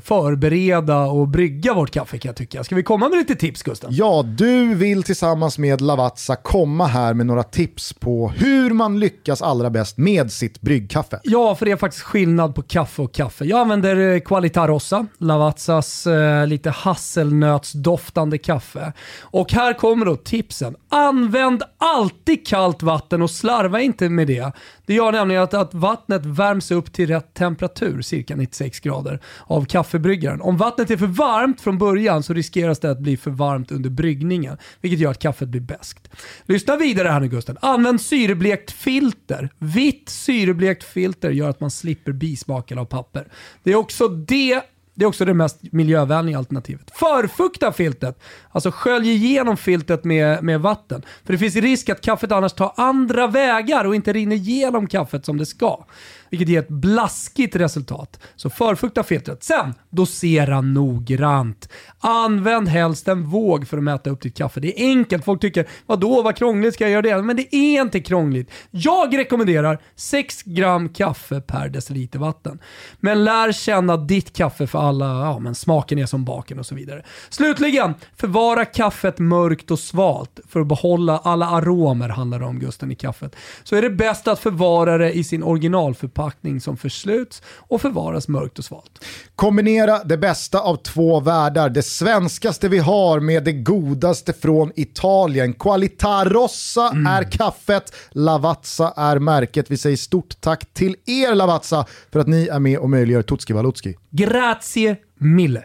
förbereda 0.04 1.00
och 1.00 1.28
brygga 1.28 1.74
vårt 1.74 1.92
kaffe 1.92 2.18
kan 2.18 2.30
jag 2.30 2.36
tycka. 2.36 2.64
Ska 2.64 2.76
vi 2.76 2.84
komma 2.84 3.10
med 3.10 3.18
lite 3.18 3.36
tips 3.36 3.64
Gusten? 3.64 3.90
Ja, 3.94 4.24
du 4.38 4.76
vill 4.76 5.04
tillsammans 5.04 5.58
med 5.58 5.82
Lavazza 5.82 6.36
komma 6.36 6.88
här 6.88 7.14
med 7.14 7.26
några 7.26 7.44
tips 7.44 7.94
på 7.94 8.30
hur 8.30 8.70
man 8.70 9.00
lyckas 9.00 9.42
allra 9.42 9.70
bäst 9.70 9.98
med 9.98 10.32
sitt 10.32 10.62
bryggkaffe. 10.62 11.20
Ja, 11.24 11.56
för 11.56 11.66
det 11.66 11.72
är 11.72 11.76
faktiskt 11.76 12.04
skillnad 12.04 12.56
på 12.56 12.62
kaffe 12.62 13.02
och 13.02 13.14
kaffe. 13.14 13.46
Jag 13.46 13.60
använder 13.60 14.14
eh, 14.14 14.20
Qualita 14.20 14.68
Rossa, 14.68 15.08
Lavazzas 15.18 16.08
eh, 16.08 16.48
lite 16.48 16.70
hasselnötsdoftande 16.70 18.38
kaffe. 18.38 18.94
Och 19.22 19.52
här 19.52 19.74
kommer 19.74 20.06
då 20.06 20.16
tipsen. 20.16 20.76
Använd 20.90 21.64
alltid 21.78 22.48
kallt 22.48 22.84
vatten 22.84 23.22
och 23.22 23.32
slarva 23.32 23.82
inte 23.82 24.10
med 24.10 24.28
det. 24.28 24.52
Det 24.86 24.94
gör 24.94 25.12
nämligen 25.12 25.44
att, 25.44 25.54
att 25.54 25.74
vattnet 25.74 26.26
värms 26.26 26.72
upp 26.72 26.94
till 26.94 27.08
rätt 27.08 27.34
temperatur, 27.34 28.02
cirka 28.02 28.36
96 28.36 28.80
grader, 28.80 29.20
av 29.44 29.66
kaffebryggaren. 29.66 30.42
Om 30.42 30.58
vattnet 30.58 30.92
är 30.92 30.98
för 30.98 31.08
varmt 31.08 31.62
från 31.62 31.78
början 31.78 32.24
så 32.24 32.34
riskeras 32.34 32.80
det 32.80 32.92
att 32.92 33.00
bli 33.00 33.18
för 33.18 33.32
varmt 33.32 33.72
under 33.72 33.90
bryggningen, 33.90 34.58
vilket 34.82 35.00
gör 35.00 35.12
att 35.12 35.20
kaffet 35.20 35.50
blir 35.50 35.62
beskt. 35.62 36.10
Lyssna 36.46 36.76
vidare 36.76 37.08
här 37.08 37.20
nu 37.20 37.28
Gusten. 37.28 37.58
Använd 37.62 38.02
syreblekt 38.02 38.72
filter. 38.72 39.50
Vitt 39.58 40.10
syreblekt 40.10 40.84
filter 40.84 41.32
gör 41.32 41.50
att 41.50 41.60
man 41.60 41.72
slipper 41.72 42.12
bismaken 42.12 42.78
av 42.78 42.86
papper. 42.86 43.28
Det 43.64 43.72
är 43.72 43.76
också 43.76 44.08
det 44.08 44.62
det 44.96 45.06
är 45.06 45.08
också 45.08 45.26
det 45.26 45.34
mest 45.34 45.60
miljövänliga 45.72 46.38
alternativet. 46.38 46.92
Förfukta 46.96 47.72
filtret. 47.72 48.20
Alltså 48.52 48.72
skölj 48.72 49.10
igenom 49.10 49.58
filtret 49.58 50.04
med, 50.04 50.44
med 50.44 50.62
vatten. 50.62 51.06
För 51.24 51.34
det 51.34 51.40
finns 51.40 51.56
risk 51.56 51.90
att 51.90 52.02
kaffet 52.02 52.32
annars 52.32 52.54
tar 52.54 52.74
andra 52.78 53.28
vägar 53.28 53.86
och 53.86 53.96
inte 53.96 54.14
rinner 54.14 54.36
igenom 54.36 54.88
kaffet 54.88 55.26
som 55.26 55.38
det 55.38 55.46
ska 55.46 55.86
vilket 56.30 56.50
ger 56.50 56.60
ett 56.60 56.68
blaskigt 56.68 57.56
resultat. 57.56 58.20
Så 58.36 58.50
förfukta 58.50 59.04
filtret. 59.04 59.44
Sen, 59.44 59.74
dosera 59.90 60.62
noggrant. 60.62 61.70
Använd 62.00 62.68
helst 62.68 63.08
en 63.08 63.24
våg 63.24 63.68
för 63.68 63.78
att 63.78 63.84
mäta 63.84 64.10
upp 64.10 64.22
ditt 64.22 64.38
kaffe. 64.38 64.60
Det 64.60 64.82
är 64.82 64.88
enkelt. 64.88 65.26
Folk 65.26 65.42
tycker, 65.42 65.68
vadå, 65.86 66.22
vad 66.22 66.36
krångligt 66.36 66.74
ska 66.74 66.84
jag 66.84 66.92
göra 66.92 67.18
det? 67.18 67.24
Men 67.24 67.36
det 67.36 67.56
är 67.56 67.82
inte 67.82 68.00
krångligt. 68.00 68.52
Jag 68.72 69.18
rekommenderar 69.18 69.80
6 69.96 70.44
gram 70.44 70.90
kaffe 70.90 71.42
per 71.42 71.70
deciliter 71.70 72.20
vatten. 72.20 72.60
Men 73.00 73.24
lär 73.24 73.52
känna 73.52 73.98
ditt 73.98 74.34
kaffe 74.38 74.68
för 74.68 74.80
alla, 74.80 75.06
ja 75.06 75.40
men 75.40 75.56
smaken 75.56 76.00
är 76.00 76.06
som 76.06 76.26
baken 76.26 76.60
och 76.60 76.66
så 76.66 76.76
vidare. 76.76 77.04
Slutligen, 77.30 77.94
förvara 78.16 78.66
kaffet 78.66 79.20
mörkt 79.20 79.72
och 79.72 79.80
svalt 79.80 80.40
för 80.48 80.60
att 80.60 80.68
behålla 80.68 81.18
alla 81.18 81.46
aromer 81.46 82.10
handlar 82.10 82.40
det 82.40 82.46
om 82.46 82.60
Gusten 82.60 82.92
i 82.92 82.96
kaffet. 82.96 83.36
Så 83.64 83.76
är 83.76 83.82
det 83.82 83.90
bäst 83.90 84.28
att 84.28 84.40
förvara 84.40 84.98
det 84.98 85.12
i 85.12 85.24
sin 85.24 85.44
originalförpackning 85.44 86.15
förpackning 86.16 86.62
som 86.62 86.78
försluts 86.78 87.42
och 87.58 87.82
förvaras 87.82 88.28
mörkt 88.28 88.60
och 88.60 88.66
svalt. 88.66 89.06
Kombinera 89.36 90.04
det 90.04 90.18
bästa 90.18 90.60
av 90.60 90.76
två 90.76 91.20
världar, 91.20 91.70
det 91.70 91.84
svenskaste 91.84 92.70
vi 92.70 92.78
har 92.78 93.20
med 93.20 93.44
det 93.44 93.54
godaste 93.54 94.34
från 94.34 94.72
Italien. 94.76 95.54
Qualita 95.54 96.26
Rossa 96.26 96.90
mm. 96.92 97.08
är 97.08 97.32
kaffet, 97.32 97.96
Lavazza 98.12 98.94
är 98.98 99.20
märket. 99.20 99.72
Vi 99.72 99.78
säger 99.78 99.98
stort 99.98 100.42
tack 100.42 100.74
till 100.74 100.96
er 101.06 101.36
Lavazza 101.36 101.86
för 102.12 102.20
att 102.20 102.28
ni 102.28 102.48
är 102.48 102.60
med 102.60 102.78
och 102.78 102.90
möjliggör 102.90 103.22
Tutski 103.22 103.54
Valutski. 103.54 103.96
Grazie 104.12 104.98
mille. 105.20 105.64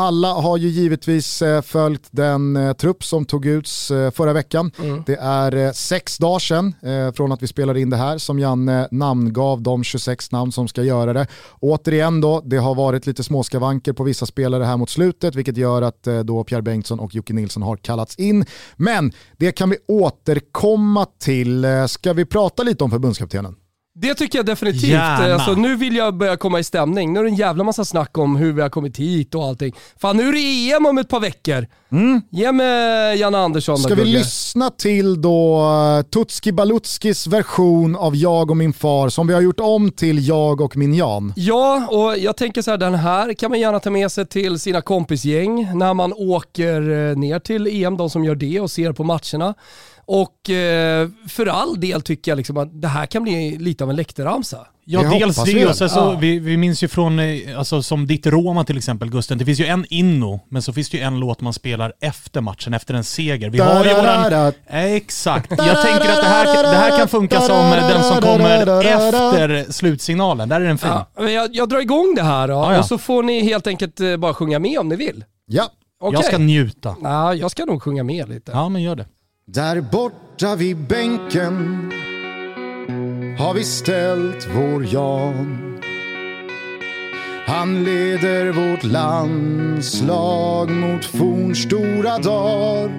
Alla 0.00 0.32
har 0.32 0.56
ju 0.56 0.68
givetvis 0.68 1.42
eh, 1.42 1.62
följt 1.62 2.08
den 2.10 2.56
eh, 2.56 2.72
trupp 2.72 3.04
som 3.04 3.24
tog 3.24 3.46
ut 3.46 3.68
förra 4.14 4.32
veckan. 4.32 4.70
Mm. 4.82 5.02
Det 5.06 5.16
är 5.16 5.72
sex 5.72 6.18
dagar 6.18 6.38
sedan 6.38 6.74
från 7.14 7.32
att 7.32 7.42
vi 7.42 7.46
spelade 7.46 7.80
in 7.80 7.90
det 7.90 7.96
här 7.96 8.18
som 8.18 8.38
Janne 8.38 8.88
namngav 8.90 9.62
de 9.62 9.84
26 9.84 10.32
namn 10.32 10.52
som 10.52 10.68
ska 10.68 10.82
göra 10.82 11.12
det. 11.12 11.26
Återigen 11.60 12.20
då, 12.20 12.42
det 12.44 12.56
har 12.56 12.74
varit 12.74 13.06
lite 13.06 13.24
småskavanker 13.24 13.92
på 13.92 14.04
vissa 14.04 14.26
spelare 14.26 14.64
här 14.64 14.76
mot 14.76 14.90
slutet 14.90 15.34
vilket 15.34 15.56
gör 15.56 15.82
att 15.82 16.08
då 16.24 16.44
Pierre 16.44 16.62
Bengtsson 16.62 17.00
och 17.00 17.14
Jocke 17.14 17.32
Nilsson 17.32 17.62
har 17.62 17.76
kallats 17.76 18.16
in. 18.16 18.44
Men 18.76 19.12
det 19.36 19.52
kan 19.52 19.70
vi 19.70 19.76
återkomma 19.88 21.06
till. 21.18 21.66
Ska 21.88 22.12
vi 22.12 22.24
prata 22.24 22.62
lite 22.62 22.84
om 22.84 22.90
förbundskaptenen? 22.90 23.56
Det 23.94 24.14
tycker 24.14 24.38
jag 24.38 24.46
definitivt. 24.46 24.98
Alltså, 24.98 25.52
nu 25.52 25.76
vill 25.76 25.96
jag 25.96 26.14
börja 26.14 26.36
komma 26.36 26.60
i 26.60 26.64
stämning. 26.64 27.12
Nu 27.12 27.20
är 27.20 27.24
det 27.24 27.30
en 27.30 27.34
jävla 27.34 27.64
massa 27.64 27.84
snack 27.84 28.18
om 28.18 28.36
hur 28.36 28.52
vi 28.52 28.62
har 28.62 28.68
kommit 28.68 28.96
hit 28.96 29.34
och 29.34 29.44
allting. 29.44 29.74
Fan, 30.00 30.16
nu 30.16 30.28
är 30.28 30.32
det 30.32 30.72
EM 30.72 30.86
om 30.86 30.98
ett 30.98 31.08
par 31.08 31.20
veckor. 31.20 31.66
Mm. 31.92 32.22
Ge 32.30 32.52
mig 32.52 33.18
Janne 33.18 33.38
Andersson 33.38 33.78
Ska 33.78 33.94
vi 33.94 34.04
lyssna 34.04 34.70
till 34.70 35.22
då 35.22 35.62
uh, 35.62 36.02
Tutski 36.02 36.52
Balutskis 36.52 37.26
version 37.26 37.96
av 37.96 38.16
Jag 38.16 38.50
och 38.50 38.56
min 38.56 38.72
far 38.72 39.08
som 39.08 39.26
vi 39.26 39.34
har 39.34 39.40
gjort 39.40 39.60
om 39.60 39.90
till 39.90 40.28
Jag 40.28 40.60
och 40.60 40.76
min 40.76 40.94
Jan? 40.94 41.32
Ja, 41.36 41.86
och 41.90 42.18
jag 42.18 42.36
tänker 42.36 42.62
så 42.62 42.70
här, 42.70 42.78
den 42.78 42.94
här 42.94 43.32
kan 43.32 43.50
man 43.50 43.60
gärna 43.60 43.80
ta 43.80 43.90
med 43.90 44.12
sig 44.12 44.26
till 44.26 44.58
sina 44.58 44.80
kompisgäng 44.80 45.78
när 45.78 45.94
man 45.94 46.12
åker 46.12 46.80
eh, 47.10 47.16
ner 47.16 47.38
till 47.38 47.84
EM, 47.84 47.96
de 47.96 48.10
som 48.10 48.24
gör 48.24 48.34
det 48.34 48.60
och 48.60 48.70
ser 48.70 48.92
på 48.92 49.04
matcherna. 49.04 49.54
Och 50.12 50.50
eh, 50.50 51.08
för 51.28 51.46
all 51.46 51.80
del 51.80 52.02
tycker 52.02 52.30
jag 52.30 52.36
liksom 52.36 52.56
att 52.56 52.82
det 52.82 52.88
här 52.88 53.06
kan 53.06 53.22
bli 53.22 53.58
lite 53.58 53.84
av 53.84 53.90
en 53.90 53.96
läktarramsa. 53.96 54.66
Ja, 54.84 55.02
Det 55.02 55.08
dels 55.18 55.44
det. 55.44 55.54
vi 55.54 55.66
Och 55.66 55.76
sen 55.76 55.90
så, 55.90 55.98
Ja. 55.98 56.18
vi, 56.20 56.38
vi 56.38 56.56
minns 56.56 56.82
ju 56.82 56.88
från, 56.88 57.18
eh, 57.18 57.58
alltså, 57.58 57.82
som 57.82 58.06
ditt 58.06 58.26
Roma 58.26 58.64
till 58.64 58.76
exempel, 58.78 59.10
Gusten. 59.10 59.38
Det 59.38 59.44
finns 59.44 59.60
ju 59.60 59.66
en 59.66 59.86
inno, 59.90 60.40
men 60.48 60.62
så 60.62 60.72
finns 60.72 60.90
det 60.90 60.96
ju 60.96 61.02
en 61.02 61.18
låt 61.20 61.40
man 61.40 61.52
spelar 61.52 61.92
efter 62.00 62.40
matchen, 62.40 62.74
efter 62.74 62.94
en 62.94 63.04
seger. 63.04 63.50
Vi 63.50 63.58
har 63.58 63.84
ju 63.84 63.94
våran... 63.94 64.52
Exakt. 64.68 65.50
Jag 65.50 65.82
tänker 65.82 66.10
att 66.10 66.22
det 66.22 66.28
här, 66.28 66.62
det 66.62 66.68
här 66.78 66.98
kan 66.98 67.08
funka 67.08 67.40
som 67.40 67.56
eh, 67.56 67.88
den 67.88 68.02
som 68.04 68.16
kommer 68.22 68.60
efter 68.84 69.72
slutsignalen. 69.72 70.48
Där 70.48 70.60
är 70.60 70.64
den 70.66 70.78
fin. 70.78 70.90
Ja, 70.90 71.06
men 71.18 71.32
jag, 71.32 71.48
jag 71.54 71.68
drar 71.68 71.80
igång 71.80 72.14
det 72.16 72.22
här 72.22 72.48
då, 72.48 72.54
Ja, 72.54 72.72
ja. 72.72 72.78
och 72.78 72.84
så 72.86 72.98
får 72.98 73.22
ni 73.22 73.40
helt 73.44 73.66
enkelt 73.66 74.00
eh, 74.00 74.16
bara 74.16 74.34
sjunga 74.34 74.58
med 74.58 74.78
om 74.78 74.88
ni 74.88 74.96
vill. 74.96 75.24
Ja. 75.46 75.64
Okej? 76.00 76.18
Jag 76.18 76.24
ska 76.24 76.38
njuta. 76.38 76.96
Ja, 77.02 77.34
jag 77.34 77.50
ska 77.50 77.64
nog 77.64 77.82
sjunga 77.82 78.04
med 78.04 78.28
lite. 78.28 78.52
Ja, 78.52 78.68
men 78.68 78.82
gör 78.82 78.96
det. 78.96 79.06
Där 79.52 79.80
borta 79.80 80.56
vid 80.56 80.76
bänken 80.76 81.54
har 83.38 83.54
vi 83.54 83.64
ställt 83.64 84.48
vår 84.54 84.86
Jan. 84.94 85.78
Han 87.46 87.84
leder 87.84 88.52
vårt 88.52 88.84
landslag 88.84 90.70
mot 90.70 91.04
fornstora 91.04 92.18
dagar. 92.18 92.90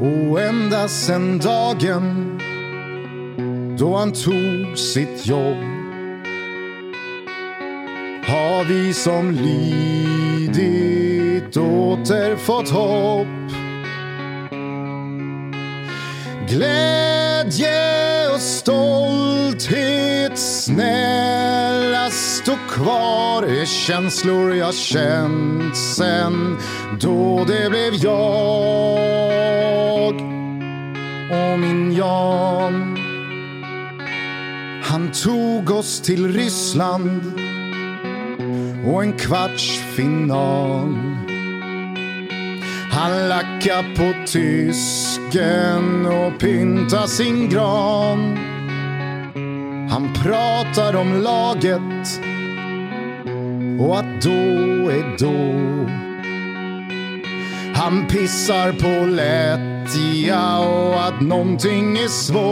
Och 0.00 0.40
ända 0.40 0.88
sen 0.88 1.38
dagen 1.38 2.38
då 3.78 3.96
han 3.96 4.12
tog 4.12 4.78
sitt 4.78 5.26
jobb 5.26 5.56
har 8.26 8.64
vi 8.64 8.92
som 8.92 9.30
lidit 9.30 10.76
återfått 11.56 12.70
hopp. 12.70 13.61
Glädje 16.52 18.28
och 18.34 18.40
stolthet 18.40 20.38
snälla 20.38 22.10
stå 22.10 22.56
kvar 22.68 23.42
är 23.42 23.64
känslor 23.64 24.54
jag 24.54 24.74
känt 24.74 25.76
sen 25.76 26.58
då 27.00 27.44
det 27.44 27.70
blev 27.70 27.94
jag 27.94 30.14
och 31.30 31.58
min 31.58 31.96
Jan. 31.96 32.98
Han 34.82 35.12
tog 35.12 35.70
oss 35.70 36.00
till 36.00 36.32
Ryssland 36.32 37.32
och 38.86 39.02
en 39.02 39.12
kvartsfinal. 39.12 41.21
Han 43.02 43.28
lackar 43.28 43.82
på 43.96 44.26
tysken 44.26 46.06
och 46.06 46.40
pyntar 46.40 47.06
sin 47.06 47.48
gran. 47.48 48.36
Han 49.90 50.12
pratar 50.14 50.96
om 50.96 51.22
laget 51.22 52.20
och 53.80 53.98
att 53.98 54.22
då 54.22 54.90
är 54.90 55.18
då. 55.18 55.62
Han 57.74 58.06
pissar 58.06 58.72
på 58.72 59.06
lättja 59.06 60.58
och 60.58 61.04
att 61.04 61.20
någonting 61.20 61.98
är 61.98 62.08
svårt. 62.08 62.42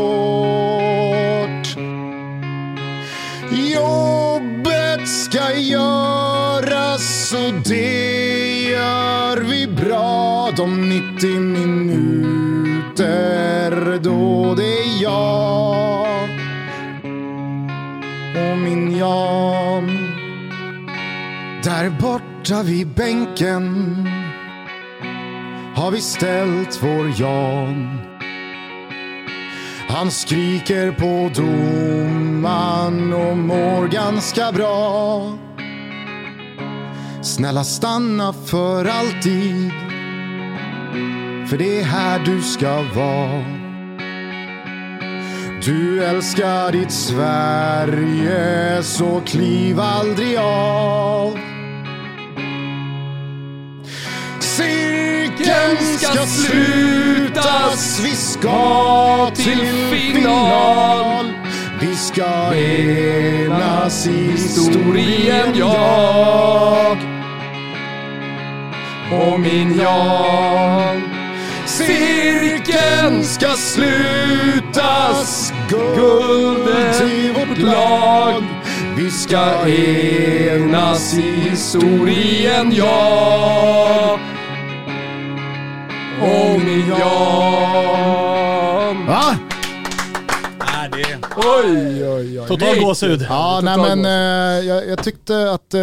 Jobbet 3.53 5.09
ska 5.09 5.55
göras 5.55 7.33
och 7.33 7.55
det 7.69 8.61
gör 8.71 9.37
vi 9.37 9.67
bra 9.67 10.51
de 10.57 10.89
90 10.89 11.41
minuter 11.41 12.91
då 14.03 14.55
det 14.55 14.79
är 14.79 15.03
jag 15.03 16.29
och 18.35 18.59
min 18.59 18.97
Jan. 18.97 19.87
Där 21.65 21.91
borta 22.01 22.63
vid 22.63 22.87
bänken 22.87 23.97
har 25.75 25.91
vi 25.91 26.01
ställt 26.01 26.83
vår 26.83 27.13
Jan. 27.17 28.00
Han 29.91 30.11
skriker 30.11 30.93
på 30.93 31.31
domaren 31.35 33.13
och 33.13 33.37
mår 33.37 33.89
ganska 33.89 34.53
bra. 34.53 35.23
Snälla 37.23 37.65
stanna 37.65 38.33
för 38.33 38.85
alltid. 38.85 39.71
För 41.49 41.59
det 41.59 41.81
är 41.81 41.85
här 41.85 42.19
du 42.19 42.43
ska 42.43 42.83
vara. 42.95 43.45
Du 45.65 46.05
älskar 46.05 46.73
ditt 46.73 46.93
Sverige 46.93 48.83
så 48.83 49.21
kliv 49.21 49.81
aldrig 49.81 50.37
av. 50.39 51.39
Cirkeln 55.41 55.99
ska 55.99 56.27
slutas, 56.27 58.01
vi 58.05 58.11
ska 58.11 59.31
till 59.35 59.67
final. 59.91 61.33
Vi 61.81 61.97
ska 61.97 62.55
enas 62.55 64.07
i 64.07 64.31
historien, 64.31 65.53
jag 65.55 66.99
och 69.13 69.41
min 69.41 69.79
Jan. 69.79 71.03
Cirkeln 71.67 73.25
ska 73.25 73.49
slutas, 73.49 75.53
guldet 75.69 76.99
till 76.99 77.33
vårt 77.33 77.59
lag. 77.59 78.43
Vi 78.97 79.11
ska 79.11 79.69
enas 79.69 81.15
i 81.15 81.51
historien, 81.51 82.73
jag 82.75 84.21
och 86.21 86.61
min 86.61 86.89
Jan. 86.89 86.97
Va? 89.07 89.39
Är 90.61 90.89
det... 90.89 91.19
Oj, 91.37 92.09
oj, 92.09 92.41
oj. 92.41 92.49
Total 92.49 92.81
gåshud. 92.81 93.27
Ja, 93.29 93.61
nej 93.63 93.79
men 93.79 94.05
eh, 94.05 94.11
jag, 94.69 94.89
jag 94.89 95.05
tyckte 95.05 95.51
att 95.51 95.75
eh, 95.75 95.81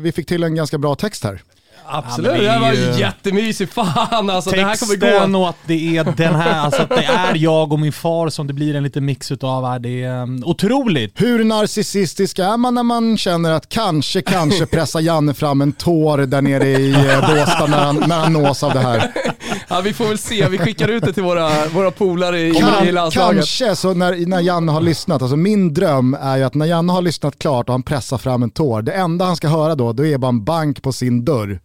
vi 0.00 0.12
fick 0.14 0.26
till 0.26 0.42
en 0.42 0.54
ganska 0.54 0.78
bra 0.78 0.94
text 0.94 1.24
här. 1.24 1.42
Absolut, 1.86 2.32
Ja, 2.36 2.42
det 2.42 2.48
här 2.48 2.60
var 2.60 2.72
ju- 2.72 3.00
jättemysigt. 3.00 3.74
Fan 3.74 4.30
alltså, 4.30 4.50
det 4.50 4.56
här 4.64 4.76
kommer 4.76 4.96
Texten 4.96 5.32
gå. 5.32 5.38
och 5.38 5.48
att 5.48 5.56
det 5.66 5.96
är 5.96 6.04
den 6.16 6.34
här, 6.34 6.60
alltså 6.60 6.82
att 6.82 6.88
det 6.88 7.04
är 7.04 7.34
jag 7.36 7.72
och 7.72 7.78
min 7.80 7.92
far 7.92 8.28
som 8.28 8.46
det 8.46 8.52
blir 8.52 8.74
en 8.76 8.82
liten 8.82 9.04
mix 9.04 9.32
utav 9.32 9.66
här. 9.66 9.78
Det 9.78 10.02
är 10.02 10.22
um, 10.22 10.42
otroligt. 10.46 11.20
Hur 11.22 11.44
narcissistisk 11.44 12.38
är 12.38 12.56
man 12.56 12.74
när 12.74 12.82
man 12.82 13.18
känner 13.18 13.52
att 13.52 13.68
kanske, 13.68 14.22
kanske 14.22 14.66
pressa 14.66 15.00
Janne 15.00 15.34
fram 15.34 15.60
en 15.62 15.72
tår 15.72 16.18
där 16.18 16.42
nere 16.42 16.68
i 16.68 16.92
eh, 16.94 17.20
Båstad 17.34 17.66
när 17.66 17.84
han, 17.84 17.96
när 18.06 18.18
han 18.18 18.32
nås 18.32 18.62
av 18.62 18.72
det 18.72 18.80
här? 18.80 19.12
Ja, 19.68 19.80
vi 19.80 19.92
får 19.92 20.04
väl 20.08 20.18
se, 20.18 20.48
vi 20.48 20.58
skickar 20.58 20.88
ut 20.88 21.04
det 21.04 21.12
till 21.12 21.22
våra, 21.22 21.66
våra 21.66 21.90
polare 21.90 22.40
i, 22.40 22.48
i 22.50 22.54
Kan, 22.54 22.94
landslaget. 22.94 23.36
kanske 23.36 23.76
så 23.76 23.94
när, 23.94 24.26
när 24.26 24.40
Janne 24.40 24.72
har 24.72 24.80
lyssnat, 24.80 25.22
alltså 25.22 25.36
min 25.36 25.74
dröm 25.74 26.16
är 26.22 26.36
ju 26.36 26.44
att 26.44 26.54
när 26.54 26.66
Janne 26.66 26.92
har 26.92 27.02
lyssnat 27.02 27.38
klart 27.38 27.68
och 27.68 27.72
han 27.74 27.82
pressar 27.82 28.18
fram 28.18 28.42
en 28.42 28.50
tår, 28.50 28.82
det 28.82 28.92
enda 28.92 29.24
han 29.24 29.36
ska 29.36 29.48
höra 29.48 29.74
då, 29.74 29.92
då 29.92 30.06
är 30.06 30.18
bara 30.18 30.28
en 30.28 30.44
bank 30.44 30.82
på 30.82 30.92
sin 30.92 31.24
dörr. 31.24 31.60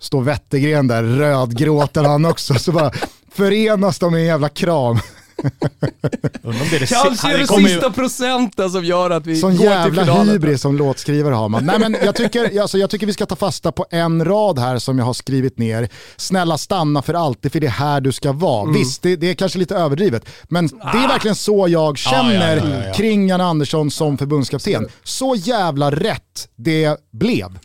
Står 0.00 0.22
Wettergren 0.22 0.88
där, 0.88 1.02
rödgråter 1.02 2.04
han 2.04 2.24
också, 2.24 2.54
så 2.54 2.72
bara 2.72 2.92
förenas 3.32 3.98
de 3.98 4.16
i 4.16 4.20
en 4.20 4.26
jävla 4.26 4.48
kram. 4.48 4.98
Om 6.42 6.52
det 6.70 6.76
är 6.76 6.80
det 6.80 6.86
Kanske 6.86 7.28
är 7.34 7.38
det 7.38 7.60
ju- 7.62 7.68
sista 7.68 7.90
procenten 7.90 8.70
som 8.70 8.84
gör 8.84 9.10
att 9.10 9.26
vi 9.26 9.36
Sån 9.36 9.50
går 9.50 9.58
till 9.58 9.66
jävla 9.66 10.02
finalen. 10.04 10.28
hybris 10.28 10.60
som 10.60 10.76
låtskrivare 10.76 11.34
har 11.34 11.48
man. 11.48 11.64
Nej, 11.64 11.78
men 11.78 11.96
jag, 12.04 12.14
tycker, 12.14 12.60
alltså, 12.62 12.78
jag 12.78 12.90
tycker 12.90 13.06
vi 13.06 13.12
ska 13.12 13.26
ta 13.26 13.36
fasta 13.36 13.72
på 13.72 13.86
en 13.90 14.24
rad 14.24 14.58
här 14.58 14.78
som 14.78 14.98
jag 14.98 15.06
har 15.06 15.14
skrivit 15.14 15.58
ner. 15.58 15.88
Snälla 16.16 16.58
stanna 16.58 17.02
för 17.02 17.14
alltid 17.14 17.52
för 17.52 17.60
det 17.60 17.66
är 17.66 17.70
här 17.70 18.00
du 18.00 18.12
ska 18.12 18.32
vara. 18.32 18.62
Mm. 18.62 18.74
Visst, 18.74 19.02
det, 19.02 19.16
det 19.16 19.30
är 19.30 19.34
kanske 19.34 19.58
lite 19.58 19.74
överdrivet, 19.76 20.28
men 20.48 20.66
det 20.66 20.74
Ah. 20.82 21.04
är 21.04 21.08
verkligen 21.08 21.34
så 21.34 21.66
jag 21.68 21.98
känner 21.98 22.56
ja, 22.56 22.62
ja, 22.78 22.84
ja. 22.86 22.92
kring 22.94 23.28
Jan 23.28 23.40
Andersson 23.40 23.90
som 23.90 24.18
förbundskapten. 24.18 24.88
Så 25.04 25.34
jävla 25.38 25.90
rätt 25.90 26.48
det 26.56 26.96
blev. 27.12 27.58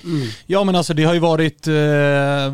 Ja 0.45 0.63
men 0.63 0.75
alltså 0.75 0.93
det 0.93 1.03
har 1.03 1.13
ju 1.13 1.19
varit 1.19 1.67
eh, 1.67 1.73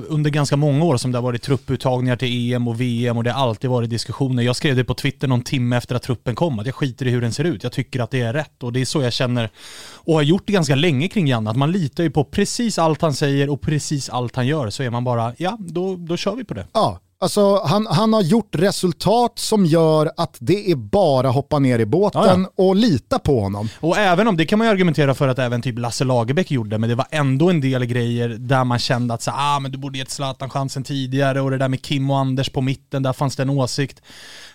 under 0.08 0.30
ganska 0.30 0.56
många 0.56 0.86
år 0.86 0.98
som 0.98 1.12
det 1.12 1.18
har 1.18 1.24
varit 1.24 1.42
trupputtagningar 1.42 2.16
till 2.16 2.54
EM 2.54 2.68
och 2.68 2.82
VM 2.82 3.18
och 3.18 3.24
det 3.24 3.32
har 3.32 3.50
alltid 3.50 3.70
varit 3.70 3.90
diskussioner. 3.90 4.44
Jag 4.44 4.56
skrev 4.56 4.76
det 4.76 4.84
på 4.84 4.94
Twitter 4.94 5.11
någon 5.28 5.42
timme 5.42 5.78
efter 5.78 5.96
att 5.96 6.04
truppen 6.04 6.36
kom, 6.36 6.60
att 6.60 6.66
jag 6.66 6.76
skiter 6.76 7.08
i 7.08 7.10
hur 7.10 7.22
den 7.22 7.34
ser 7.34 7.44
ut. 7.44 7.64
Jag 7.64 7.72
tycker 7.72 8.00
att 8.00 8.12
det 8.12 8.22
är 8.22 8.34
rätt 8.34 8.64
och 8.64 8.74
det 8.74 8.82
är 8.82 8.86
så 8.86 9.02
jag 9.02 9.14
känner 9.14 9.50
och 9.96 10.14
har 10.14 10.22
gjort 10.22 10.44
det 10.46 10.54
ganska 10.54 10.76
länge 10.76 11.08
kring 11.08 11.28
Janne. 11.28 11.50
Att 11.50 11.58
man 11.58 11.72
litar 11.72 12.04
ju 12.04 12.10
på 12.10 12.24
precis 12.24 12.80
allt 12.80 13.02
han 13.02 13.14
säger 13.14 13.50
och 13.50 13.62
precis 13.62 14.10
allt 14.10 14.36
han 14.36 14.48
gör 14.48 14.70
så 14.70 14.84
är 14.84 14.90
man 14.90 15.04
bara, 15.04 15.34
ja 15.38 15.58
då, 15.60 15.96
då 15.96 16.18
kör 16.18 16.36
vi 16.36 16.44
på 16.44 16.54
det. 16.54 16.68
Ja, 16.74 17.00
Alltså, 17.22 17.62
han, 17.66 17.88
han 17.88 18.14
har 18.14 18.22
gjort 18.22 18.56
resultat 18.56 19.40
som 19.40 19.66
gör 19.66 20.12
att 20.18 20.38
det 20.40 20.72
är 20.72 20.76
bara 20.76 21.30
hoppa 21.30 21.60
ner 21.60 21.80
i 21.80 21.86
båten 21.86 22.22
ja, 22.22 22.50
ja. 22.58 22.64
och 22.64 22.76
lita 22.76 23.20
på 23.20 23.40
honom. 23.40 23.70
Och 23.80 23.98
även 23.98 24.28
om, 24.28 24.38
det 24.38 24.46
kan 24.46 24.60
man 24.60 24.68
ju 24.68 24.72
argumentera 24.72 25.14
för 25.14 25.28
att 25.28 25.40
även 25.40 25.62
typ 25.62 25.80
Lasse 25.80 26.04
Lagerbäck 26.04 26.52
gjorde, 26.52 26.78
men 26.78 26.90
det 26.90 26.96
var 26.96 27.08
ändå 27.12 27.50
en 27.50 27.62
del 27.62 27.86
grejer 27.86 28.30
där 28.30 28.64
man 28.64 28.80
kände 28.80 29.14
att 29.14 29.22
så, 29.22 29.32
ah, 29.32 29.60
men 29.60 29.72
du 29.72 29.78
borde 29.78 29.98
gett 29.98 30.10
Zlatan 30.10 30.50
chansen 30.50 30.84
tidigare 30.84 31.42
och 31.42 31.52
det 31.52 31.58
där 31.58 31.68
med 31.68 31.82
Kim 31.82 32.12
och 32.12 32.18
Anders 32.18 32.50
på 32.50 32.62
mitten, 32.62 33.04
där 33.04 33.14
fanns 33.14 33.36
det 33.36 33.44
en 33.44 33.50
åsikt. 33.50 34.02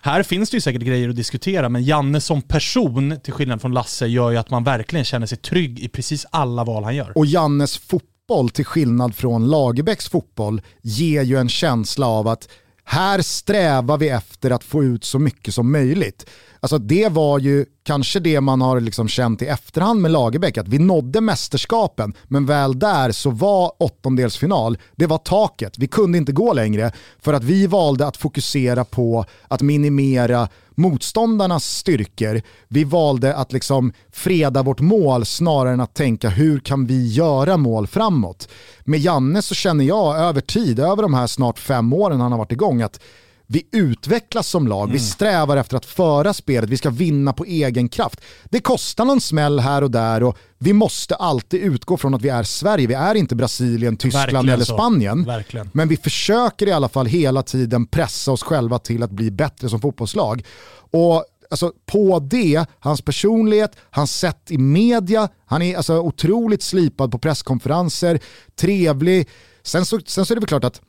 Här 0.02 0.22
finns 0.22 0.50
det 0.50 0.56
ju 0.56 0.60
säkert 0.60 0.82
grejer 0.82 1.08
att 1.08 1.16
diskutera, 1.16 1.68
men 1.68 1.84
Janne 1.84 2.20
som 2.20 2.42
person, 2.42 3.20
till 3.22 3.32
skillnad 3.32 3.60
från 3.60 3.74
Lasse, 3.74 4.06
gör 4.06 4.30
ju 4.30 4.36
att 4.36 4.50
man 4.50 4.64
verkligen 4.64 5.04
känner 5.04 5.26
sig 5.26 5.38
trygg 5.38 5.80
i 5.80 5.88
precis 5.88 6.26
alla 6.30 6.64
val 6.64 6.84
han 6.84 6.96
gör. 6.96 7.12
Och 7.14 7.26
Jannes 7.26 7.78
fotboll 7.78 8.15
fotboll, 8.26 8.50
till 8.50 8.64
skillnad 8.64 9.14
från 9.14 9.48
Lagerbäcks 9.48 10.08
fotboll, 10.08 10.62
ger 10.82 11.22
ju 11.22 11.36
en 11.36 11.48
känsla 11.48 12.06
av 12.06 12.28
att 12.28 12.48
här 12.84 13.22
strävar 13.22 13.98
vi 13.98 14.08
efter 14.08 14.50
att 14.50 14.64
få 14.64 14.84
ut 14.84 15.04
så 15.04 15.18
mycket 15.18 15.54
som 15.54 15.72
möjligt. 15.72 16.26
Alltså 16.60 16.78
det 16.78 17.08
var 17.08 17.38
ju 17.38 17.66
kanske 17.86 18.20
det 18.20 18.40
man 18.40 18.60
har 18.60 18.80
liksom 18.80 19.08
känt 19.08 19.42
i 19.42 19.46
efterhand 19.46 20.00
med 20.00 20.10
Lagerbäck, 20.10 20.58
att 20.58 20.68
vi 20.68 20.78
nådde 20.78 21.20
mästerskapen, 21.20 22.14
men 22.24 22.46
väl 22.46 22.78
där 22.78 23.12
så 23.12 23.30
var 23.30 23.72
åttondelsfinal, 23.78 24.78
det 24.96 25.06
var 25.06 25.18
taket. 25.18 25.78
Vi 25.78 25.86
kunde 25.86 26.18
inte 26.18 26.32
gå 26.32 26.52
längre 26.52 26.92
för 27.18 27.32
att 27.32 27.44
vi 27.44 27.66
valde 27.66 28.06
att 28.06 28.16
fokusera 28.16 28.84
på 28.84 29.24
att 29.48 29.62
minimera 29.62 30.48
motståndarnas 30.74 31.64
styrkor. 31.64 32.42
Vi 32.68 32.84
valde 32.84 33.36
att 33.36 33.52
liksom 33.52 33.92
freda 34.12 34.62
vårt 34.62 34.80
mål 34.80 35.26
snarare 35.26 35.72
än 35.72 35.80
att 35.80 35.94
tänka 35.94 36.28
hur 36.28 36.60
kan 36.60 36.86
vi 36.86 37.06
göra 37.06 37.56
mål 37.56 37.86
framåt. 37.86 38.48
Med 38.84 39.00
Janne 39.00 39.42
så 39.42 39.54
känner 39.54 39.84
jag 39.84 40.18
över 40.18 40.40
tid, 40.40 40.78
över 40.78 41.02
de 41.02 41.14
här 41.14 41.26
snart 41.26 41.58
fem 41.58 41.92
åren 41.92 42.20
han 42.20 42.32
har 42.32 42.38
varit 42.38 42.52
igång, 42.52 42.82
att 42.82 43.00
vi 43.46 43.68
utvecklas 43.72 44.48
som 44.48 44.68
lag, 44.68 44.84
mm. 44.84 44.92
vi 44.92 44.98
strävar 44.98 45.56
efter 45.56 45.76
att 45.76 45.84
föra 45.84 46.34
spelet, 46.34 46.70
vi 46.70 46.76
ska 46.76 46.90
vinna 46.90 47.32
på 47.32 47.44
egen 47.44 47.88
kraft. 47.88 48.20
Det 48.44 48.60
kostar 48.60 49.04
någon 49.04 49.20
smäll 49.20 49.60
här 49.60 49.82
och 49.82 49.90
där 49.90 50.22
och 50.22 50.38
vi 50.58 50.72
måste 50.72 51.14
alltid 51.14 51.60
utgå 51.60 51.96
från 51.96 52.14
att 52.14 52.22
vi 52.22 52.28
är 52.28 52.42
Sverige. 52.42 52.86
Vi 52.86 52.94
är 52.94 53.14
inte 53.14 53.34
Brasilien, 53.34 53.96
Tyskland 53.96 54.32
Verkligen 54.32 54.48
eller 54.48 54.64
Spanien. 54.64 55.24
Verkligen. 55.24 55.70
Men 55.72 55.88
vi 55.88 55.96
försöker 55.96 56.66
i 56.66 56.72
alla 56.72 56.88
fall 56.88 57.06
hela 57.06 57.42
tiden 57.42 57.86
pressa 57.86 58.32
oss 58.32 58.42
själva 58.42 58.78
till 58.78 59.02
att 59.02 59.10
bli 59.10 59.30
bättre 59.30 59.68
som 59.68 59.80
fotbollslag. 59.80 60.44
Och 60.90 61.24
alltså, 61.50 61.72
på 61.86 62.18
det, 62.18 62.66
hans 62.78 63.02
personlighet, 63.02 63.76
hans 63.90 64.18
sätt 64.18 64.50
i 64.50 64.58
media, 64.58 65.28
han 65.46 65.62
är 65.62 65.76
alltså 65.76 65.98
otroligt 65.98 66.62
slipad 66.62 67.12
på 67.12 67.18
presskonferenser, 67.18 68.20
trevlig. 68.56 69.28
Sen 69.62 69.84
så, 69.84 70.00
sen 70.06 70.26
så 70.26 70.32
är 70.32 70.34
det 70.34 70.40
väl 70.40 70.48
klart 70.48 70.64
att 70.64 70.80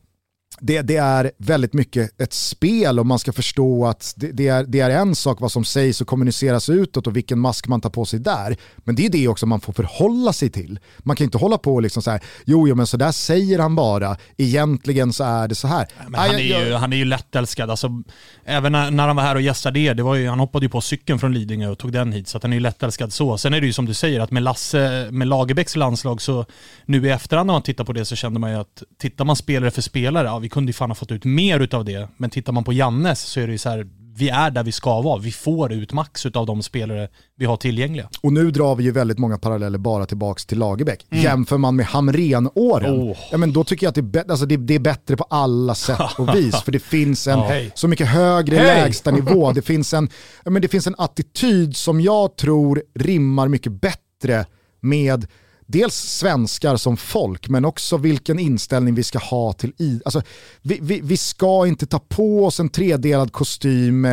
det, 0.59 0.81
det, 0.81 0.95
är 0.95 1.31
väldigt 1.37 1.73
mycket 1.73 2.21
ett 2.21 2.33
spel 2.33 2.99
och 2.99 3.05
man 3.05 3.19
ska 3.19 3.33
förstå 3.33 3.85
att 3.85 4.13
det, 4.15 4.31
det, 4.31 4.47
är, 4.47 4.63
det 4.63 4.79
är 4.79 4.89
en 4.89 5.15
sak 5.15 5.41
vad 5.41 5.51
som 5.51 5.65
sägs 5.65 6.01
och 6.01 6.07
kommuniceras 6.07 6.69
utåt 6.69 7.07
och 7.07 7.15
vilken 7.15 7.39
mask 7.39 7.67
man 7.67 7.81
tar 7.81 7.89
på 7.89 8.05
sig 8.05 8.19
där. 8.19 8.57
Men 8.77 8.95
det 8.95 9.05
är 9.05 9.09
det 9.09 9.27
också 9.27 9.45
man 9.45 9.61
får 9.61 9.73
förhålla 9.73 10.33
sig 10.33 10.49
till. 10.49 10.79
Man 10.97 11.15
kan 11.15 11.25
inte 11.25 11.37
hålla 11.37 11.57
på 11.57 11.73
och 11.73 11.81
liksom 11.81 12.03
så 12.03 12.11
här, 12.11 12.21
jo, 12.45 12.67
jo 12.67 12.75
men 12.75 12.87
så 12.87 12.97
där 12.97 13.11
säger 13.11 13.59
han 13.59 13.75
bara, 13.75 14.17
egentligen 14.37 15.13
så 15.13 15.23
är 15.23 15.47
det 15.47 15.55
så 15.55 15.67
här. 15.67 15.87
Men 16.07 16.19
han, 16.19 16.35
är 16.35 16.39
ju, 16.39 16.73
han 16.73 16.93
är 16.93 16.97
ju 16.97 17.05
lättälskad, 17.05 17.69
alltså, 17.69 18.03
även 18.45 18.71
när, 18.71 18.91
när 18.91 19.07
han 19.07 19.15
var 19.15 19.23
här 19.23 19.35
och 19.35 19.41
gästade 19.41 19.79
er, 19.79 19.93
det 19.93 20.03
var 20.03 20.15
ju, 20.15 20.27
han 20.27 20.39
hoppade 20.39 20.65
ju 20.65 20.69
på 20.69 20.81
cykeln 20.81 21.19
från 21.19 21.33
Lidingö 21.33 21.69
och 21.69 21.77
tog 21.77 21.91
den 21.91 22.11
hit, 22.13 22.27
så 22.27 22.37
att 22.37 22.43
han 22.43 22.53
är 22.53 22.57
ju 22.57 22.61
lättälskad 22.61 23.13
så. 23.13 23.37
Sen 23.37 23.53
är 23.53 23.61
det 23.61 23.67
ju 23.67 23.73
som 23.73 23.85
du 23.85 23.93
säger, 23.93 24.19
att 24.19 24.31
med 24.31 24.43
Lasse, 24.43 25.07
med 25.11 25.27
Lagerbäcks 25.27 25.75
landslag, 25.75 26.21
så 26.21 26.45
nu 26.85 27.07
i 27.07 27.09
efterhand 27.09 27.47
när 27.47 27.53
man 27.53 27.61
tittar 27.61 27.83
på 27.83 27.93
det 27.93 28.05
så 28.05 28.15
kände 28.15 28.39
man 28.39 28.51
ju 28.51 28.57
att 28.57 28.83
tittar 28.99 29.25
man 29.25 29.35
spelare 29.35 29.71
för 29.71 29.81
spelare, 29.81 30.27
ja, 30.27 30.39
vi 30.47 30.51
kunde 30.51 30.69
ju 30.69 30.73
fan 30.73 30.89
ha 30.89 30.95
fått 30.95 31.11
ut 31.11 31.25
mer 31.25 31.59
utav 31.59 31.85
det. 31.85 32.09
Men 32.17 32.29
tittar 32.29 32.53
man 32.53 32.63
på 32.63 32.73
Jannes 32.73 33.21
så 33.21 33.39
är 33.39 33.47
det 33.47 33.51
ju 33.51 33.57
så 33.57 33.69
här, 33.69 33.87
vi 34.17 34.29
är 34.29 34.51
där 34.51 34.63
vi 34.63 34.71
ska 34.71 35.01
vara. 35.01 35.19
Vi 35.19 35.31
får 35.31 35.73
ut 35.73 35.93
max 35.93 36.25
av 36.25 36.45
de 36.45 36.63
spelare 36.63 37.07
vi 37.37 37.45
har 37.45 37.57
tillgängliga. 37.57 38.09
Och 38.21 38.33
nu 38.33 38.51
drar 38.51 38.75
vi 38.75 38.83
ju 38.83 38.91
väldigt 38.91 39.17
många 39.17 39.37
paralleller 39.37 39.77
bara 39.77 40.05
tillbaka 40.05 40.39
till 40.47 40.57
Lagerbäck. 40.57 41.05
Mm. 41.09 41.23
Jämför 41.23 41.57
man 41.57 41.75
med 41.75 41.85
Hamren-åren, 41.85 42.93
oh. 42.93 43.17
ja, 43.31 43.37
men 43.37 43.53
då 43.53 43.63
tycker 43.63 43.85
jag 43.85 43.89
att 43.89 44.11
det 44.11 44.19
är, 44.19 44.31
alltså 44.31 44.45
det, 44.45 44.57
det 44.57 44.75
är 44.75 44.79
bättre 44.79 45.17
på 45.17 45.23
alla 45.23 45.75
sätt 45.75 45.99
och 46.17 46.35
vis. 46.35 46.61
för 46.61 46.71
det 46.71 46.79
finns 46.79 47.27
en 47.27 47.39
oh. 47.39 47.51
så 47.75 47.87
mycket 47.87 48.07
högre 48.07 48.55
hey. 48.55 48.65
lägstanivå. 48.65 49.51
Det 49.57 49.61
finns, 49.61 49.93
en, 49.93 50.09
ja, 50.45 50.51
men 50.51 50.61
det 50.61 50.67
finns 50.67 50.87
en 50.87 50.95
attityd 50.97 51.75
som 51.75 52.01
jag 52.01 52.35
tror 52.35 52.83
rimmar 52.95 53.47
mycket 53.47 53.71
bättre 53.71 54.45
med 54.81 55.27
dels 55.67 55.95
svenskar 55.95 56.77
som 56.77 56.97
folk, 56.97 57.49
men 57.49 57.65
också 57.65 57.97
vilken 57.97 58.39
inställning 58.39 58.95
vi 58.95 59.03
ska 59.03 59.19
ha 59.19 59.53
till 59.53 59.73
i. 59.77 60.01
Alltså, 60.05 60.21
vi, 60.61 60.79
vi, 60.81 61.01
vi 61.01 61.17
ska 61.17 61.67
inte 61.67 61.85
ta 61.85 61.99
på 61.99 62.45
oss 62.45 62.59
en 62.59 62.69
tredelad 62.69 63.31
kostym, 63.31 64.05
eh, 64.05 64.11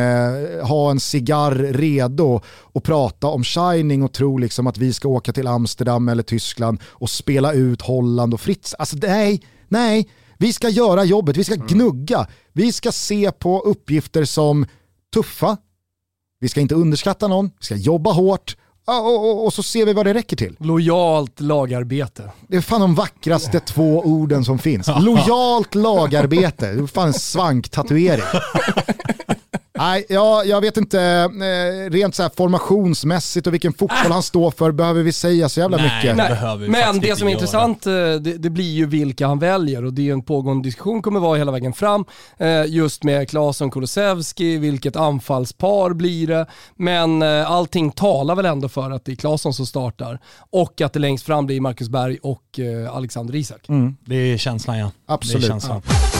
ha 0.63 0.91
en 0.91 0.99
cigarr 0.99 1.55
redo 1.55 2.41
och 2.47 2.83
prata 2.83 3.27
om 3.27 3.43
Shining 3.43 4.03
och 4.03 4.13
tro 4.13 4.37
liksom 4.37 4.67
att 4.67 4.77
vi 4.77 4.93
ska 4.93 5.07
åka 5.07 5.33
till 5.33 5.47
Amsterdam 5.47 6.09
eller 6.09 6.23
Tyskland 6.23 6.79
och 6.85 7.09
spela 7.09 7.53
ut 7.53 7.81
Holland 7.81 8.33
och 8.33 8.41
Fritz. 8.41 8.75
Alltså 8.79 8.97
nej, 9.01 9.41
nej. 9.67 10.09
Vi 10.37 10.53
ska 10.53 10.69
göra 10.69 11.03
jobbet, 11.03 11.37
vi 11.37 11.43
ska 11.43 11.53
mm. 11.53 11.67
gnugga, 11.67 12.27
vi 12.53 12.71
ska 12.71 12.91
se 12.91 13.31
på 13.31 13.59
uppgifter 13.59 14.25
som 14.25 14.65
tuffa, 15.13 15.57
vi 16.39 16.49
ska 16.49 16.61
inte 16.61 16.75
underskatta 16.75 17.27
någon, 17.27 17.51
vi 17.59 17.65
ska 17.65 17.75
jobba 17.75 18.11
hårt 18.11 18.57
och, 18.85 19.29
och, 19.29 19.45
och, 19.45 19.53
så 19.53 19.63
ser 19.63 19.85
vi 19.85 19.93
vad 19.93 20.05
det 20.05 20.13
räcker 20.13 20.37
till. 20.37 20.55
Lojalt 20.59 21.39
lagarbete. 21.39 22.31
Det 22.47 22.57
är 22.57 22.61
fan 22.61 22.81
de 22.81 22.95
vackraste 22.95 23.59
två 23.59 23.99
orden 23.99 24.45
som 24.45 24.59
finns. 24.59 24.87
Lojalt 24.99 25.75
lagarbete. 25.75 26.71
Det 26.71 26.83
är 26.83 26.87
fan 26.87 27.07
en 27.07 27.13
svanktatuering. 27.13 28.23
Nej, 29.77 30.05
ja, 30.09 30.43
jag 30.43 30.61
vet 30.61 30.77
inte, 30.77 31.01
eh, 31.01 31.91
rent 31.91 32.15
så 32.15 32.23
här 32.23 32.31
formationsmässigt 32.37 33.47
och 33.47 33.53
vilken 33.53 33.73
fotboll 33.73 34.11
han 34.11 34.23
står 34.23 34.51
för 34.51 34.71
behöver 34.71 35.03
vi 35.03 35.11
säga 35.11 35.49
så 35.49 35.59
jävla 35.59 35.77
Nej, 35.77 35.95
mycket. 35.95 36.17
Nej. 36.17 36.69
Men 36.69 36.99
det 36.99 37.15
som 37.15 37.27
är 37.27 37.31
intressant, 37.31 37.85
eh, 37.85 37.93
det, 37.93 38.37
det, 38.37 38.49
blir 38.49 38.71
ju 38.71 38.85
vilka 38.85 39.27
han 39.27 39.39
väljer 39.39 39.85
och 39.85 39.93
det 39.93 40.09
är 40.09 40.13
en 40.13 40.21
pågående 40.21 40.67
diskussion 40.67 41.01
kommer 41.01 41.19
vara 41.19 41.37
hela 41.37 41.51
vägen 41.51 41.73
fram. 41.73 42.05
Eh, 42.37 42.65
just 42.65 43.03
med 43.03 43.29
Klasen 43.29 43.71
Kulusevski, 43.71 44.57
vilket 44.57 44.95
anfallspar 44.95 45.93
blir 45.93 46.27
det? 46.27 46.45
Men 46.75 47.21
allting 47.23 47.91
talar 47.91 48.35
väl 48.35 48.45
ändå 48.45 48.69
för 48.69 48.91
att 48.91 49.05
det 49.05 49.11
är 49.11 49.15
Klasen 49.15 49.53
som 49.53 49.65
startar 49.65 50.19
och 50.37 50.81
att 50.81 50.93
det 50.93 50.99
längst 50.99 51.25
fram 51.25 51.45
blir 51.45 51.61
Marcus 51.61 51.89
Berg 51.89 52.17
och 52.21 52.59
Alexander 52.91 53.35
Isak. 53.35 53.69
Mm. 53.69 53.95
Det 54.05 54.15
är 54.15 54.37
känslan 54.37 54.77
ja. 54.77 54.91
Absolut. 55.05 55.41
Det 55.41 55.47
är 55.47 55.49
känslan. 55.49 55.81
Ja. 55.87 56.14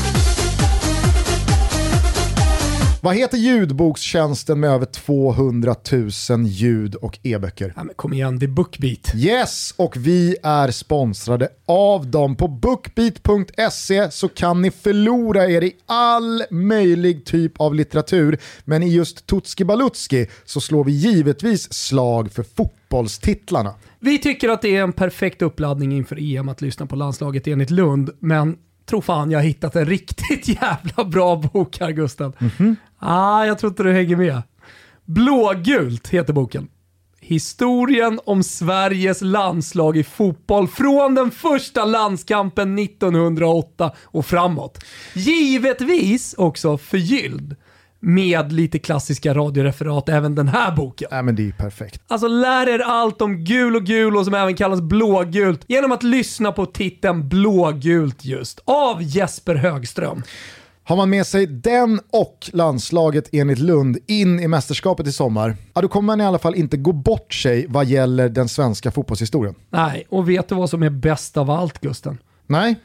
Vad 3.06 3.16
heter 3.16 3.38
ljudbokstjänsten 3.38 4.60
med 4.60 4.70
över 4.70 4.86
200 4.86 5.76
000 6.30 6.46
ljud 6.46 6.96
och 6.96 7.20
e-böcker? 7.24 7.74
Ja, 7.76 7.84
kom 7.96 8.14
igen, 8.14 8.40
det 8.40 8.46
är 8.46 8.48
Bookbeat. 8.48 9.16
Yes, 9.16 9.74
och 9.78 9.98
vi 9.98 10.36
är 10.44 10.72
sponsrade 10.72 11.50
av 11.66 12.08
dem. 12.08 12.36
På 12.36 12.48
bookbeat.se 12.48 14.12
så 14.12 14.28
kan 14.28 14.62
ni 14.62 14.72
förlora 14.72 15.48
er 15.48 15.64
i 15.64 15.74
all 15.86 16.44
möjlig 16.52 17.26
typ 17.26 17.62
av 17.62 17.76
litteratur, 17.76 18.38
men 18.64 18.84
i 18.84 18.90
just 18.90 19.28
Tutski 19.28 19.64
Balutski 19.64 20.28
så 20.46 20.62
slår 20.62 20.84
vi 20.84 20.92
givetvis 20.92 21.74
slag 21.74 22.32
för 22.32 22.44
fotbollstitlarna. 22.44 23.74
Vi 24.00 24.18
tycker 24.18 24.50
att 24.50 24.62
det 24.62 24.76
är 24.76 24.84
en 24.84 24.94
perfekt 24.94 25.42
uppladdning 25.42 25.94
inför 25.94 26.36
EM 26.36 26.50
att 26.50 26.62
lyssna 26.62 26.86
på 26.86 26.96
landslaget 26.96 27.48
enligt 27.48 27.70
Lund, 27.70 28.10
men 28.20 28.58
tro 28.86 29.02
fan 29.02 29.32
jag 29.32 29.40
har 29.40 29.44
hittat 29.44 29.76
en 29.76 29.86
riktigt 29.86 30.48
jävla 30.62 31.04
bra 31.06 31.36
bok 31.36 31.80
här 31.80 31.92
Gusten. 31.92 32.34
Mm 32.40 32.52
-hmm. 32.58 32.76
Ah, 33.06 33.46
jag 33.46 33.60
tror 33.60 33.70
inte 33.70 33.84
du 33.84 33.92
hänger 33.92 34.16
med. 34.16 34.42
Blågult 35.06 36.08
heter 36.08 36.34
boken. 36.34 36.68
Historien 37.22 38.20
om 38.26 38.44
Sveriges 38.44 39.22
landslag 39.22 39.98
i 39.98 40.04
fotboll 40.04 40.68
från 40.68 41.16
den 41.16 41.32
första 41.32 41.86
landskampen 41.86 42.80
1908 42.80 43.92
och 44.04 44.26
framåt. 44.26 44.84
Givetvis 45.14 46.34
också 46.38 46.78
förgylld 46.78 47.56
med 48.00 48.52
lite 48.54 48.80
klassiska 48.80 49.34
radioreferat 49.34 50.10
även 50.10 50.36
den 50.36 50.48
här 50.48 50.76
boken. 50.76 51.08
Ja, 51.12 51.22
men 51.22 51.36
det 51.36 51.48
är 51.48 51.52
perfekt. 51.52 52.02
Alltså 52.08 52.28
lär 52.28 52.70
er 52.70 52.80
allt 52.80 53.22
om 53.22 53.44
gul 53.44 53.76
och 53.76 53.84
gul 53.84 54.18
och 54.18 54.26
som 54.26 54.34
även 54.34 54.56
kallas 54.56 54.82
blågult 54.82 55.66
genom 55.68 55.92
att 55.92 56.04
lyssna 56.04 56.52
på 56.52 56.66
titeln 56.66 57.30
Blågult 57.30 58.26
just 58.26 58.62
av 58.66 59.04
Jesper 59.04 59.56
Högström. 59.56 60.24
Har 60.88 60.96
man 60.96 61.10
med 61.10 61.28
sig 61.28 61.48
den 61.48 62.00
och 62.12 62.50
landslaget 62.54 63.30
enligt 63.32 63.60
Lund 63.60 63.98
in 64.08 64.40
i 64.40 64.48
mästerskapet 64.48 65.08
i 65.08 65.12
sommar, 65.12 65.56
ja, 65.74 65.82
då 65.82 65.88
kommer 65.88 66.08
man 66.08 66.22
i 66.22 66.26
alla 66.26 66.40
fall 66.40 66.56
inte 66.56 66.78
gå 66.78 66.92
bort 66.92 67.34
sig 67.34 67.66
vad 67.70 67.86
gäller 67.86 68.30
den 68.30 68.50
svenska 68.50 68.92
fotbollshistorien. 68.92 69.56
Nej, 69.70 70.08
och 70.10 70.30
vet 70.30 70.50
du 70.50 70.56
vad 70.56 70.70
som 70.70 70.84
är 70.84 70.90
bäst 70.90 71.38
av 71.38 71.50
allt 71.50 71.80
Gusten? 71.82 72.18
Nej 72.48 72.76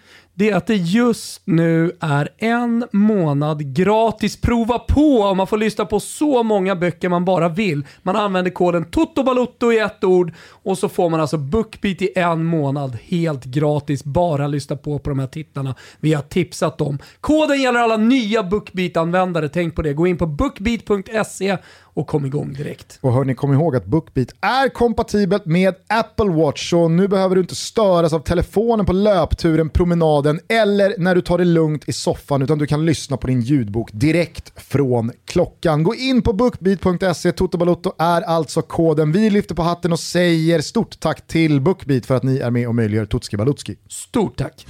det 0.40 0.50
är 0.50 0.56
att 0.56 0.66
det 0.66 0.76
just 0.76 1.42
nu 1.44 1.96
är 2.00 2.28
en 2.38 2.84
månad 2.92 3.74
gratis 3.74 4.40
prova 4.40 4.78
på 4.78 5.16
och 5.16 5.36
man 5.36 5.46
får 5.46 5.58
lyssna 5.58 5.84
på 5.84 6.00
så 6.00 6.42
många 6.42 6.76
böcker 6.76 7.08
man 7.08 7.24
bara 7.24 7.48
vill. 7.48 7.86
Man 8.02 8.16
använder 8.16 8.50
koden 8.50 8.84
TOTOBALOTTO 8.84 9.72
i 9.72 9.78
ett 9.78 10.04
ord 10.04 10.32
och 10.62 10.78
så 10.78 10.88
får 10.88 11.10
man 11.10 11.20
alltså 11.20 11.38
BookBeat 11.38 12.02
i 12.02 12.12
en 12.16 12.44
månad 12.44 12.98
helt 13.02 13.44
gratis. 13.44 14.04
Bara 14.04 14.46
lyssna 14.46 14.76
på 14.76 14.98
på 14.98 15.10
de 15.10 15.18
här 15.18 15.26
tittarna. 15.26 15.74
vi 16.00 16.14
har 16.14 16.22
tipsat 16.22 16.80
om. 16.80 16.98
Koden 17.20 17.60
gäller 17.62 17.80
alla 17.80 17.96
nya 17.96 18.42
BookBeat-användare, 18.42 19.48
tänk 19.48 19.74
på 19.74 19.82
det. 19.82 19.92
Gå 19.92 20.06
in 20.06 20.18
på 20.18 20.26
bookbeat.se 20.26 21.56
och 22.00 22.06
kom 22.06 22.26
igång 22.26 22.52
direkt. 22.52 22.98
Och 23.00 23.12
hörni, 23.12 23.34
kom 23.34 23.52
ihåg 23.52 23.76
att 23.76 23.86
BookBeat 23.86 24.28
är 24.40 24.68
kompatibelt 24.68 25.46
med 25.46 25.74
Apple 25.88 26.30
Watch, 26.30 26.70
så 26.70 26.88
nu 26.88 27.08
behöver 27.08 27.34
du 27.34 27.40
inte 27.40 27.54
störas 27.54 28.12
av 28.12 28.20
telefonen 28.20 28.86
på 28.86 28.92
löpturen, 28.92 29.70
promenaden 29.70 30.40
eller 30.48 30.94
när 30.98 31.14
du 31.14 31.20
tar 31.20 31.38
det 31.38 31.44
lugnt 31.44 31.88
i 31.88 31.92
soffan, 31.92 32.42
utan 32.42 32.58
du 32.58 32.66
kan 32.66 32.86
lyssna 32.86 33.16
på 33.16 33.26
din 33.26 33.40
ljudbok 33.40 33.90
direkt 33.92 34.52
från 34.56 35.12
klockan. 35.24 35.82
Gå 35.82 35.94
in 35.94 36.22
på 36.22 36.32
bookbeat.se, 36.32 37.32
Toto 37.32 37.58
Balotto 37.58 37.92
är 37.98 38.22
alltså 38.22 38.62
koden. 38.62 39.12
Vi 39.12 39.30
lyfter 39.30 39.54
på 39.54 39.62
hatten 39.62 39.92
och 39.92 40.00
säger 40.00 40.60
stort 40.60 41.00
tack 41.00 41.26
till 41.26 41.60
BookBeat 41.60 42.06
för 42.06 42.16
att 42.16 42.22
ni 42.22 42.38
är 42.38 42.50
med 42.50 42.68
och 42.68 42.74
möjliggör 42.74 43.06
Tutski 43.06 43.36
Balutski. 43.36 43.76
Stort 43.88 44.36
tack! 44.36 44.66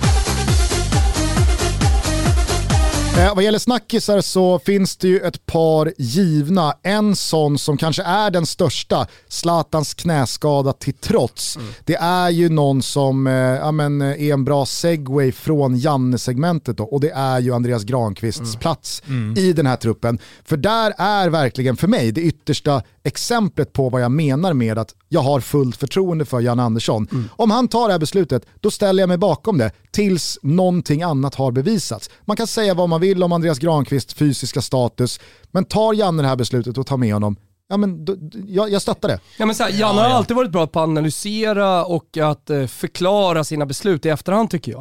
Eh, 3.18 3.34
vad 3.34 3.44
gäller 3.44 3.58
snackisar 3.58 4.20
så 4.20 4.58
finns 4.58 4.96
det 4.96 5.08
ju 5.08 5.18
ett 5.18 5.46
par 5.46 5.92
givna. 5.98 6.74
En 6.82 7.16
sån 7.16 7.58
som 7.58 7.76
kanske 7.76 8.02
är 8.02 8.30
den 8.30 8.46
största, 8.46 9.06
Zlatans 9.28 9.94
knäskada 9.94 10.72
till 10.72 10.94
trots. 10.94 11.56
Mm. 11.56 11.68
Det 11.84 11.94
är 11.94 12.30
ju 12.30 12.48
någon 12.48 12.82
som 12.82 13.26
eh, 13.26 13.32
ja, 13.32 13.72
men, 13.72 14.02
är 14.02 14.32
en 14.32 14.44
bra 14.44 14.66
segway 14.66 15.32
från 15.32 15.76
Janne-segmentet 15.76 16.80
och 16.80 17.00
det 17.00 17.10
är 17.10 17.40
ju 17.40 17.54
Andreas 17.54 17.84
Granqvists 17.84 18.40
mm. 18.40 18.60
plats 18.60 19.02
mm. 19.08 19.38
i 19.38 19.52
den 19.52 19.66
här 19.66 19.76
truppen. 19.76 20.18
För 20.44 20.56
där 20.56 20.94
är 20.98 21.28
verkligen 21.28 21.76
för 21.76 21.88
mig 21.88 22.12
det 22.12 22.20
yttersta 22.20 22.82
exemplet 23.02 23.72
på 23.72 23.88
vad 23.88 24.02
jag 24.02 24.12
menar 24.12 24.52
med 24.52 24.78
att 24.78 24.94
jag 25.08 25.20
har 25.20 25.40
fullt 25.40 25.76
förtroende 25.76 26.24
för 26.24 26.40
Jan 26.40 26.60
Andersson. 26.60 27.08
Mm. 27.12 27.28
Om 27.32 27.50
han 27.50 27.68
tar 27.68 27.88
det 27.88 27.94
här 27.94 27.98
beslutet, 27.98 28.46
då 28.60 28.70
ställer 28.70 29.02
jag 29.02 29.08
mig 29.08 29.18
bakom 29.18 29.58
det 29.58 29.72
tills 29.90 30.38
någonting 30.42 31.02
annat 31.02 31.34
har 31.34 31.52
bevisats. 31.52 32.10
Man 32.24 32.36
kan 32.36 32.46
säga 32.46 32.74
vad 32.74 32.88
man 32.88 33.00
vill 33.00 33.22
om 33.22 33.32
Andreas 33.32 33.58
Granqvists 33.58 34.14
fysiska 34.14 34.62
status, 34.62 35.20
men 35.50 35.64
tar 35.64 35.94
Janne 35.94 36.22
det 36.22 36.28
här 36.28 36.36
beslutet 36.36 36.78
och 36.78 36.86
tar 36.86 36.96
med 36.96 37.12
honom, 37.12 37.36
ja, 37.70 37.76
men, 37.76 38.04
då, 38.04 38.16
jag, 38.46 38.70
jag 38.70 38.82
stöttar 38.82 39.08
det. 39.08 39.20
Ja, 39.38 39.46
men 39.46 39.54
så 39.54 39.62
här, 39.62 39.70
Janne 39.70 40.00
har 40.00 40.08
alltid 40.08 40.36
varit 40.36 40.50
bra 40.50 40.66
på 40.66 40.80
att 40.80 40.88
analysera 40.88 41.84
och 41.84 42.16
att 42.16 42.50
eh, 42.50 42.66
förklara 42.66 43.44
sina 43.44 43.66
beslut 43.66 44.06
i 44.06 44.08
efterhand 44.08 44.50
tycker 44.50 44.72
jag. 44.72 44.80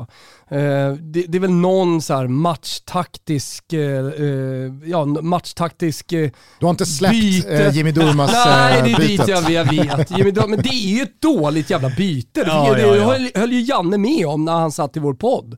Eh, 0.51 0.93
det, 0.93 1.25
det, 1.27 1.37
är 1.37 1.39
väl 1.39 1.51
någon 1.51 2.01
så 2.01 2.13
här 2.13 2.27
matchtaktisk, 2.27 3.73
eh, 3.73 4.07
eh 4.07 4.73
ja 4.85 5.05
matchtaktisk 5.05 6.13
eh, 6.13 6.29
Du 6.59 6.65
har 6.65 6.69
inte 6.69 6.85
släppt 6.85 7.49
eh, 7.49 7.69
Jimmy 7.75 7.91
Durmas 7.91 8.31
Nej, 8.45 8.81
det 8.83 8.91
är 8.91 9.07
dit 9.07 9.27
jag, 9.27 9.51
jag 9.51 9.65
vet. 9.65 10.17
Jimmy 10.17 10.31
Durmas, 10.31 10.49
men 10.49 10.61
det 10.61 10.69
är 10.69 10.95
ju 10.97 11.01
ett 11.01 11.21
dåligt 11.21 11.69
jävla 11.69 11.89
byte. 11.89 12.43
Ja, 12.47 12.73
det, 12.73 12.81
ja, 12.81 12.95
ja. 12.95 13.03
Höll, 13.03 13.29
höll 13.35 13.51
ju 13.51 13.61
Janne 13.61 13.97
med 13.97 14.27
om 14.27 14.45
när 14.45 14.53
han 14.53 14.71
satt 14.71 14.97
i 14.97 14.99
vår 14.99 15.13
podd 15.13 15.57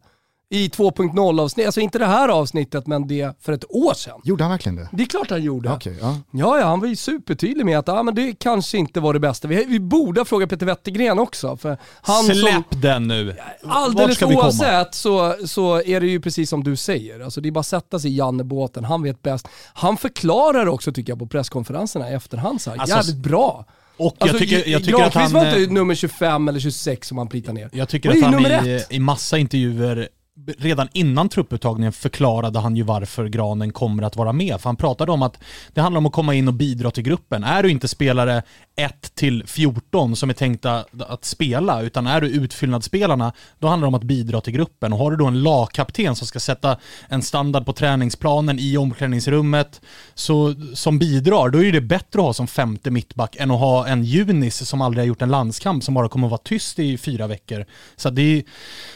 i 0.53 0.67
2.0 0.67 1.41
avsnitt, 1.41 1.65
alltså 1.65 1.81
inte 1.81 1.99
det 1.99 2.05
här 2.05 2.29
avsnittet 2.29 2.87
men 2.87 3.07
det 3.07 3.35
för 3.41 3.53
ett 3.53 3.65
år 3.69 3.93
sedan. 3.93 4.21
Gjorde 4.23 4.43
han 4.43 4.51
verkligen 4.51 4.75
det? 4.75 4.89
Det 4.91 5.03
är 5.03 5.07
klart 5.07 5.29
han 5.29 5.43
gjorde. 5.43 5.73
Okay, 5.73 5.95
ja. 6.01 6.17
ja, 6.31 6.59
ja, 6.59 6.65
han 6.65 6.79
var 6.79 6.87
ju 6.87 6.95
supertydlig 6.95 7.65
med 7.65 7.79
att 7.79 7.89
ah, 7.89 8.03
men 8.03 8.15
det 8.15 8.39
kanske 8.39 8.77
inte 8.77 8.99
var 8.99 9.13
det 9.13 9.19
bästa. 9.19 9.47
Vi, 9.47 9.65
vi 9.65 9.79
borde 9.79 10.19
ha 10.19 10.25
frågat 10.25 10.49
Peter 10.49 10.65
Wettergren 10.65 11.19
också. 11.19 11.57
För 11.57 11.77
han 12.01 12.23
Släpp 12.23 12.53
som, 12.71 12.81
den 12.81 13.07
nu! 13.07 13.35
Alldeles 13.63 14.21
oavsett 14.21 14.95
så, 14.95 15.35
så 15.45 15.81
är 15.81 15.99
det 15.99 16.07
ju 16.07 16.21
precis 16.21 16.49
som 16.49 16.63
du 16.63 16.75
säger. 16.75 17.19
Alltså 17.19 17.41
det 17.41 17.49
är 17.49 17.51
bara 17.51 17.59
att 17.59 17.67
sätta 17.67 17.99
sig 17.99 18.11
i 18.11 18.15
Janne-båten, 18.15 18.83
han 18.83 19.03
vet 19.03 19.21
bäst. 19.21 19.47
Han 19.73 19.97
förklarar 19.97 20.67
också 20.67 20.93
tycker 20.93 21.11
jag 21.11 21.19
på 21.19 21.27
presskonferenserna 21.27 22.11
i 22.11 22.13
efterhand 22.13 22.61
så 22.61 22.69
här, 22.69 22.77
alltså, 22.77 22.95
jävligt 22.95 23.17
bra. 23.17 23.65
Och 23.97 24.15
jag 24.19 24.29
alltså, 24.29 24.39
tycker, 24.39 24.69
jag 24.69 24.83
tycker 24.83 25.03
att 25.03 25.13
han... 25.13 25.31
var 25.31 25.57
inte 25.57 25.73
nummer 25.73 25.95
25 25.95 26.47
eller 26.47 26.59
26 26.59 27.07
som 27.07 27.17
han 27.17 27.27
plitar 27.27 27.53
ner. 27.53 27.69
Jag 27.73 27.89
tycker 27.89 28.09
att 28.09 28.21
han 28.21 28.45
i, 28.45 28.83
i 28.89 28.99
massa 28.99 29.37
intervjuer 29.37 30.09
redan 30.57 30.87
innan 30.93 31.29
trupputtagningen 31.29 31.91
förklarade 31.91 32.59
han 32.59 32.75
ju 32.75 32.83
varför 32.83 33.27
Granen 33.27 33.73
kommer 33.73 34.03
att 34.03 34.15
vara 34.15 34.33
med. 34.33 34.61
För 34.61 34.69
han 34.69 34.75
pratade 34.75 35.11
om 35.11 35.21
att 35.21 35.39
det 35.73 35.81
handlar 35.81 35.97
om 35.97 36.05
att 36.05 36.13
komma 36.13 36.33
in 36.33 36.47
och 36.47 36.53
bidra 36.53 36.91
till 36.91 37.03
gruppen. 37.03 37.43
Är 37.43 37.63
du 37.63 37.69
inte 37.69 37.87
spelare 37.87 38.43
1 38.75 39.15
till 39.15 39.43
14 39.47 40.15
som 40.15 40.29
är 40.29 40.33
tänkta 40.33 40.85
att 40.99 41.25
spela, 41.25 41.81
utan 41.81 42.07
är 42.07 42.21
du 42.21 42.27
utfyllnadsspelarna, 42.27 43.33
då 43.59 43.67
handlar 43.67 43.85
det 43.85 43.87
om 43.87 43.95
att 43.95 44.03
bidra 44.03 44.41
till 44.41 44.53
gruppen. 44.53 44.93
Och 44.93 44.99
har 44.99 45.11
du 45.11 45.17
då 45.17 45.25
en 45.25 45.43
lagkapten 45.43 46.15
som 46.15 46.27
ska 46.27 46.39
sätta 46.39 46.77
en 47.07 47.21
standard 47.21 47.65
på 47.65 47.73
träningsplanen 47.73 48.59
i 48.59 48.77
omklädningsrummet, 48.77 49.81
så, 50.13 50.55
som 50.73 50.99
bidrar, 50.99 51.49
då 51.49 51.63
är 51.63 51.71
det 51.71 51.81
bättre 51.81 52.19
att 52.19 52.25
ha 52.25 52.33
som 52.33 52.47
femte 52.47 52.91
mittback 52.91 53.35
än 53.35 53.51
att 53.51 53.59
ha 53.59 53.87
en 53.87 54.03
Junis 54.03 54.67
som 54.67 54.81
aldrig 54.81 55.01
har 55.01 55.07
gjort 55.07 55.21
en 55.21 55.29
landskamp, 55.29 55.83
som 55.83 55.93
bara 55.93 56.09
kommer 56.09 56.27
att 56.27 56.31
vara 56.31 56.41
tyst 56.43 56.79
i 56.79 56.97
fyra 56.97 57.27
veckor. 57.27 57.65
Så 57.95 58.09
det 58.09 58.21
är, 58.21 58.43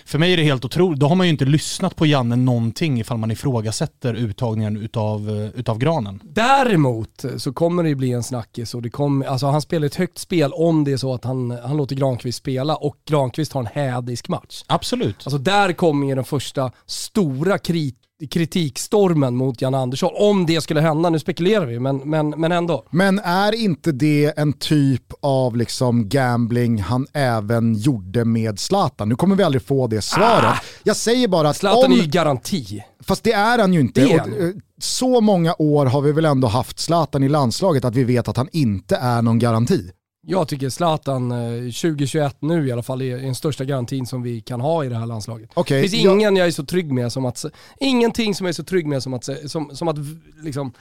för 0.06 0.20
mig 0.20 0.34
är 0.34 0.38
det 0.38 0.44
helt 0.44 0.66
otroligt. 0.66 1.00
Då 1.00 1.08
har 1.08 1.16
man 1.16 1.28
ju 1.28 1.32
inte 1.36 1.46
lyssnat 1.46 1.96
på 1.96 2.06
Janne 2.06 2.36
någonting 2.36 3.00
ifall 3.00 3.18
man 3.18 3.32
ifrågasätter 3.32 4.14
uttagningen 4.14 4.78
utav, 4.78 5.52
utav 5.56 5.78
Granen. 5.78 6.20
Däremot 6.24 7.26
så 7.38 7.54
kommer 7.54 7.84
det 7.84 7.90
ju 7.90 7.96
bli 7.96 8.12
en 8.12 8.24
snackis 8.24 8.74
och 8.76 8.82
det 8.82 8.90
kommer, 8.90 9.26
alltså 9.26 9.46
han 9.48 9.62
spelar 9.62 9.86
ett 9.88 9.96
högt 9.96 10.18
spel 10.18 10.54
om 10.54 10.84
det 10.84 10.92
är 10.92 10.98
så 10.98 11.14
att 11.14 11.24
han, 11.24 11.52
han 11.52 11.78
låter 11.78 11.96
Granqvist 11.96 12.38
spela 12.38 12.76
och 12.76 12.98
Granqvist 13.06 13.54
har 13.54 13.62
en 13.62 13.68
hädisk 13.68 14.28
match. 14.28 14.64
Absolut. 14.68 15.16
Alltså 15.18 15.38
där 15.38 15.74
kommer 15.74 16.08
ju 16.08 16.16
den 16.16 16.24
första 16.24 16.72
stora 16.86 17.58
krit 17.58 18.05
kritikstormen 18.30 19.36
mot 19.36 19.62
Jan 19.62 19.76
Andersson. 19.76 20.12
Om 20.16 20.46
det 20.46 20.62
skulle 20.62 20.82
hända, 20.82 21.10
nu 21.10 21.20
spekulerar 21.20 21.66
vi, 21.66 21.80
men, 21.80 21.98
men, 21.98 22.30
men 22.30 22.52
ändå. 22.52 22.86
Men 22.90 23.20
är 23.20 23.56
inte 23.56 23.92
det 23.92 24.34
en 24.38 24.54
typ 24.54 25.14
av 25.22 25.58
liksom 25.58 26.10
gambling 26.10 26.82
han 26.82 27.08
även 27.14 27.74
gjorde 27.74 28.26
med 28.26 28.60
Zlatan? 28.60 29.10
Nu 29.10 29.16
kommer 29.16 29.36
vi 29.36 29.44
aldrig 29.44 29.62
få 29.66 29.88
det 29.88 30.02
svaret. 30.02 30.46
Ah, 30.46 30.60
jag 30.84 30.96
säger 30.96 31.28
bara 31.28 31.50
att 31.50 31.58
Zlatan 31.58 31.92
om... 31.92 32.00
är 32.00 32.04
ju 32.04 32.10
garanti. 32.10 32.84
Fast 33.04 33.24
det 33.24 33.34
är 33.34 33.60
han 33.60 33.74
ju 33.74 33.80
inte. 33.80 34.06
Och, 34.06 34.12
eh, 34.12 34.50
så 34.80 35.22
många 35.22 35.56
år 35.58 35.86
har 35.86 36.02
vi 36.02 36.12
väl 36.12 36.26
ändå 36.26 36.48
haft 36.48 36.80
Zlatan 36.80 37.24
i 37.24 37.30
landslaget 37.30 37.86
att 37.86 37.96
vi 37.96 38.04
vet 38.04 38.28
att 38.28 38.38
han 38.38 38.50
inte 38.52 38.96
är 38.96 39.22
någon 39.22 39.40
garanti. 39.40 39.92
Jag 40.28 40.48
tycker 40.48 40.70
Zlatan 40.70 41.30
2021 41.30 42.24
eh, 42.24 42.32
nu 42.40 42.68
i 42.68 42.72
alla 42.72 42.84
fall 42.84 43.02
är 43.02 43.18
den 43.18 43.36
största 43.36 43.66
garantin 43.66 44.06
som 44.06 44.24
vi 44.24 44.42
kan 44.42 44.62
ha 44.62 44.86
i 44.86 44.90
det 44.90 44.96
här 44.96 45.06
landslaget. 45.06 45.50
Okay, 45.56 45.82
det 45.82 45.90
finns 45.90 46.06
ingen 46.06 46.22
jag... 46.22 46.38
jag 46.38 46.48
är 46.48 46.52
så 46.52 46.66
trygg 46.66 46.92
med 46.92 47.12
som 47.12 47.26
att, 47.26 47.46
ingenting 47.80 48.36
som 48.36 48.46
jag 48.46 48.50
är 48.50 48.54
så 48.54 48.64
trygg 48.64 48.88
med 48.88 49.04
som 49.04 49.14
att, 49.14 49.30
som, 49.46 49.76
som 49.76 49.88
att 49.88 49.96
liksom, 50.44 50.74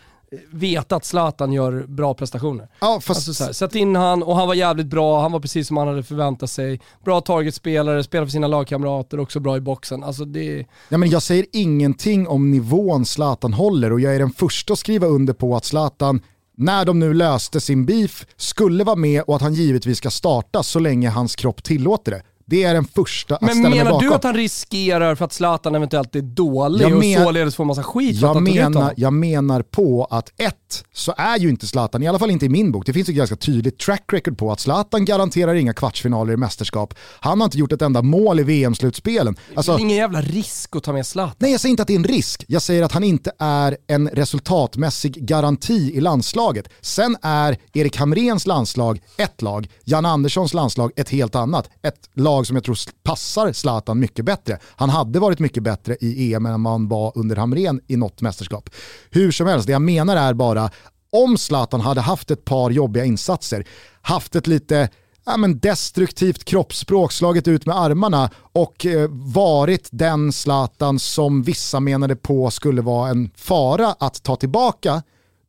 veta 0.51 0.97
att 0.97 1.05
Zlatan 1.05 1.53
gör 1.53 1.85
bra 1.89 2.15
prestationer. 2.15 2.69
Ja, 2.81 3.01
fast... 3.03 3.19
alltså 3.19 3.35
så 3.35 3.45
här, 3.45 3.53
sätt 3.53 3.75
in 3.75 3.97
han 3.97 4.23
och 4.23 4.37
han 4.37 4.47
var 4.47 4.55
jävligt 4.55 4.87
bra, 4.87 5.23
han 5.23 5.33
var 5.33 5.41
precis 5.41 5.69
som 5.69 5.77
han 5.77 5.89
hade 5.89 6.03
förväntat 6.03 6.51
sig. 6.51 6.81
Bra 7.05 7.21
targetspelare, 7.21 8.05
spelar 8.05 8.27
för 8.27 8.31
sina 8.31 8.47
lagkamrater, 8.47 9.21
också 9.21 9.41
bra 9.41 9.57
i 9.57 9.61
boxen. 9.61 10.05
Alltså 10.05 10.25
det... 10.25 10.67
ja, 10.89 10.99
men 10.99 11.11
jag 11.11 11.23
säger 11.23 11.47
ingenting 11.53 12.29
om 12.29 12.51
nivån 12.51 13.05
Zlatan 13.05 13.53
håller 13.53 13.93
och 13.93 14.01
jag 14.01 14.15
är 14.15 14.19
den 14.19 14.31
första 14.31 14.73
att 14.73 14.79
skriva 14.79 15.07
under 15.07 15.33
på 15.33 15.57
att 15.57 15.65
Zlatan 15.65 16.21
när 16.57 16.85
de 16.85 16.99
nu 16.99 17.15
löste 17.15 17.61
sin 17.61 17.87
beef, 17.87 18.27
skulle 18.37 18.85
vara 18.85 18.97
med 18.97 19.23
och 19.23 19.37
att 19.37 19.43
han 19.43 19.55
givetvis 19.55 19.99
ska 19.99 20.11
starta 20.11 20.63
så 20.63 20.79
länge 20.79 21.09
hans 21.09 21.37
kropp 21.37 21.63
tillåter 21.63 22.13
det. 22.13 22.23
Det 22.47 22.63
är 22.63 22.75
den 22.75 22.85
första 22.85 23.35
att 23.35 23.41
Men 23.41 23.51
ställa 23.51 23.69
mig 23.69 23.79
bakom. 23.79 23.99
menar 23.99 24.11
du 24.11 24.15
att 24.15 24.25
han 24.25 24.35
riskerar 24.35 25.15
för 25.15 25.25
att 25.25 25.33
Zlatan 25.33 25.75
eventuellt 25.75 26.17
är 26.17 26.21
dålig 26.23 26.89
men, 26.89 27.19
och 27.19 27.27
således 27.27 27.57
får 27.57 27.65
massa 27.65 27.83
skit 27.83 28.17
jag 28.17 28.43
menar, 28.43 28.95
jag 28.97 29.13
menar 29.13 29.63
på 29.63 30.09
att 30.11 30.33
ett, 30.37 30.85
så 30.93 31.15
är 31.17 31.39
ju 31.39 31.49
inte 31.49 31.67
Zlatan, 31.67 32.03
i 32.03 32.07
alla 32.07 32.19
fall 32.19 32.31
inte 32.31 32.47
i 32.47 32.49
min 32.49 32.73
bok, 32.73 32.87
det 32.87 32.93
finns 32.93 33.09
ett 33.09 33.15
ganska 33.15 33.37
tydligt 33.37 33.79
track 33.79 34.13
record 34.13 34.39
på 34.39 34.53
att 34.53 34.61
Zlatan 34.61 35.05
garanterar 35.05 35.55
inga 35.55 35.73
kvartsfinaler 35.73 36.33
i 36.33 36.37
mästerskap. 36.37 36.95
Han 37.21 37.41
har 37.41 37.45
inte 37.45 37.59
gjort 37.59 37.73
ett 37.73 37.83
enda 37.83 38.03
mål 38.03 38.41
i 38.41 38.43
VM-slutspelen. 38.43 39.37
Alltså, 39.55 39.73
det 39.73 39.79
är 39.79 39.81
ingen 39.81 39.97
jävla 39.97 40.21
risk 40.21 40.77
att 40.77 40.83
ta 40.83 40.93
med 40.93 41.07
Zlatan. 41.07 41.37
Nej, 41.39 41.51
jag 41.51 41.61
säger 41.61 41.71
inte 41.71 41.83
att 41.83 41.89
det 41.89 41.95
är 41.95 41.99
en 41.99 42.05
risk. 42.05 42.45
Jag 42.49 42.63
säger 42.63 42.83
att 42.83 42.93
han 42.93 43.05
inte 43.05 43.33
är 43.39 43.77
en 43.87 44.09
resultatmässig 44.09 45.27
garanti 45.27 45.93
i 45.95 46.01
landslaget. 46.01 46.69
Sen 46.81 47.17
är 47.23 47.57
Erik 47.73 47.97
Hamrens 47.97 48.47
landslag 48.47 49.01
ett 49.19 49.43
lag, 49.43 49.69
Jan 49.85 50.07
Anderssons 50.07 50.55
landslag 50.55 50.93
ett 50.97 51.09
helt 51.09 51.35
annat. 51.35 51.71
Ett 51.83 52.11
lag 52.15 52.34
lag 52.35 52.47
som 52.47 52.57
jag 52.57 52.65
tror 52.65 52.79
passar 53.03 53.53
Zlatan 53.53 53.99
mycket 53.99 54.25
bättre. 54.25 54.59
Han 54.77 54.91
hade 54.91 55.21
varit 55.21 55.39
mycket 55.39 55.63
bättre 55.63 55.97
i 56.01 56.35
EM 56.35 56.47
än 56.47 56.61
man 56.61 56.89
var 56.89 57.13
under 57.15 57.37
Hamren 57.37 57.81
i 57.87 57.97
något 57.97 58.21
mästerskap. 58.21 58.71
Hur 59.11 59.33
som 59.33 59.47
helst, 59.47 59.67
det 59.67 59.73
jag 59.73 59.83
menar 59.83 60.17
är 60.17 60.35
bara 60.35 60.71
om 61.13 61.39
Zlatan 61.39 61.81
hade 61.81 62.01
haft 62.01 62.31
ett 62.31 62.45
par 62.45 62.71
jobbiga 62.71 63.05
insatser, 63.05 63.67
haft 64.03 64.37
ett 64.37 64.47
lite 64.47 64.89
ja, 65.27 65.37
men 65.37 65.59
destruktivt 65.59 66.45
kroppsspråk, 66.45 67.13
slagit 67.13 67.49
ut 67.49 67.67
med 67.67 67.77
armarna 67.77 68.31
och 68.53 68.87
eh, 68.87 69.09
varit 69.11 69.89
den 69.93 70.33
Zlatan 70.33 70.99
som 70.99 71.43
vissa 71.43 71.81
menade 71.81 72.17
på 72.17 72.51
skulle 72.51 72.83
vara 72.83 73.11
en 73.11 73.31
fara 73.37 73.97
att 73.99 74.23
ta 74.23 74.37
tillbaka, 74.37 75.03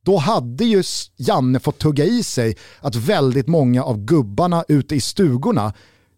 då 0.06 0.17
hade 0.17 0.65
ju 0.65 0.84
Janne 1.17 1.60
fått 1.60 1.80
tugga 1.80 2.06
i 2.06 2.24
sig 2.24 2.58
att 2.80 2.95
väldigt 2.95 3.48
många 3.48 3.84
av 3.84 3.98
gubbarna 3.98 4.63
ute 4.67 4.95
i 4.95 5.02
stugorna 5.02 5.74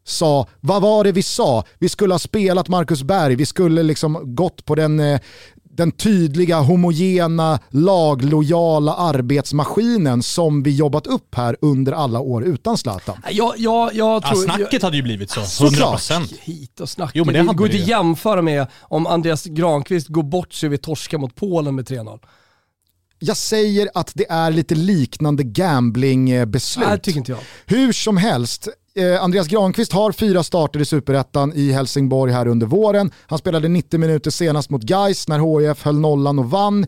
sa, 0.09 0.47
vad 0.59 0.81
var 0.81 1.03
det 1.03 1.11
vi 1.11 1.23
sa? 1.23 1.63
Vi 1.79 1.89
skulle 1.89 2.13
ha 2.13 2.19
spelat 2.19 2.67
Marcus 2.67 3.03
Berg, 3.03 3.35
vi 3.35 3.45
skulle 3.45 3.83
liksom 3.83 4.35
gått 4.35 4.65
på 4.65 4.75
den, 4.75 4.99
eh, 4.99 5.19
den 5.63 5.91
tydliga, 5.91 6.59
homogena, 6.59 7.59
laglojala 7.69 8.93
arbetsmaskinen 8.93 10.23
som 10.23 10.63
vi 10.63 10.75
jobbat 10.75 11.07
upp 11.07 11.35
här 11.35 11.57
under 11.61 11.91
alla 11.91 12.19
år 12.19 12.43
utan 12.43 12.77
Zlatan. 12.77 13.17
Jag, 13.31 13.53
jag, 13.57 13.93
jag 13.93 14.23
tror, 14.23 14.45
ja, 14.47 14.55
snacket 14.55 14.83
hade 14.83 14.97
ju 14.97 15.03
blivit 15.03 15.29
så, 15.29 15.39
100%. 15.39 15.97
Såklart. 15.97 16.31
Hit 16.39 16.79
och 16.79 16.89
snacket. 16.89 17.15
Jo, 17.15 17.25
men 17.25 17.33
det, 17.33 17.51
det 17.51 17.53
går 17.53 17.67
inte 17.67 17.81
att 17.81 17.87
jämföra 17.87 18.41
med 18.41 18.67
om 18.81 19.07
Andreas 19.07 19.45
Granqvist 19.45 20.07
går 20.07 20.23
bort 20.23 20.53
sig 20.53 20.69
vid 20.69 20.81
torska 20.81 21.17
mot 21.17 21.35
Polen 21.35 21.75
med 21.75 21.89
3-0 21.89 22.19
jag 23.19 23.37
säger 23.37 23.89
att 23.93 24.11
det 24.15 24.25
är 24.29 24.51
lite 24.51 24.75
liknande 24.75 25.43
gamblingbeslut. 25.43 26.87
Nej, 26.87 26.99
tycker 26.99 27.17
inte 27.17 27.31
jag. 27.31 27.39
Hur 27.65 27.93
som 27.93 28.17
helst, 28.17 28.67
eh, 28.67 28.73
Eh, 28.97 29.23
Andreas 29.23 29.47
Granqvist 29.47 29.93
har 29.93 30.11
fyra 30.11 30.43
starter 30.43 30.79
i 30.79 30.85
Superettan 30.85 31.53
i 31.55 31.71
Helsingborg 31.71 32.33
här 32.33 32.47
under 32.47 32.67
våren. 32.67 33.11
Han 33.27 33.39
spelade 33.39 33.67
90 33.67 33.99
minuter 33.99 34.31
senast 34.31 34.69
mot 34.69 34.89
Geis 34.89 35.27
när 35.27 35.59
HIF 35.69 35.83
höll 35.83 35.99
nollan 35.99 36.39
och 36.39 36.49
vann. 36.49 36.85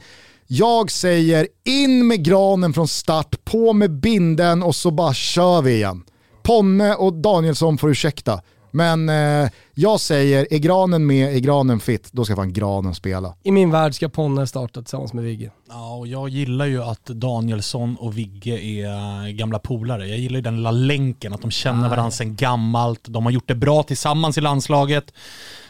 Jag 0.48 0.92
säger 0.92 1.48
in 1.66 2.08
med 2.08 2.24
granen 2.24 2.74
från 2.74 2.88
start, 2.88 3.46
på 3.46 3.74
med 3.74 3.92
binden 3.92 4.64
och 4.64 4.76
så 4.76 4.92
bara 4.92 5.14
kör 5.14 5.62
vi 5.62 5.74
igen. 5.74 6.04
Ponne 6.44 6.96
och 6.96 7.14
Danielsson 7.14 7.78
får 7.78 7.90
ursäkta. 7.90 8.42
Men 8.72 9.10
eh, 9.10 9.50
jag 9.74 10.00
säger, 10.00 10.48
är 10.54 10.58
granen 10.58 11.06
med, 11.08 11.36
är 11.36 11.40
granen 11.40 11.80
fit, 11.80 12.10
då 12.12 12.26
ska 12.26 12.36
fan 12.36 12.54
granen 12.54 12.96
spela. 12.96 13.36
I 13.44 13.52
min 13.52 13.72
värld 13.72 13.96
ska 13.96 14.10
Ponne 14.10 14.48
starta 14.48 14.82
tillsammans 14.82 15.14
med 15.14 15.24
Vigge. 15.24 15.52
Ja, 15.70 15.96
och 15.96 16.08
jag 16.08 16.30
gillar 16.30 16.66
ju 16.66 16.84
att 16.84 17.06
Danielsson 17.06 17.96
och 18.00 18.18
Vigge 18.18 18.60
är 18.60 19.32
gamla 19.32 19.60
polare. 19.60 20.08
Jag 20.08 20.18
gillar 20.18 20.36
ju 20.36 20.42
den 20.42 20.56
lilla 20.56 20.72
länken, 20.72 21.34
att 21.34 21.42
de 21.42 21.52
känner 21.52 21.90
varandra 21.90 22.12
sedan 22.12 22.36
gammalt. 22.36 23.02
De 23.04 23.26
har 23.26 23.32
gjort 23.32 23.48
det 23.48 23.56
bra 23.56 23.84
tillsammans 23.84 24.38
i 24.38 24.42
landslaget. 24.42 25.14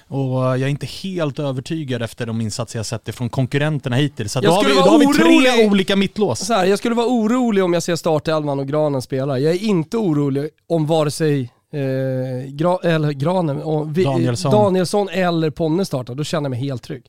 Och 0.07 0.39
jag 0.39 0.61
är 0.61 0.67
inte 0.67 0.85
helt 0.85 1.39
övertygad 1.39 2.01
efter 2.01 2.25
de 2.25 2.41
insatser 2.41 2.79
jag 2.79 2.85
sett 2.85 3.15
från 3.15 3.29
konkurrenterna 3.29 3.95
hittills. 3.95 4.31
Så 4.31 4.41
då, 4.41 4.51
har 4.51 4.63
vi, 4.63 4.73
då 4.73 4.79
har 4.79 4.99
vi 4.99 5.05
tre 5.05 5.67
olika 5.67 5.95
mittlås. 5.95 6.39
Så 6.39 6.53
här, 6.53 6.65
jag 6.65 6.79
skulle 6.79 6.95
vara 6.95 7.07
orolig 7.07 7.63
om 7.63 7.73
jag 7.73 7.83
ser 7.83 7.95
startelvan 7.95 8.59
och 8.59 8.67
Granen 8.67 9.01
spela. 9.01 9.39
Jag 9.39 9.53
är 9.53 9.63
inte 9.63 9.97
orolig 9.97 10.49
om 10.69 10.85
vare 10.85 11.11
sig 11.11 11.51
eh, 11.73 12.51
Gra 12.51 12.77
eller 12.83 13.11
Granen, 13.11 13.61
och 13.61 13.97
vi, 13.97 14.03
Danielsson. 14.03 14.51
Danielsson 14.51 15.09
eller 15.09 15.49
Ponne 15.49 15.85
startar, 15.85 16.15
då 16.15 16.23
känner 16.23 16.45
jag 16.45 16.51
mig 16.51 16.59
helt 16.59 16.83
trygg. 16.83 17.03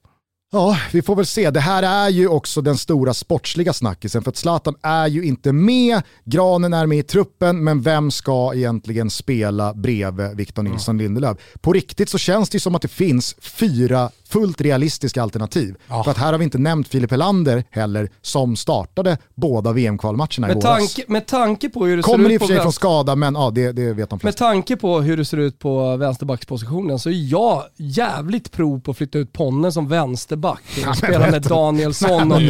Ja, 0.53 0.77
vi 0.93 1.03
får 1.03 1.17
väl 1.17 1.27
se. 1.27 1.51
Det 1.51 1.61
här 1.61 1.83
är 1.83 2.09
ju 2.09 2.29
också 2.29 2.61
den 2.61 2.77
stora 2.77 3.15
sportsliga 3.15 3.73
snackisen 3.73 4.23
för 4.23 4.31
att 4.31 4.37
Zlatan 4.37 4.75
är 4.83 5.07
ju 5.07 5.25
inte 5.25 5.53
med, 5.53 6.03
Granen 6.25 6.73
är 6.73 6.87
med 6.87 6.99
i 6.99 7.03
truppen, 7.03 7.65
men 7.65 7.83
vem 7.83 8.11
ska 8.11 8.55
egentligen 8.55 9.11
spela 9.11 9.75
bredvid 9.75 10.37
Victor 10.37 10.63
Nilsson 10.63 10.95
mm. 10.95 11.05
Lindelöf? 11.05 11.39
På 11.61 11.73
riktigt 11.73 12.09
så 12.09 12.19
känns 12.19 12.49
det 12.49 12.61
som 12.61 12.75
att 12.75 12.83
det 12.83 12.89
finns 12.89 13.37
fyra 13.41 14.11
fullt 14.31 14.61
realistiska 14.61 15.23
alternativ. 15.23 15.75
Ja. 15.89 16.05
För 16.05 16.11
att 16.11 16.19
här 16.19 16.33
har 16.33 16.39
vi 16.39 16.45
inte 16.45 16.59
nämnt 16.59 16.89
Filip 16.89 17.11
Helander 17.11 17.65
heller 17.71 18.11
som 18.23 18.57
startade 18.57 19.19
båda 19.35 19.73
VM-kvalmatcherna 19.73 20.51
i 20.51 20.55
våras. 20.55 20.63
Tanke, 20.63 21.05
med 21.13 21.27
tanke 21.27 21.69
på 21.69 21.87
hur 21.87 21.97
det 21.97 22.03
Kommer 22.03 22.29
ser 22.29 22.35
ut 22.35 22.35
i 22.35 22.37
och 22.37 22.49
för 22.49 22.55
sig 22.55 22.63
från 22.63 22.73
skada 22.73 23.17
men 23.17 23.35
ja, 23.35 23.51
det, 23.51 23.73
det 23.73 23.93
vet 23.93 24.11
de 24.11 24.21
flesta. 24.21 24.45
Med 24.45 24.53
tanke 24.53 24.77
på 24.77 25.01
hur 25.01 25.17
det 25.17 25.25
ser 25.25 25.37
ut 25.37 25.59
på 25.59 25.97
vänsterbackspositionen 25.97 26.99
så 26.99 27.09
är 27.09 27.31
jag 27.31 27.65
jävligt 27.77 28.53
pro 28.53 28.81
på 28.81 28.91
att 28.91 28.97
flytta 28.97 29.19
ut 29.19 29.33
Ponne 29.33 29.73
som 29.73 29.89
vänsterback. 29.89 30.63
Ja, 30.85 30.95
spela 30.95 31.31
med 31.31 31.43
Danielsson 31.43 32.33
och, 32.33 32.41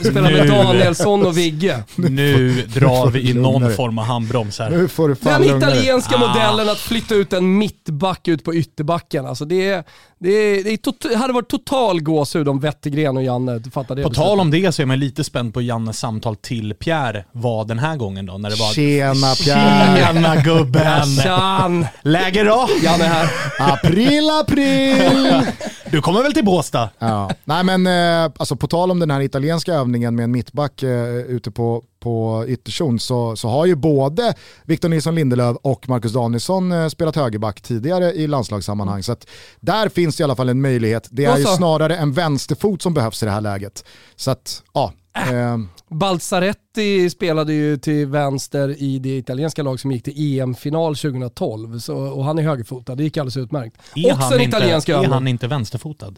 spela 0.00 0.30
med 0.30 0.48
Danielsson 0.48 1.26
och 1.26 1.38
Vigge. 1.38 1.84
Nu 1.96 2.52
drar 2.62 3.10
vi 3.10 3.30
i 3.30 3.34
någon 3.34 3.74
form 3.74 3.98
av 3.98 4.04
handbroms 4.04 4.58
här. 4.58 4.70
Nu 4.70 4.88
får 4.88 5.08
du 5.08 5.16
Den 5.20 5.44
italienska 5.44 6.16
ah. 6.16 6.28
modellen 6.28 6.68
att 6.68 6.78
flytta 6.78 7.14
ut 7.14 7.32
en 7.32 7.58
mittback 7.58 8.28
ut 8.28 8.44
på 8.44 8.54
ytterbacken. 8.54 9.26
Alltså 9.26 9.44
det 9.44 9.68
är, 9.68 9.84
det, 10.18 10.30
är, 10.30 10.64
det, 10.64 10.70
är 10.70 10.76
hade 11.20 11.32
varit 11.32 11.48
total 11.48 12.00
gåshud 12.00 12.48
om 12.48 12.60
Wettergren 12.60 13.16
och 13.16 13.22
Janne 13.22 13.60
fattade 13.72 14.02
det 14.02 14.08
På 14.08 14.14
tal 14.14 14.40
om 14.40 14.50
det 14.50 14.72
så 14.72 14.82
är 14.82 14.86
man 14.86 14.98
lite 14.98 15.24
spänd 15.24 15.54
på 15.54 15.62
Jannes 15.62 15.98
samtal 15.98 16.36
till 16.36 16.74
Pierre 16.74 17.24
vad 17.32 17.68
den 17.68 17.78
här 17.78 17.96
gången 17.96 18.26
då. 18.26 18.38
När 18.38 18.50
det 18.50 18.56
var 18.56 18.72
Tjena 18.72 19.34
Pierre! 19.34 20.12
Tjena 20.12 20.36
gubben! 20.36 21.16
Tjan! 21.22 21.86
Läge 22.02 22.44
då? 22.44 22.68
Janne 22.82 23.04
här. 23.04 23.28
April, 23.58 24.30
april! 24.30 25.42
Du 25.90 26.02
kommer 26.02 26.22
väl 26.22 26.32
till 26.32 26.44
Båstad? 26.44 26.90
Ja. 26.98 27.30
Nej 27.44 27.64
men 27.64 27.86
eh, 27.86 28.32
alltså 28.36 28.56
på 28.56 28.66
tal 28.66 28.90
om 28.90 28.98
den 28.98 29.10
här 29.10 29.20
italienska 29.20 29.74
övningen 29.74 30.16
med 30.16 30.24
en 30.24 30.30
mittback 30.30 30.82
eh, 30.82 31.16
ute 31.16 31.50
på, 31.50 31.82
på 32.00 32.44
ytterzon 32.48 32.98
så, 32.98 33.36
så 33.36 33.48
har 33.48 33.66
ju 33.66 33.74
både 33.74 34.34
Victor 34.64 34.88
Nilsson 34.88 35.14
Lindelöf 35.14 35.56
och 35.62 35.88
Marcus 35.88 36.12
Danielsson 36.12 36.72
eh, 36.72 36.88
spelat 36.88 37.16
högerback 37.16 37.60
tidigare 37.60 38.12
i 38.12 38.26
landslagssammanhang. 38.26 39.02
Så 39.02 39.12
att 39.12 39.26
där 39.60 39.88
finns 39.88 40.16
det 40.16 40.20
i 40.20 40.24
alla 40.24 40.36
fall 40.36 40.48
en 40.48 40.60
möjlighet. 40.60 41.08
Det 41.10 41.24
är 41.24 41.38
ju 41.38 41.44
snarare 41.44 41.96
en 41.96 42.12
vänsterfot 42.12 42.82
som 42.82 42.94
behövs 42.94 43.22
i 43.22 43.26
det 43.26 43.32
här 43.32 43.40
läget. 43.40 43.84
Så 44.16 44.30
att, 44.30 44.62
ja. 44.74 44.92
Äh. 45.16 45.34
Eh. 45.34 45.58
Balzaretti 45.88 47.10
spelade 47.10 47.52
ju 47.52 47.76
till 47.76 48.06
vänster 48.06 48.82
i 48.82 48.98
det 48.98 49.16
italienska 49.16 49.62
lag 49.62 49.80
som 49.80 49.92
gick 49.92 50.04
till 50.04 50.40
EM-final 50.40 50.96
2012 50.96 51.78
så, 51.78 51.96
och 51.96 52.24
han 52.24 52.38
är 52.38 52.42
högerfotad, 52.42 52.94
det 52.94 53.02
gick 53.02 53.16
alldeles 53.16 53.36
utmärkt. 53.36 53.76
Är, 53.94 54.12
Också 54.12 54.22
han, 54.22 54.40
inte, 54.40 54.56
är 54.56 55.08
han 55.08 55.28
inte 55.28 55.46
vänsterfotad? 55.46 56.14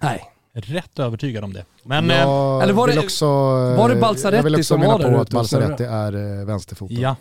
Nej. 0.00 0.22
Rätt 0.60 0.98
övertygad 0.98 1.44
om 1.44 1.52
det. 1.52 1.64
Men, 1.82 2.10
jag 2.10 2.62
eller 2.62 2.72
var 2.72 2.88
det, 2.88 2.98
också, 2.98 3.26
var 3.26 3.88
det 3.88 3.94
som 3.94 4.00
var 4.00 4.30
där 4.30 4.36
Jag 4.36 4.42
vill 4.42 4.54
också 4.56 4.78
mena 4.78 4.98
på 4.98 5.20
att 5.20 5.30
Balzaretti 5.30 5.84
är 5.84 6.40
eh, 6.40 6.46
vänsterfotad. 6.46 6.94
Ja. 6.94 7.16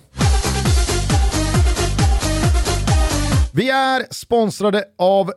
Vi 3.54 3.70
är 3.70 4.14
sponsrade 4.14 4.84
av 4.98 5.34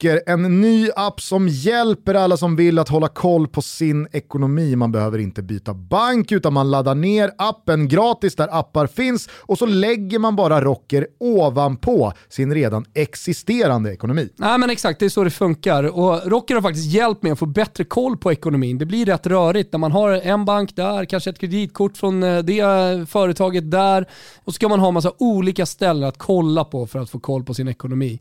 Rocker, 0.00 0.22
en 0.26 0.60
ny 0.60 0.90
app 0.96 1.20
som 1.20 1.48
hjälper 1.48 2.14
alla 2.14 2.36
som 2.36 2.56
vill 2.56 2.78
att 2.78 2.88
hålla 2.88 3.08
koll 3.08 3.48
på 3.48 3.62
sin 3.62 4.08
ekonomi. 4.12 4.76
Man 4.76 4.92
behöver 4.92 5.18
inte 5.18 5.42
byta 5.42 5.74
bank 5.74 6.32
utan 6.32 6.52
man 6.52 6.70
laddar 6.70 6.94
ner 6.94 7.30
appen 7.38 7.88
gratis 7.88 8.34
där 8.34 8.58
appar 8.58 8.86
finns 8.86 9.28
och 9.32 9.58
så 9.58 9.66
lägger 9.66 10.18
man 10.18 10.36
bara 10.36 10.60
Rocker 10.60 11.06
ovanpå 11.18 12.12
sin 12.28 12.54
redan 12.54 12.84
existerande 12.94 13.92
ekonomi. 13.92 14.28
Nej 14.36 14.58
men 14.58 14.70
exakt, 14.70 15.00
det 15.00 15.04
är 15.04 15.10
så 15.10 15.24
det 15.24 15.30
funkar. 15.30 15.84
Och 15.84 16.30
Rocker 16.30 16.54
har 16.54 16.62
faktiskt 16.62 16.86
hjälpt 16.86 17.22
mig 17.22 17.32
att 17.32 17.38
få 17.38 17.46
bättre 17.46 17.84
koll 17.84 18.16
på 18.16 18.32
ekonomin. 18.32 18.78
Det 18.78 18.86
blir 18.86 19.06
rätt 19.06 19.26
rörigt 19.26 19.72
när 19.72 19.78
man 19.78 19.92
har 19.92 20.10
en 20.10 20.44
bank 20.44 20.76
där, 20.76 21.04
kanske 21.04 21.30
ett 21.30 21.38
kreditkort 21.38 21.96
från 21.96 22.22
eh, 22.22 22.38
det 22.38 22.62
företaget 23.10 23.70
där 23.70 24.06
och 24.44 24.52
så 24.52 24.56
ska 24.56 24.68
man 24.68 24.80
ha 24.80 24.90
massa 24.90 25.12
olika 25.18 25.66
ställen 25.66 26.08
att 26.08 26.18
kolla 26.18 26.64
på 26.64 26.86
för 26.86 26.98
att 26.98 27.10
få 27.10 27.20
koll 27.20 27.44
på 27.44 27.54
sin 27.54 27.68
ekonomi. 27.68 28.20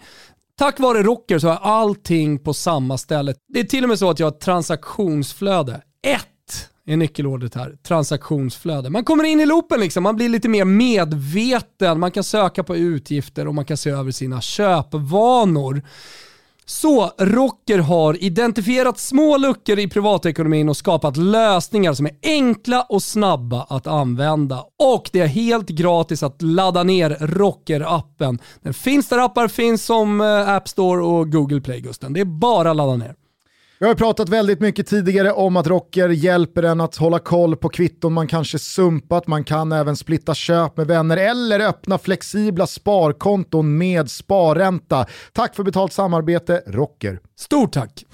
Tack 0.60 0.80
vare 0.80 1.04
Rocker 1.04 1.40
så 1.40 1.48
har 1.48 1.56
allting 1.56 2.40
på 2.40 2.54
samma 2.54 2.98
ställe. 2.98 3.34
Det 3.54 3.60
är 3.60 3.64
till 3.64 3.84
och 3.84 3.90
med 3.90 4.00
så 4.00 4.10
att 4.10 4.20
jag 4.20 4.28
har 4.28 4.32
ett 4.32 4.40
transaktionsflöde. 4.40 5.82
Ett 6.08 6.70
är 6.86 6.98
nyckelordet 6.98 7.56
här, 7.56 7.78
transaktionsflöde. 7.84 8.90
Man 8.90 9.04
kommer 9.04 9.24
in 9.24 9.40
i 9.40 9.46
loopen 9.46 9.80
liksom, 9.80 10.04
man 10.04 10.16
blir 10.16 10.30
lite 10.30 10.50
mer 10.50 10.66
medveten, 10.66 12.00
man 12.00 12.12
kan 12.12 12.24
söka 12.24 12.64
på 12.64 12.76
utgifter 12.76 13.48
och 13.48 13.56
man 13.56 13.66
kan 13.66 13.78
se 13.78 13.90
över 13.90 14.12
sina 14.12 14.42
köpvanor. 14.42 15.82
Så 16.70 17.12
Rocker 17.18 17.80
har 17.80 18.24
identifierat 18.24 19.00
små 19.00 19.38
luckor 19.38 19.80
i 19.80 19.88
privatekonomin 19.88 20.70
och 20.70 20.78
skapat 20.78 21.18
lösningar 21.18 21.94
som 21.94 22.06
är 22.06 22.12
enkla 22.24 22.82
och 22.82 23.04
snabba 23.04 23.66
att 23.70 23.88
använda. 23.88 24.66
Och 24.80 25.10
det 25.14 25.20
är 25.20 25.28
helt 25.28 25.70
gratis 25.70 26.24
att 26.24 26.42
ladda 26.42 26.84
ner 26.84 27.10
Rocker-appen. 27.10 28.40
Den 28.62 28.74
finns 28.74 29.10
där 29.10 29.18
appar 29.18 29.48
finns 29.48 29.86
som 29.86 30.22
eh, 30.22 30.50
App 30.50 30.68
Store 30.68 31.04
och 31.04 31.32
Google 31.32 31.62
Play 31.62 31.82
Gusten. 31.82 32.14
Det 32.14 32.20
är 32.20 32.26
bara 32.26 32.72
att 32.72 32.78
ladda 32.78 32.96
ner. 32.96 33.16
Vi 33.82 33.88
har 33.88 33.96
pratat 33.96 34.30
väldigt 34.30 34.60
mycket 34.60 34.88
tidigare 34.88 35.32
om 35.32 35.58
att 35.58 35.68
Rocker 35.68 36.10
hjälper 36.10 36.64
en 36.64 36.82
att 36.82 36.96
hålla 36.96 37.20
koll 37.20 37.56
på 37.56 37.70
kvitton 37.70 38.14
man 38.14 38.28
kanske 38.28 38.60
sumpat, 38.60 39.28
man 39.28 39.44
kan 39.44 39.72
även 39.72 39.96
splitta 39.96 40.34
köp 40.34 40.78
med 40.78 40.88
vänner 40.88 41.18
eller 41.18 41.60
öppna 41.60 41.98
flexibla 41.98 42.68
sparkonton 42.68 43.78
med 43.78 44.12
sparränta. 44.12 45.06
Tack 45.34 45.56
för 45.56 45.64
betalt 45.64 45.94
samarbete, 45.94 46.64
Rocker. 46.68 47.20
Stort 47.36 47.74
tack! 47.74 48.06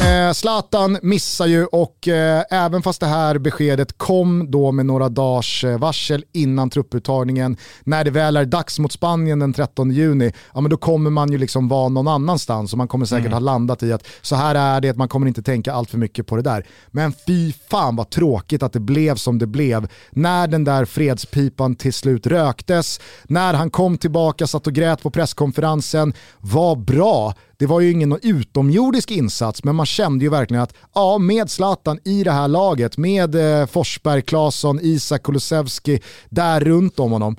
Eh, 0.00 0.32
Zlatan 0.32 0.98
missar 1.02 1.46
ju 1.46 1.64
och 1.64 2.08
eh, 2.08 2.44
även 2.50 2.82
fast 2.82 3.00
det 3.00 3.06
här 3.06 3.38
beskedet 3.38 3.98
kom 3.98 4.50
då 4.50 4.72
med 4.72 4.86
några 4.86 5.08
dagars 5.08 5.64
eh, 5.64 5.78
varsel 5.78 6.24
innan 6.32 6.70
trupputtagningen, 6.70 7.56
när 7.84 8.04
det 8.04 8.10
väl 8.10 8.36
är 8.36 8.44
dags 8.44 8.78
mot 8.78 8.92
Spanien 8.92 9.38
den 9.38 9.52
13 9.52 9.90
juni, 9.90 10.32
ja 10.54 10.60
men 10.60 10.70
då 10.70 10.76
kommer 10.76 11.10
man 11.10 11.32
ju 11.32 11.38
liksom 11.38 11.68
vara 11.68 11.88
någon 11.88 12.08
annanstans 12.08 12.72
och 12.72 12.78
man 12.78 12.88
kommer 12.88 13.06
säkert 13.06 13.26
mm. 13.26 13.32
ha 13.32 13.40
landat 13.40 13.82
i 13.82 13.92
att 13.92 14.06
så 14.20 14.36
här 14.36 14.54
är 14.54 14.80
det, 14.80 14.96
man 14.96 15.08
kommer 15.08 15.26
inte 15.26 15.42
tänka 15.42 15.72
allt 15.72 15.90
för 15.90 15.98
mycket 15.98 16.26
på 16.26 16.36
det 16.36 16.42
där. 16.42 16.66
Men 16.90 17.12
fy 17.26 17.52
fan 17.70 17.96
vad 17.96 18.10
tråkigt 18.10 18.62
att 18.62 18.72
det 18.72 18.80
blev 18.80 19.16
som 19.16 19.38
det 19.38 19.46
blev 19.46 19.88
när 20.10 20.48
den 20.48 20.64
där 20.64 20.84
fredspipan 20.84 21.76
till 21.76 21.92
slut 21.92 22.26
röktes, 22.26 23.00
när 23.24 23.54
han 23.54 23.70
kom 23.70 23.98
tillbaka, 23.98 24.46
satt 24.46 24.66
och 24.66 24.72
grät 24.72 25.02
på 25.02 25.10
presskonferensen, 25.10 26.12
var 26.40 26.76
bra 26.76 27.34
det 27.60 27.66
var 27.66 27.80
ju 27.80 27.90
ingen 27.90 28.18
utomjordisk 28.22 29.10
insats, 29.10 29.64
men 29.64 29.76
man 29.76 29.86
kände 29.86 30.24
ju 30.24 30.30
verkligen 30.30 30.62
att 30.62 30.74
ja, 30.94 31.18
med 31.18 31.50
Zlatan 31.50 31.98
i 32.04 32.24
det 32.24 32.30
här 32.30 32.48
laget, 32.48 32.96
med 32.96 33.34
eh, 33.34 33.66
Forsberg, 33.66 34.22
Claesson, 34.22 34.78
Isak 34.82 35.22
Kulusevski 35.22 36.00
där 36.28 36.60
runt 36.60 36.98
om 36.98 37.12
honom, 37.12 37.36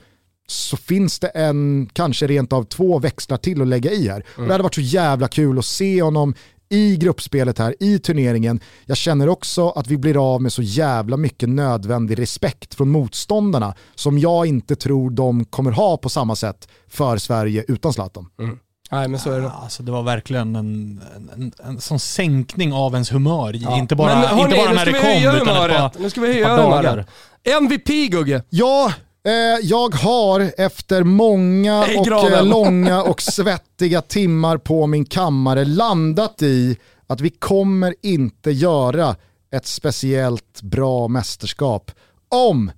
så 0.47 0.77
finns 0.77 1.19
det 1.19 1.27
en, 1.27 1.89
kanske 1.93 2.27
rent 2.27 2.53
av 2.53 2.63
två 2.63 2.99
växlar 2.99 3.37
till 3.37 3.61
att 3.61 3.67
lägga 3.67 3.91
i 3.91 4.07
här. 4.07 4.25
Mm. 4.35 4.47
det 4.47 4.53
hade 4.53 4.63
varit 4.63 4.75
så 4.75 4.81
jävla 4.81 5.27
kul 5.27 5.59
att 5.59 5.65
se 5.65 6.01
honom 6.01 6.33
i 6.69 6.97
gruppspelet 6.97 7.59
här, 7.59 7.75
i 7.79 7.99
turneringen. 7.99 8.59
Jag 8.85 8.97
känner 8.97 9.29
också 9.29 9.69
att 9.69 9.87
vi 9.87 9.97
blir 9.97 10.33
av 10.33 10.41
med 10.41 10.53
så 10.53 10.61
jävla 10.61 11.17
mycket 11.17 11.49
nödvändig 11.49 12.19
respekt 12.19 12.75
från 12.75 12.89
motståndarna 12.89 13.75
som 13.95 14.19
jag 14.19 14.45
inte 14.45 14.75
tror 14.75 15.09
de 15.09 15.45
kommer 15.45 15.71
ha 15.71 15.97
på 15.97 16.09
samma 16.09 16.35
sätt 16.35 16.67
för 16.87 17.17
Sverige 17.17 17.65
utan 17.67 17.93
Zlatan. 17.93 18.27
Mm. 18.39 18.57
Nej 18.91 19.07
men 19.07 19.19
så 19.19 19.31
är 19.31 19.41
det. 19.41 19.51
Alltså 19.51 19.83
det 19.83 19.91
var 19.91 20.03
verkligen 20.03 20.55
en, 20.55 21.01
en, 21.33 21.51
en 21.63 21.81
sån 21.81 21.99
sänkning 21.99 22.73
av 22.73 22.93
ens 22.93 23.11
humör. 23.11 23.53
Ja. 23.53 23.77
Inte 23.77 23.95
bara, 23.95 24.15
men, 24.15 24.27
hörni, 24.27 24.41
inte 24.41 24.55
bara 24.55 24.73
när 24.73 24.85
det 24.85 24.93
kom 24.93 25.35
utan 25.35 25.69
ett 25.69 25.77
par, 25.77 26.01
Nu 26.01 26.09
ska 26.09 26.21
vi 26.21 26.27
höja 26.27 26.57
humöret. 26.57 27.07
MVP 27.43 27.87
Gugge. 28.11 28.43
Ja, 28.49 28.93
eh, 29.25 29.33
jag 29.61 29.95
har 29.95 30.51
efter 30.57 31.03
många 31.03 31.79
och 31.79 32.07
eh, 32.07 32.45
långa 32.45 33.03
och 33.09 33.21
svettiga 33.21 34.01
timmar 34.01 34.57
på 34.57 34.87
min 34.87 35.05
kammare 35.05 35.65
landat 35.65 36.41
i 36.41 36.77
att 37.07 37.21
vi 37.21 37.29
kommer 37.29 37.95
inte 38.01 38.51
göra 38.51 39.15
ett 39.55 39.65
speciellt 39.65 40.61
bra 40.61 41.07
mästerskap 41.07 41.91
om 42.29 42.71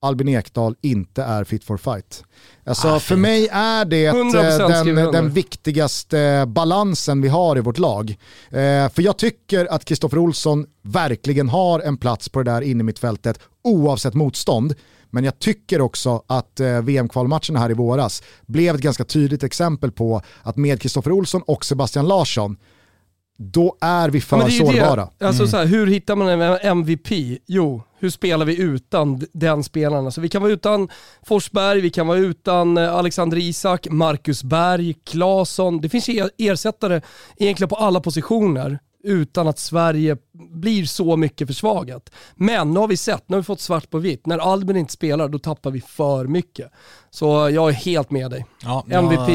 Albin 0.00 0.28
Ekdal 0.28 0.76
inte 0.80 1.22
är 1.22 1.44
fit 1.44 1.64
for 1.64 1.76
fight. 1.76 2.24
Alltså, 2.64 2.88
ah, 2.88 3.00
för 3.00 3.16
mig 3.16 3.48
är 3.52 3.84
det 3.84 4.06
eh, 4.06 4.84
den, 4.94 5.12
den 5.12 5.30
viktigaste 5.30 6.44
balansen 6.46 7.22
vi 7.22 7.28
har 7.28 7.58
i 7.58 7.60
vårt 7.60 7.78
lag. 7.78 8.10
Eh, 8.50 8.88
för 8.88 9.02
jag 9.02 9.16
tycker 9.16 9.66
att 9.66 9.84
Kristoffer 9.84 10.18
Olsson 10.18 10.66
verkligen 10.82 11.48
har 11.48 11.80
en 11.80 11.96
plats 11.96 12.28
på 12.28 12.42
det 12.42 12.50
där 12.50 12.60
inne 12.60 12.84
mitt 12.84 12.98
fältet 12.98 13.40
oavsett 13.64 14.14
motstånd. 14.14 14.74
Men 15.10 15.24
jag 15.24 15.38
tycker 15.38 15.80
också 15.80 16.22
att 16.26 16.60
eh, 16.60 16.82
VM-kvalmatcherna 16.82 17.58
här 17.58 17.70
i 17.70 17.74
våras 17.74 18.22
blev 18.46 18.74
ett 18.74 18.80
ganska 18.80 19.04
tydligt 19.04 19.42
exempel 19.42 19.92
på 19.92 20.22
att 20.42 20.56
med 20.56 20.80
Kristoffer 20.82 21.12
Olsson 21.12 21.42
och 21.46 21.64
Sebastian 21.64 22.08
Larsson 22.08 22.56
då 23.38 23.76
är 23.80 24.10
vi 24.10 24.20
för 24.20 24.36
ja, 24.36 24.46
är 24.46 24.50
sårbara. 24.50 25.08
Det. 25.18 25.26
Alltså, 25.26 25.42
mm. 25.42 25.50
så 25.50 25.56
här, 25.56 25.66
hur 25.66 25.86
hittar 25.86 26.16
man 26.16 26.28
en 26.28 26.58
MVP? 26.62 27.08
Jo, 27.46 27.82
hur 27.98 28.10
spelar 28.10 28.46
vi 28.46 28.60
utan 28.60 29.22
den 29.32 29.64
spelaren? 29.64 30.04
Alltså, 30.04 30.20
vi 30.20 30.28
kan 30.28 30.42
vara 30.42 30.52
utan 30.52 30.88
Forsberg, 31.22 31.80
vi 31.80 31.90
kan 31.90 32.06
vara 32.06 32.18
utan 32.18 32.76
eh, 32.76 32.94
Alexander 32.94 33.36
Isak, 33.36 33.86
Marcus 33.90 34.42
Berg, 34.42 34.94
Claesson. 35.04 35.80
Det 35.80 35.88
finns 35.88 36.08
ersättare 36.38 37.00
egentligen 37.36 37.68
på 37.68 37.76
alla 37.76 38.00
positioner 38.00 38.78
utan 39.04 39.48
att 39.48 39.58
Sverige 39.58 40.16
blir 40.38 40.84
så 40.84 41.16
mycket 41.16 41.48
försvagat. 41.48 42.10
Men 42.34 42.74
nu 42.74 42.80
har 42.80 42.88
vi 42.88 42.96
sett, 42.96 43.28
nu 43.28 43.36
har 43.36 43.40
vi 43.40 43.44
fått 43.44 43.60
svart 43.60 43.90
på 43.90 43.98
vitt, 43.98 44.26
när 44.26 44.38
Albin 44.38 44.76
inte 44.76 44.92
spelar 44.92 45.28
då 45.28 45.38
tappar 45.38 45.70
vi 45.70 45.80
för 45.80 46.26
mycket. 46.26 46.70
Så 47.10 47.26
jag 47.26 47.68
är 47.68 47.72
helt 47.72 48.10
med 48.10 48.30
dig. 48.30 48.46
Ja, 48.62 48.84
MVP. 48.90 49.28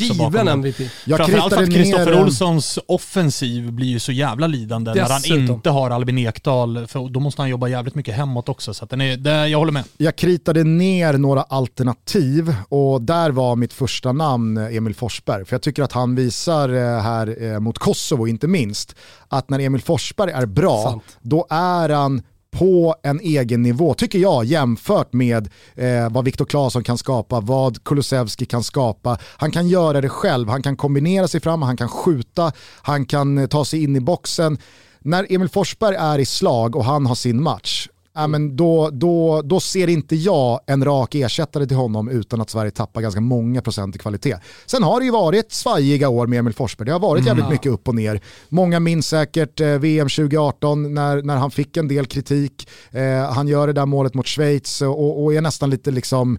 Given 0.00 0.48
MVP. 0.48 0.80
Jag 1.04 1.16
Framförallt 1.18 1.54
för 1.54 1.62
att 1.62 1.74
Kristoffer 1.74 2.20
Olssons 2.20 2.78
offensiv 2.88 3.72
blir 3.72 3.88
ju 3.88 3.98
så 3.98 4.12
jävla 4.12 4.46
lidande 4.46 4.92
Dessutom. 4.92 5.32
när 5.32 5.38
han 5.38 5.54
inte 5.54 5.70
har 5.70 5.90
Albin 5.90 6.18
Ekdal. 6.18 6.86
För 6.86 7.08
då 7.08 7.20
måste 7.20 7.42
han 7.42 7.48
jobba 7.48 7.68
jävligt 7.68 7.94
mycket 7.94 8.14
hemåt 8.14 8.48
också. 8.48 8.74
Så 8.74 8.86
den 8.86 9.00
är, 9.00 9.16
det, 9.16 9.48
jag 9.48 9.58
håller 9.58 9.72
med. 9.72 9.84
Jag 9.96 10.16
kritade 10.16 10.64
ner 10.64 11.12
några 11.12 11.42
alternativ 11.42 12.54
och 12.68 13.02
där 13.02 13.30
var 13.30 13.56
mitt 13.56 13.72
första 13.72 14.12
namn 14.12 14.56
Emil 14.56 14.94
Forsberg. 14.94 15.44
För 15.44 15.54
jag 15.54 15.62
tycker 15.62 15.82
att 15.82 15.92
han 15.92 16.14
visar 16.14 16.68
eh, 16.68 17.02
här 17.02 17.42
eh, 17.42 17.60
mot 17.60 17.78
Kosovo 17.78 18.26
inte 18.26 18.46
minst 18.46 18.96
att 19.28 19.50
när 19.50 19.58
Emil 19.58 19.82
Forsberg 19.82 20.30
är 20.30 20.43
bra, 20.46 20.82
Sant. 20.82 21.18
då 21.22 21.46
är 21.50 21.88
han 21.88 22.22
på 22.54 22.94
en 23.02 23.20
egen 23.20 23.62
nivå, 23.62 23.94
tycker 23.94 24.18
jag, 24.18 24.44
jämfört 24.44 25.12
med 25.12 25.48
eh, 25.74 26.10
vad 26.10 26.24
Viktor 26.24 26.44
Claesson 26.44 26.84
kan 26.84 26.98
skapa, 26.98 27.40
vad 27.40 27.84
Kulusevski 27.84 28.46
kan 28.46 28.62
skapa. 28.62 29.18
Han 29.36 29.50
kan 29.50 29.68
göra 29.68 30.00
det 30.00 30.08
själv, 30.08 30.48
han 30.48 30.62
kan 30.62 30.76
kombinera 30.76 31.28
sig 31.28 31.40
fram, 31.40 31.62
han 31.62 31.76
kan 31.76 31.88
skjuta, 31.88 32.52
han 32.82 33.06
kan 33.06 33.38
eh, 33.38 33.46
ta 33.46 33.64
sig 33.64 33.82
in 33.82 33.96
i 33.96 34.00
boxen. 34.00 34.58
När 34.98 35.26
Emil 35.32 35.48
Forsberg 35.48 35.96
är 35.96 36.18
i 36.18 36.24
slag 36.24 36.76
och 36.76 36.84
han 36.84 37.06
har 37.06 37.14
sin 37.14 37.42
match, 37.42 37.88
ja, 38.14 38.26
men 38.26 38.56
då, 38.56 38.90
då, 38.92 39.42
då 39.42 39.60
ser 39.60 39.88
inte 39.88 40.16
jag 40.16 40.60
en 40.66 40.84
rak 40.84 41.14
ersättare 41.14 41.66
till 41.66 41.76
honom 41.76 42.08
utan 42.08 42.40
att 42.40 42.50
Sverige 42.50 42.70
tappar 42.70 43.00
ganska 43.00 43.20
många 43.20 43.62
procent 43.62 43.96
i 43.96 43.98
kvalitet. 43.98 44.36
Sen 44.66 44.82
har 44.82 45.00
det 45.00 45.06
ju 45.06 45.12
varit 45.12 45.52
svajiga 45.52 46.08
år 46.08 46.26
med 46.26 46.38
Emil 46.38 46.54
Forsberg, 46.54 46.86
det 46.86 46.92
har 46.92 47.00
varit 47.00 47.26
jävligt 47.26 47.44
mm. 47.44 47.52
mycket 47.52 47.72
upp 47.72 47.88
och 47.88 47.94
ner. 47.94 48.20
Många 48.48 48.80
minns 48.80 49.08
säkert 49.08 49.60
eh, 49.60 49.68
VM 49.68 50.08
2018 50.08 50.94
när, 50.94 51.22
när 51.22 51.36
han 51.36 51.50
fick 51.50 51.76
en 51.76 51.88
del 51.88 52.06
kritik. 52.06 52.68
Eh, 52.90 53.32
han 53.32 53.48
gör 53.48 53.66
det 53.66 53.72
där 53.72 53.86
målet 53.86 54.14
mot 54.14 54.26
Schweiz 54.26 54.82
och, 54.82 55.24
och 55.24 55.34
är 55.34 55.40
nästan 55.40 55.70
lite 55.70 55.90
liksom 55.90 56.38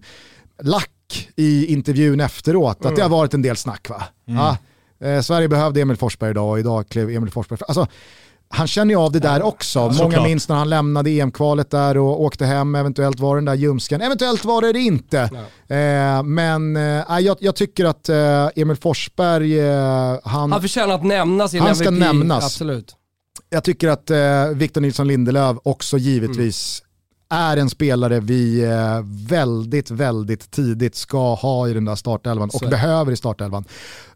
lack 0.62 1.28
i 1.36 1.66
intervjun 1.66 2.20
efteråt, 2.20 2.80
mm. 2.80 2.90
att 2.90 2.96
det 2.96 3.02
har 3.02 3.10
varit 3.10 3.34
en 3.34 3.42
del 3.42 3.56
snack 3.56 3.88
va? 3.88 4.02
Mm. 4.28 4.40
Ja, 4.40 4.58
eh, 5.06 5.20
Sverige 5.20 5.48
behövde 5.48 5.80
Emil 5.80 5.96
Forsberg 5.96 6.30
idag 6.30 6.50
och 6.50 6.58
idag 6.58 6.88
klev 6.88 7.10
Emil 7.10 7.30
Forsberg 7.30 7.58
alltså, 7.68 7.86
han 8.48 8.66
känner 8.66 8.94
ju 8.94 9.00
av 9.00 9.12
det 9.12 9.18
där 9.18 9.42
också. 9.42 9.78
Ja, 9.78 9.92
Många 10.02 10.22
minns 10.22 10.48
när 10.48 10.56
han 10.56 10.70
lämnade 10.70 11.10
EM-kvalet 11.10 11.70
där 11.70 11.96
och 11.96 12.22
åkte 12.22 12.46
hem, 12.46 12.74
eventuellt 12.74 13.20
var 13.20 13.36
den 13.36 13.44
där 13.44 13.54
ljumsken, 13.54 14.00
eventuellt 14.00 14.44
var 14.44 14.62
det 14.62 14.72
det 14.72 14.80
inte. 14.80 15.20
Eh, 15.68 16.22
men 16.22 16.76
eh, 16.76 17.18
jag, 17.20 17.36
jag, 17.40 17.56
tycker 17.56 17.84
att 17.84 18.08
eh, 18.08 18.48
Emil 18.56 18.76
Forsberg, 18.76 19.60
eh, 19.60 20.18
han... 20.24 20.52
Han 20.52 20.60
förtjänar 20.60 20.94
att 20.94 21.04
nämnas 21.04 21.54
i 21.54 21.58
Han 21.58 21.76
ska 21.76 21.88
MVP. 21.88 22.00
nämnas. 22.00 22.44
Absolut. 22.44 22.96
Jag 23.50 23.64
tycker 23.64 23.88
att 23.88 24.10
eh, 24.10 24.48
Victor 24.54 24.80
Nilsson 24.80 25.08
Lindelöf 25.08 25.56
också 25.62 25.98
givetvis 25.98 26.82
är 27.28 27.56
en 27.56 27.70
spelare 27.70 28.20
vi 28.20 28.64
eh, 28.64 29.00
väldigt, 29.28 29.90
väldigt 29.90 30.50
tidigt 30.50 30.94
ska 30.94 31.34
ha 31.34 31.68
i 31.68 31.72
den 31.72 31.84
där 31.84 31.94
startelvan 31.94 32.50
och 32.52 32.70
behöver 32.70 33.12
i 33.12 33.16
startelvan. 33.16 33.64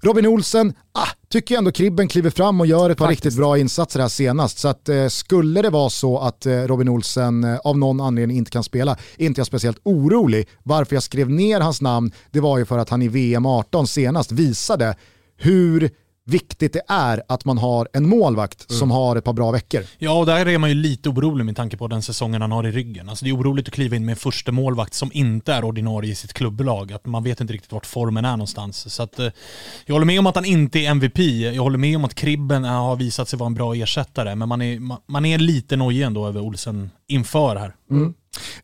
Robin 0.01 0.27
Olsen, 0.27 0.75
ah, 0.93 1.09
tycker 1.29 1.55
jag 1.55 1.59
ändå 1.59 1.73
Kribben 1.73 2.09
kliver 2.09 2.31
fram 2.31 2.61
och 2.61 2.67
gör 2.67 2.91
ett 2.91 2.99
par 2.99 3.07
Faktiskt. 3.07 3.25
riktigt 3.25 3.39
bra 3.39 3.59
insatser 3.59 4.01
här 4.01 4.09
senast. 4.09 4.59
Så 4.59 4.69
att, 4.69 4.89
eh, 4.89 5.09
skulle 5.09 5.63
det 5.63 5.71
vara 5.71 5.91
så 5.91 6.19
att 6.19 6.47
eh, 6.47 6.53
Robin 6.53 6.89
Olsen 6.89 7.45
eh, 7.45 7.59
av 7.59 7.79
någon 7.79 8.01
anledning 8.01 8.37
inte 8.37 8.51
kan 8.51 8.65
spela, 8.65 8.97
inte 9.17 9.41
jag 9.41 9.47
speciellt 9.47 9.81
orolig. 9.83 10.49
Varför 10.63 10.97
jag 10.97 11.03
skrev 11.03 11.31
ner 11.31 11.61
hans 11.61 11.81
namn, 11.81 12.13
det 12.31 12.41
var 12.41 12.59
ju 12.59 12.65
för 12.65 12.79
att 12.79 12.91
han 12.91 13.03
i 13.03 13.09
VM 13.09 13.47
18 13.47 13.87
senast 13.87 14.33
visade 14.33 14.97
hur 15.37 15.91
viktigt 16.31 16.72
det 16.72 16.83
är 16.89 17.22
att 17.28 17.45
man 17.45 17.59
har 17.59 17.89
en 17.93 18.09
målvakt 18.09 18.70
mm. 18.70 18.78
som 18.78 18.91
har 18.91 19.16
ett 19.16 19.24
par 19.24 19.33
bra 19.33 19.51
veckor. 19.51 19.83
Ja, 19.99 20.18
och 20.18 20.26
där 20.26 20.49
är 20.49 20.59
man 20.59 20.70
ju 20.70 20.74
lite 20.74 21.09
orolig 21.09 21.45
med 21.45 21.57
tanke 21.57 21.76
på 21.76 21.89
den 21.89 22.03
säsongen 22.03 22.43
han 22.43 22.53
har 22.53 22.66
i 22.66 22.70
ryggen. 22.70 23.09
Alltså 23.09 23.24
det 23.24 23.31
är 23.31 23.37
oroligt 23.37 23.68
att 23.68 23.74
kliva 23.74 23.97
in 23.97 24.05
med 24.05 24.12
en 24.12 24.16
första 24.16 24.53
målvakt 24.53 24.95
som 24.95 25.11
inte 25.12 25.53
är 25.53 25.64
ordinarie 25.64 26.12
i 26.12 26.14
sitt 26.14 26.33
klubblag. 26.33 26.93
Att 26.93 27.07
man 27.07 27.24
vet 27.24 27.41
inte 27.41 27.53
riktigt 27.53 27.72
vart 27.72 27.87
formen 27.87 28.24
är 28.24 28.31
någonstans. 28.31 28.95
Så 28.95 29.03
att, 29.03 29.18
eh, 29.18 29.28
jag 29.87 29.95
håller 29.95 30.07
med 30.07 30.18
om 30.18 30.26
att 30.26 30.35
han 30.35 30.45
inte 30.45 30.78
är 30.78 30.91
MVP. 30.91 31.18
Jag 31.55 31.62
håller 31.62 31.78
med 31.78 31.97
om 31.97 32.05
att 32.05 32.14
Kribben 32.14 32.64
har 32.64 32.97
visat 32.97 33.28
sig 33.28 33.39
vara 33.39 33.47
en 33.47 33.55
bra 33.55 33.74
ersättare. 33.74 34.35
Men 34.35 34.49
man 34.49 34.62
är, 34.62 34.78
man, 34.78 34.99
man 35.07 35.24
är 35.24 35.39
lite 35.39 35.76
nojig 35.76 36.03
ändå 36.03 36.26
över 36.26 36.41
Olsen 36.41 36.91
inför 37.09 37.57
här. 37.57 37.74
Mm. 37.91 38.14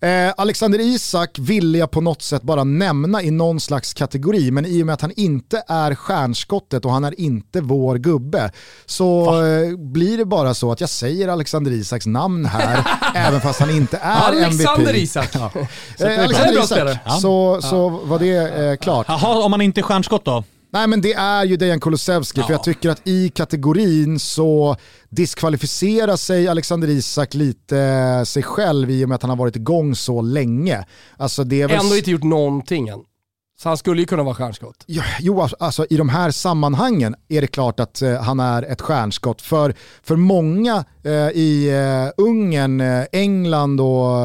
Eh, 0.01 0.35
Alexander 0.37 0.79
Isak 0.81 1.39
ville 1.39 1.79
jag 1.79 1.91
på 1.91 2.01
något 2.01 2.23
sätt 2.23 2.43
bara 2.43 2.65
nämna 2.65 3.23
i 3.23 3.31
någon 3.31 3.61
slags 3.61 3.95
kategori, 3.95 4.51
men 4.51 4.67
i 4.67 4.83
och 4.83 4.87
med 4.87 4.93
att 4.93 5.01
han 5.01 5.13
inte 5.17 5.63
är 5.69 5.95
stjärnskottet 5.95 6.85
och 6.85 6.91
han 6.91 7.05
är 7.05 7.21
inte 7.21 7.61
vår 7.61 7.97
gubbe 7.97 8.51
så 8.87 9.25
eh, 9.45 9.77
blir 9.77 10.19
det 10.19 10.25
bara 10.25 10.55
så 10.55 10.73
att 10.73 10.81
jag 10.81 10.91
säger 10.91 11.29
Alexander 11.29 11.71
Isaks 11.71 12.07
namn 12.07 12.47
här, 12.47 12.87
även 13.15 13.41
fast 13.41 13.61
han 13.61 13.71
inte 13.71 13.97
är 13.97 14.29
Alexander 14.29 14.91
MVP. 14.91 14.97
Isak. 14.97 15.31
Ja. 15.33 15.51
Eh, 15.99 16.25
Alexander 16.25 16.65
Isak, 16.65 16.99
så, 17.21 17.63
så 17.63 17.89
var 17.89 18.19
det 18.19 18.37
eh, 18.37 18.77
klart. 18.77 19.07
Jaha, 19.09 19.45
om 19.45 19.53
han 19.53 19.61
inte 19.61 19.81
är 19.81 19.83
stjärnskott 19.83 20.25
då? 20.25 20.45
Nej 20.71 20.87
men 20.87 21.01
det 21.01 21.13
är 21.13 21.45
ju 21.45 21.57
Dejan 21.57 21.81
Kulusevski, 21.81 22.41
ja. 22.41 22.47
för 22.47 22.55
jag 22.55 22.65
tycker 22.65 22.91
att 22.91 23.09
i 23.09 23.29
kategorin 23.29 24.19
så 24.19 24.77
diskvalificerar 25.09 26.17
sig 26.17 26.49
Alexander 26.49 26.89
Isak 26.89 27.35
lite 27.35 27.79
eh, 27.79 28.23
sig 28.25 28.43
själv 28.43 28.91
i 28.91 29.05
och 29.05 29.09
med 29.09 29.17
att 29.17 29.23
han 29.23 29.31
har 29.31 29.37
varit 29.37 29.57
igång 29.57 29.95
så 29.95 30.23
länge. 30.23 30.85
Alltså 31.17 31.45
det 31.45 31.63
är 31.63 31.69
väl... 31.69 31.81
Ändå 31.81 31.97
inte 31.97 32.11
gjort 32.11 32.23
någonting 32.23 32.89
än. 32.89 33.01
Så 33.59 33.69
han 33.69 33.79
skulle 33.79 34.01
ju 34.01 34.07
kunna 34.07 34.23
vara 34.23 34.35
stjärnskott. 34.35 34.85
Ja, 34.87 35.03
jo, 35.21 35.49
alltså, 35.59 35.87
i 35.91 35.97
de 35.97 36.09
här 36.09 36.31
sammanhangen 36.31 37.15
är 37.29 37.41
det 37.41 37.47
klart 37.47 37.81
att 37.81 38.03
uh, 38.03 38.15
han 38.15 38.41
är 38.41 38.63
ett 38.63 38.81
stjärnskott. 38.81 39.43
För, 39.43 39.75
för 40.03 40.17
många 40.17 40.85
uh, 41.07 41.13
i 41.13 41.71
uh, 41.71 42.25
Ungern, 42.27 42.83
England 43.13 43.81
och 43.81 44.17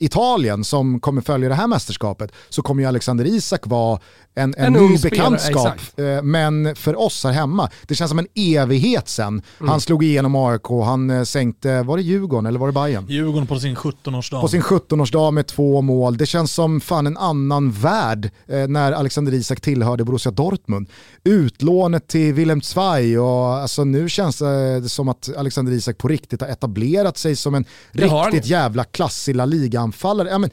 Italien 0.00 0.64
som 0.64 1.00
kommer 1.00 1.22
följa 1.22 1.48
det 1.48 1.54
här 1.54 1.66
mästerskapet 1.66 2.32
så 2.48 2.62
kommer 2.62 2.82
ju 2.82 2.88
Alexander 2.88 3.24
Isak 3.24 3.66
vara 3.66 4.00
en, 4.34 4.54
en, 4.56 4.64
en 4.64 4.72
ny 4.72 4.98
bekantskap. 4.98 5.80
Spelare, 5.80 6.22
men 6.22 6.76
för 6.76 7.00
oss 7.00 7.24
här 7.24 7.32
hemma, 7.32 7.70
det 7.86 7.94
känns 7.94 8.08
som 8.08 8.18
en 8.18 8.26
evighet 8.34 9.08
sen. 9.08 9.26
Mm. 9.26 9.70
Han 9.70 9.80
slog 9.80 10.04
igenom 10.04 10.36
AIK, 10.36 10.68
han 10.84 11.26
sänkte, 11.26 11.82
var 11.82 11.96
det 11.96 12.02
Djurgården 12.02 12.46
eller 12.46 12.58
var 12.58 12.66
det 12.66 12.72
Bayern? 12.72 13.06
Djurgården 13.08 13.46
på 13.46 13.60
sin 13.60 13.76
17-årsdag. 13.76 14.40
På 14.40 14.48
sin 14.48 14.62
17-årsdag 14.62 15.30
med 15.30 15.46
två 15.46 15.82
mål. 15.82 16.16
Det 16.16 16.26
känns 16.26 16.52
som 16.52 16.80
fan 16.80 17.06
en 17.06 17.16
annan 17.16 17.70
värld 17.70 18.30
eh, 18.46 18.68
när 18.68 18.92
Alexander 18.92 19.34
Isak 19.34 19.60
tillhörde 19.60 20.04
Borussia 20.04 20.32
Dortmund. 20.32 20.88
Utlånet 21.24 22.08
till 22.08 22.34
Willem 22.34 22.62
Zweig 22.62 23.20
och 23.20 23.54
alltså, 23.54 23.84
nu 23.84 24.08
känns 24.08 24.38
det 24.82 24.88
som 24.88 25.08
att 25.08 25.36
Alexander 25.36 25.72
Isak 25.72 25.98
på 25.98 26.08
riktigt 26.08 26.40
har 26.40 26.48
etablerat 26.48 27.18
sig 27.18 27.36
som 27.36 27.54
en 27.54 27.64
riktigt 27.92 28.46
jävla 28.46 28.84
klassig 28.84 29.36
La 29.36 29.44
Liga-anfallare. 29.44 30.28
Ja, 30.30 30.48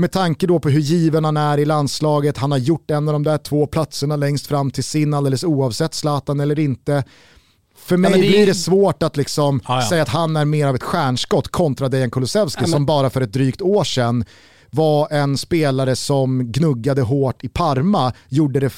med 0.00 0.12
tanke 0.12 0.46
då 0.46 0.60
på 0.60 0.68
hur 0.68 0.80
given 0.80 1.24
han 1.24 1.36
är 1.36 1.58
i 1.58 1.64
landslaget, 1.64 2.38
han 2.38 2.50
har 2.50 2.58
gjort 2.58 2.90
en 2.90 3.08
av 3.08 3.12
de 3.12 3.22
där 3.22 3.38
två 3.38 3.66
platserna 3.66 4.16
längst 4.16 4.46
fram 4.46 4.70
till 4.70 4.84
sin 4.84 5.14
alldeles 5.14 5.44
oavsett 5.44 5.94
Zlatan 5.94 6.40
eller 6.40 6.58
inte. 6.58 7.04
För 7.76 7.96
mig 7.96 8.10
ja, 8.10 8.16
det... 8.16 8.28
blir 8.28 8.46
det 8.46 8.54
svårt 8.54 9.02
att 9.02 9.16
liksom 9.16 9.60
ah, 9.64 9.80
ja. 9.80 9.88
säga 9.88 10.02
att 10.02 10.08
han 10.08 10.36
är 10.36 10.44
mer 10.44 10.66
av 10.66 10.74
ett 10.74 10.82
stjärnskott 10.82 11.48
kontra 11.48 11.88
Dejan 11.88 12.10
Kulusevski 12.10 12.58
ja, 12.58 12.66
men... 12.66 12.70
som 12.70 12.86
bara 12.86 13.10
för 13.10 13.20
ett 13.20 13.32
drygt 13.32 13.62
år 13.62 13.84
sedan 13.84 14.24
var 14.70 15.12
en 15.12 15.38
spelare 15.38 15.96
som 15.96 16.52
gnuggade 16.52 17.02
hårt 17.02 17.44
i 17.44 17.48
Parma, 17.48 18.12
gjorde 18.28 18.60
det 18.60 18.72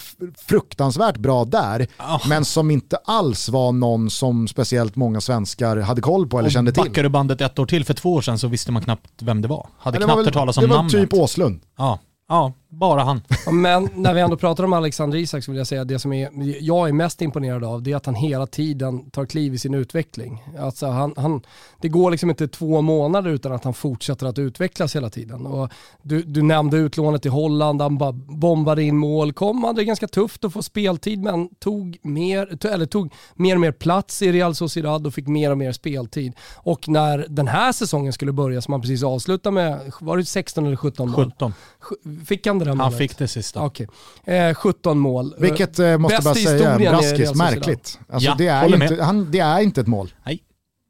fruktansvärt 0.47 1.17
bra 1.17 1.45
där, 1.45 1.87
oh. 1.99 2.29
men 2.29 2.45
som 2.45 2.71
inte 2.71 2.97
alls 3.05 3.49
var 3.49 3.73
någon 3.73 4.11
som 4.11 4.49
speciellt 4.49 4.97
många 4.97 5.21
svenskar 5.21 5.77
hade 5.77 6.01
koll 6.01 6.29
på 6.29 6.39
eller 6.39 6.49
och 6.49 6.53
kände 6.53 6.73
till. 6.73 6.83
Backar 6.83 7.03
du 7.03 7.09
bandet 7.09 7.41
ett 7.41 7.59
år 7.59 7.67
till 7.67 7.85
för 7.85 7.95
två 7.95 8.15
år 8.15 8.21
sedan 8.21 8.39
så 8.39 8.49
visste 8.49 8.73
man 8.73 8.83
knappt 8.83 9.23
vem 9.23 9.43
det 9.43 9.49
var. 9.49 9.67
Hade 9.79 9.99
ja, 9.99 10.05
knappt 10.05 10.25
hört 10.25 10.35
talas 10.35 10.59
om 10.59 10.65
namnet. 10.65 10.93
Det 10.93 10.99
var 10.99 11.05
typ 11.05 11.15
Åslund. 11.15 11.61
Ja. 11.79 11.99
Ja, 12.29 12.53
bara 12.73 13.03
han. 13.03 13.21
Men 13.53 13.89
när 13.95 14.15
vi 14.15 14.21
ändå 14.21 14.37
pratar 14.37 14.65
om 14.65 14.73
Alexander 14.73 15.19
Isak 15.19 15.45
så 15.45 15.51
vill 15.51 15.59
jag 15.59 15.67
säga 15.67 15.83
att 15.83 15.89
det 15.89 15.99
som 15.99 16.13
är, 16.13 16.31
jag 16.61 16.89
är 16.89 16.93
mest 16.93 17.23
imponerad 17.23 17.65
av 17.65 17.83
det 17.83 17.93
är 17.93 17.97
att 17.97 18.07
han 18.07 18.15
hela 18.15 18.47
tiden 18.47 19.11
tar 19.11 19.27
kliv 19.27 19.55
i 19.55 19.59
sin 19.59 19.75
utveckling. 19.75 20.43
Alltså 20.61 20.87
han, 20.87 21.15
han, 21.17 21.43
det 21.81 21.89
går 21.89 22.11
liksom 22.11 22.31
inte 22.31 22.49
två 22.49 22.83
månader 22.83 23.31
utan 23.31 23.53
att 23.53 23.65
han 23.65 23.75
fortsätter 23.75 24.27
att 24.27 24.39
utvecklas 24.39 24.97
hela 24.97 25.11
tiden. 25.11 25.47
Och 25.47 25.73
du, 26.03 26.23
du 26.23 26.43
nämnde 26.43 26.77
utlånet 26.77 27.27
i 27.27 27.29
Holland, 27.29 27.83
han 27.83 27.99
bara 27.99 28.13
bombade 28.13 28.83
in 28.83 28.97
mål, 28.97 29.33
kom, 29.33 29.65
hade 29.65 29.81
det 29.81 29.85
ganska 29.85 30.09
tufft 30.09 30.45
att 30.45 30.53
få 30.53 30.63
speltid 30.63 31.23
men 31.23 31.49
tog 31.55 31.99
mer, 32.03 32.67
eller 32.67 32.87
tog 32.87 33.13
mer 33.35 33.55
och 33.55 33.61
mer 33.61 33.73
plats 33.73 34.23
i 34.23 34.33
Real 34.33 34.55
Sociedad 34.55 35.07
och 35.07 35.15
fick 35.15 35.27
mer 35.27 35.51
och 35.51 35.59
mer 35.59 35.73
speltid. 35.73 36.33
Och 36.55 36.89
när 36.89 37.27
den 37.29 37.49
här 37.49 37.73
säsongen 37.73 38.13
skulle 38.13 38.33
börja, 38.33 38.61
som 38.61 38.73
man 38.73 38.81
precis 38.81 39.03
avslutade 39.03 39.55
med, 39.55 39.93
var 40.01 40.17
det 40.17 40.25
16 40.25 40.67
eller 40.67 40.77
17 40.77 41.11
mål? 41.11 41.33
17. 41.33 41.55
Fick 42.27 42.47
han 42.47 42.62
det 42.65 42.71
där 42.71 42.77
målet? 42.77 42.93
Han 42.93 42.99
fick 42.99 43.19
det 43.19 43.29
sista. 43.29 43.63
Okej. 43.63 43.89
Eh, 44.25 44.55
17 44.55 44.99
mål. 44.99 45.35
Vilket, 45.39 45.79
eh, 45.79 45.99
måste 45.99 46.17
Bäst 46.17 46.25
bara 46.25 46.35
säga, 46.35 46.79
Braskis, 46.79 47.35
märkligt. 47.35 47.99
Alltså, 48.09 48.29
ja, 48.29 48.35
det, 48.39 48.47
är 48.49 48.83
inte, 48.83 49.03
han, 49.03 49.31
det 49.31 49.39
är 49.39 49.61
inte 49.61 49.81
ett 49.81 49.87
mål. 49.87 50.15
Nej. 50.25 50.43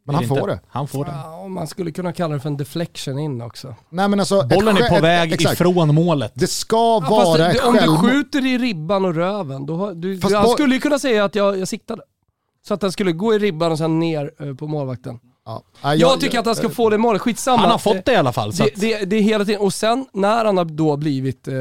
Men 0.07 0.15
han 0.15 0.29
får 0.29 0.49
det. 0.49 0.61
Han 0.69 0.89
får 0.89 1.05
det. 1.05 1.11
Ja, 1.11 1.49
man 1.49 1.67
skulle 1.67 1.93
kunna 1.93 2.13
kalla 2.13 2.35
det 2.35 2.41
för 2.41 2.49
en 2.49 2.57
deflection 2.57 3.19
in 3.19 3.43
också. 3.43 3.75
Nej, 3.91 4.09
men 4.09 4.21
alltså, 4.21 4.43
Bollen 4.43 4.77
är 4.77 4.89
på 4.89 4.97
ett, 4.97 5.03
väg 5.03 5.33
exakt. 5.33 5.55
ifrån 5.55 5.95
målet. 5.95 6.33
Det 6.35 6.47
ska 6.47 6.77
ja, 6.77 7.07
vara 7.11 7.39
det, 7.39 7.51
ett 7.51 7.65
Om 7.65 7.75
du 7.75 7.97
skjuter 7.97 8.47
i 8.47 8.59
ribban 8.59 9.05
och 9.05 9.15
röven, 9.15 9.67
då 9.67 9.77
har, 9.77 9.95
du, 9.95 10.17
du, 10.17 10.29
jag 10.31 10.51
skulle 10.51 10.75
ju 10.75 10.81
kunna 10.81 10.99
säga 10.99 11.25
att 11.25 11.35
jag, 11.35 11.59
jag 11.59 11.69
siktade. 11.69 12.03
Så 12.67 12.75
att 12.75 12.81
den 12.81 12.93
skulle 12.93 13.13
gå 13.13 13.35
i 13.35 13.39
ribban 13.39 13.73
och 13.73 13.79
sen 13.79 13.99
ner 13.99 14.31
eh, 14.39 14.55
på 14.55 14.67
målvakten. 14.67 15.21
Ja. 15.45 15.63
Jag, 15.83 15.97
jag, 15.97 16.21
tycker 16.21 16.39
att 16.39 16.47
han 16.47 16.57
ska 16.57 16.69
få 16.69 16.91
det 16.91 16.99
målet, 16.99 17.23
skitsamma. 17.23 17.59
Han 17.59 17.71
har 17.71 17.79
fått 17.79 18.05
det 18.05 18.13
i 18.13 18.17
alla 18.17 18.33
fall. 18.33 18.51
Det, 18.51 18.73
det, 18.77 19.05
det, 19.05 19.17
är 19.17 19.23
hela 19.23 19.45
tiden, 19.45 19.61
och 19.61 19.75
sen 19.75 20.07
när 20.13 20.45
han 20.45 20.57
har 20.57 20.65
då 20.65 20.97
blivit 20.97 21.49
eh, 21.49 21.55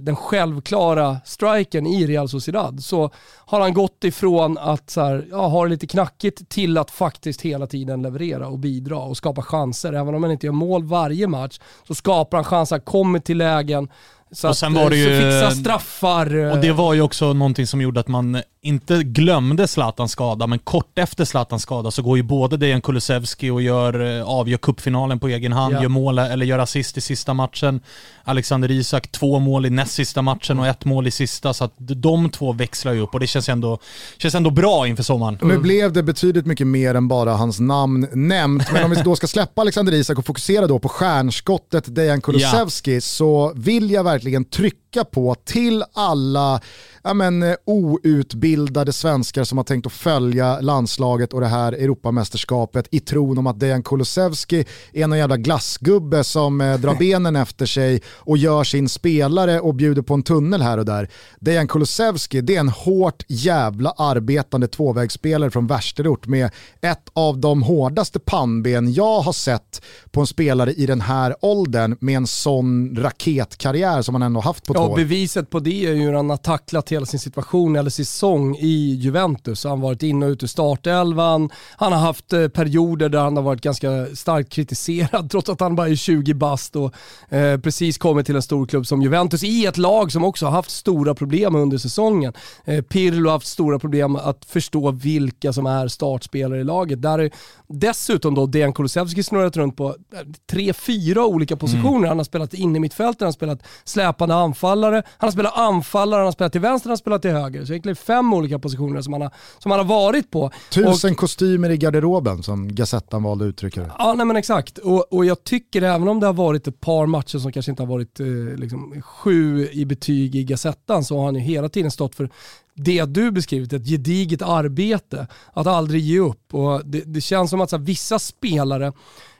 den 0.00 0.16
självklara 0.16 1.16
striken 1.24 1.86
i 1.86 2.06
Real 2.06 2.28
Sociedad 2.28 2.84
så 2.84 3.10
har 3.46 3.60
han 3.60 3.74
gått 3.74 4.04
ifrån 4.04 4.58
att 4.58 4.90
så 4.90 5.00
här, 5.00 5.26
ja, 5.30 5.46
ha 5.46 5.64
det 5.64 5.70
lite 5.70 5.86
knackigt 5.86 6.48
till 6.48 6.78
att 6.78 6.90
faktiskt 6.90 7.42
hela 7.42 7.66
tiden 7.66 8.02
leverera 8.02 8.48
och 8.48 8.58
bidra 8.58 8.98
och 8.98 9.16
skapa 9.16 9.42
chanser. 9.42 9.92
Även 9.92 10.14
om 10.14 10.22
han 10.22 10.32
inte 10.32 10.46
gör 10.46 10.52
mål 10.52 10.84
varje 10.84 11.26
match 11.26 11.60
så 11.86 11.94
skapar 11.94 12.38
han 12.38 12.44
chanser, 12.44 12.78
kommer 12.78 13.18
till 13.18 13.38
lägen. 13.38 13.88
Så 14.32 14.48
och 14.48 14.56
sen 14.56 14.76
att, 14.76 14.82
var 14.82 14.90
det 14.90 14.96
ju, 14.96 15.20
fixa 15.20 15.50
straffar. 15.50 16.34
Och 16.34 16.58
det 16.58 16.72
var 16.72 16.94
ju 16.94 17.00
också 17.00 17.32
någonting 17.32 17.66
som 17.66 17.80
gjorde 17.80 18.00
att 18.00 18.08
man 18.08 18.42
inte 18.64 19.02
glömde 19.02 19.68
Zlatans 19.68 20.12
skada, 20.12 20.46
men 20.46 20.58
kort 20.58 20.98
efter 20.98 21.24
Zlatans 21.24 21.62
skada 21.62 21.90
så 21.90 22.02
går 22.02 22.16
ju 22.16 22.22
både 22.22 22.56
Dejan 22.56 22.80
Kulusevski 22.80 23.50
och 23.50 23.62
gör, 23.62 24.18
eh, 24.18 24.28
avgör 24.28 24.58
cupfinalen 24.58 25.20
på 25.20 25.28
egen 25.28 25.52
hand, 25.52 25.74
ja. 25.74 25.82
gör 25.82 25.88
mål, 25.88 26.18
eller 26.18 26.46
gör 26.46 26.58
assist 26.58 26.98
i 26.98 27.00
sista 27.00 27.34
matchen. 27.34 27.80
Alexander 28.24 28.70
Isak 28.70 29.12
två 29.12 29.38
mål 29.38 29.66
i 29.66 29.70
näst 29.70 29.94
sista 29.94 30.22
matchen 30.22 30.58
och 30.58 30.66
ett 30.66 30.84
mål 30.84 31.06
i 31.06 31.10
sista, 31.10 31.54
så 31.54 31.64
att 31.64 31.74
de 31.76 32.30
två 32.30 32.52
växlar 32.52 32.92
ju 32.92 33.00
upp 33.00 33.14
och 33.14 33.20
det 33.20 33.26
känns 33.26 33.48
ändå, 33.48 33.78
känns 34.18 34.34
ändå 34.34 34.50
bra 34.50 34.86
inför 34.86 35.02
sommaren. 35.02 35.38
Nu 35.42 35.58
blev 35.58 35.92
det 35.92 36.02
betydligt 36.02 36.46
mycket 36.46 36.66
mer 36.66 36.94
än 36.94 37.08
bara 37.08 37.32
hans 37.34 37.60
namn 37.60 38.08
nämnt, 38.12 38.72
men 38.72 38.84
om 38.84 38.90
vi 38.90 38.96
då 39.02 39.16
ska 39.16 39.26
släppa 39.26 39.60
Alexander 39.60 39.92
Isak 39.92 40.18
och 40.18 40.26
fokusera 40.26 40.66
då 40.66 40.78
på 40.78 40.88
stjärnskottet 40.88 41.94
Dejan 41.94 42.20
Kulusevski 42.20 42.94
ja. 42.94 43.00
så 43.00 43.52
vill 43.56 43.90
jag 43.90 44.04
verkligen 44.04 44.21
verkligen 44.22 44.50
tryck 44.50 44.81
trycka 44.92 45.04
på 45.04 45.34
till 45.34 45.84
alla 45.92 46.60
ja, 47.02 47.14
men, 47.14 47.42
eh, 47.42 47.54
outbildade 47.64 48.92
svenskar 48.92 49.44
som 49.44 49.58
har 49.58 49.64
tänkt 49.64 49.86
att 49.86 49.92
följa 49.92 50.60
landslaget 50.60 51.32
och 51.32 51.40
det 51.40 51.46
här 51.46 51.72
Europamästerskapet 51.72 52.88
i 52.90 53.00
tron 53.00 53.38
om 53.38 53.46
att 53.46 53.60
Dejan 53.60 53.82
Kulusevski 53.82 54.64
är 54.92 55.06
någon 55.06 55.18
jävla 55.18 55.36
glassgubbe 55.36 56.24
som 56.24 56.60
eh, 56.60 56.78
drar 56.78 56.94
benen 56.94 57.36
efter 57.36 57.66
sig 57.66 58.02
och 58.06 58.38
gör 58.38 58.64
sin 58.64 58.88
spelare 58.88 59.60
och 59.60 59.74
bjuder 59.74 60.02
på 60.02 60.14
en 60.14 60.22
tunnel 60.22 60.62
här 60.62 60.78
och 60.78 60.84
där. 60.84 61.08
Dejan 61.40 61.68
Kulusevski 61.68 62.40
det 62.40 62.56
är 62.56 62.60
en 62.60 62.68
hårt 62.68 63.24
jävla 63.28 63.90
arbetande 63.90 64.68
tvåvägsspelare 64.68 65.50
från 65.50 65.66
värsterort 65.66 66.26
med 66.26 66.50
ett 66.80 67.08
av 67.12 67.38
de 67.38 67.62
hårdaste 67.62 68.18
pannben 68.18 68.92
jag 68.92 69.20
har 69.20 69.32
sett 69.32 69.82
på 70.10 70.20
en 70.20 70.26
spelare 70.26 70.72
i 70.72 70.86
den 70.86 71.00
här 71.00 71.36
åldern 71.40 71.96
med 72.00 72.16
en 72.16 72.26
sån 72.26 72.96
raketkarriär 72.96 74.02
som 74.02 74.14
han 74.14 74.22
ändå 74.22 74.40
haft 74.40 74.66
på 74.66 74.74
två 74.74 74.81
år. 74.90 74.96
beviset 74.96 75.50
på 75.50 75.58
det 75.58 75.86
är 75.86 75.92
ju 75.92 76.02
hur 76.02 76.12
han 76.12 76.30
har 76.30 76.36
tacklat 76.36 76.92
hela 76.92 77.06
sin 77.06 77.20
situation 77.20 77.76
eller 77.76 77.90
säsong 77.90 78.56
i 78.56 78.94
Juventus. 79.00 79.64
Han 79.64 79.70
har 79.70 79.88
varit 79.88 80.02
in 80.02 80.22
och 80.22 80.28
ut 80.28 80.42
ur 80.42 80.46
startelvan, 80.46 81.50
han 81.76 81.92
har 81.92 82.00
haft 82.00 82.32
eh, 82.32 82.48
perioder 82.48 83.08
där 83.08 83.18
han 83.18 83.36
har 83.36 83.42
varit 83.42 83.60
ganska 83.60 84.06
starkt 84.14 84.52
kritiserad 84.52 85.30
trots 85.30 85.48
att 85.48 85.60
han 85.60 85.76
bara 85.76 85.88
är 85.88 85.94
20 85.94 86.34
bast 86.34 86.76
och 86.76 86.94
eh, 87.28 87.60
precis 87.60 87.98
kommit 87.98 88.26
till 88.26 88.36
en 88.36 88.42
stor 88.42 88.66
klubb 88.66 88.86
som 88.86 89.02
Juventus 89.02 89.44
i 89.44 89.66
ett 89.66 89.78
lag 89.78 90.12
som 90.12 90.24
också 90.24 90.46
har 90.46 90.52
haft 90.52 90.70
stora 90.70 91.14
problem 91.14 91.54
under 91.54 91.78
säsongen. 91.78 92.32
Eh, 92.64 92.82
Pirlo 92.82 93.28
har 93.28 93.32
haft 93.32 93.46
stora 93.46 93.78
problem 93.78 94.16
att 94.16 94.44
förstå 94.44 94.90
vilka 94.90 95.52
som 95.52 95.66
är 95.66 95.88
startspelare 95.88 96.60
i 96.60 96.64
laget. 96.64 97.02
Där 97.02 97.18
är 97.18 97.30
dessutom 97.68 98.34
då 98.34 98.46
Dejan 98.46 98.72
Kulusevski 98.72 99.22
snurrat 99.22 99.56
runt 99.56 99.76
på 99.76 99.88
eh, 99.88 100.20
tre, 100.50 100.72
fyra 100.72 101.26
olika 101.26 101.56
positioner. 101.56 101.96
Mm. 101.96 102.08
Han 102.08 102.18
har 102.18 102.24
spelat 102.24 102.54
in 102.54 102.76
i 102.76 102.80
mittfältet, 102.80 103.20
han 103.20 103.26
har 103.26 103.32
spelat 103.32 103.62
släpande 103.84 104.34
anfallare, 104.72 105.02
han 105.18 105.26
har 105.26 105.32
spelat 105.32 105.58
anfallare, 105.58 106.18
han 106.18 106.24
har 106.24 106.32
spelat 106.32 106.52
till 106.52 106.60
vänster, 106.60 106.88
han 106.88 106.92
har 106.92 106.96
spelat 106.96 107.22
till 107.22 107.30
höger. 107.30 107.64
Så 107.64 107.72
egentligen 107.72 107.96
fem 107.96 108.32
olika 108.34 108.58
positioner 108.58 109.02
som 109.02 109.12
han 109.12 109.22
har, 109.22 109.30
som 109.58 109.70
han 109.70 109.80
har 109.80 109.86
varit 109.86 110.30
på. 110.30 110.50
Tusen 110.70 111.10
och, 111.12 111.16
kostymer 111.16 111.70
i 111.70 111.76
garderoben 111.76 112.42
som 112.42 112.74
Gazettan 112.74 113.22
valde 113.22 113.44
att 113.44 113.48
uttrycka 113.48 113.80
det. 113.80 113.90
Ja, 113.98 114.14
nej 114.14 114.26
men 114.26 114.36
exakt. 114.36 114.78
Och, 114.78 115.12
och 115.12 115.24
jag 115.24 115.44
tycker 115.44 115.82
även 115.82 116.08
om 116.08 116.20
det 116.20 116.26
har 116.26 116.34
varit 116.34 116.68
ett 116.68 116.80
par 116.80 117.06
matcher 117.06 117.38
som 117.38 117.52
kanske 117.52 117.72
inte 117.72 117.82
har 117.82 117.88
varit 117.88 118.20
eh, 118.20 118.26
liksom, 118.56 119.02
sju 119.02 119.68
i 119.72 119.84
betyg 119.84 120.36
i 120.36 120.44
Gazettan 120.44 121.04
så 121.04 121.18
har 121.18 121.24
han 121.24 121.34
ju 121.34 121.40
hela 121.40 121.68
tiden 121.68 121.90
stått 121.90 122.14
för 122.14 122.30
det 122.74 123.04
du 123.04 123.30
beskrivit, 123.30 123.72
ett 123.72 123.86
gediget 123.86 124.42
arbete, 124.42 125.26
att 125.52 125.66
aldrig 125.66 126.02
ge 126.02 126.18
upp. 126.18 126.54
Och 126.54 126.86
det, 126.86 127.00
det 127.06 127.20
känns 127.20 127.50
som 127.50 127.60
att 127.60 127.72
här, 127.72 127.78
vissa 127.78 128.18
spelare 128.18 128.92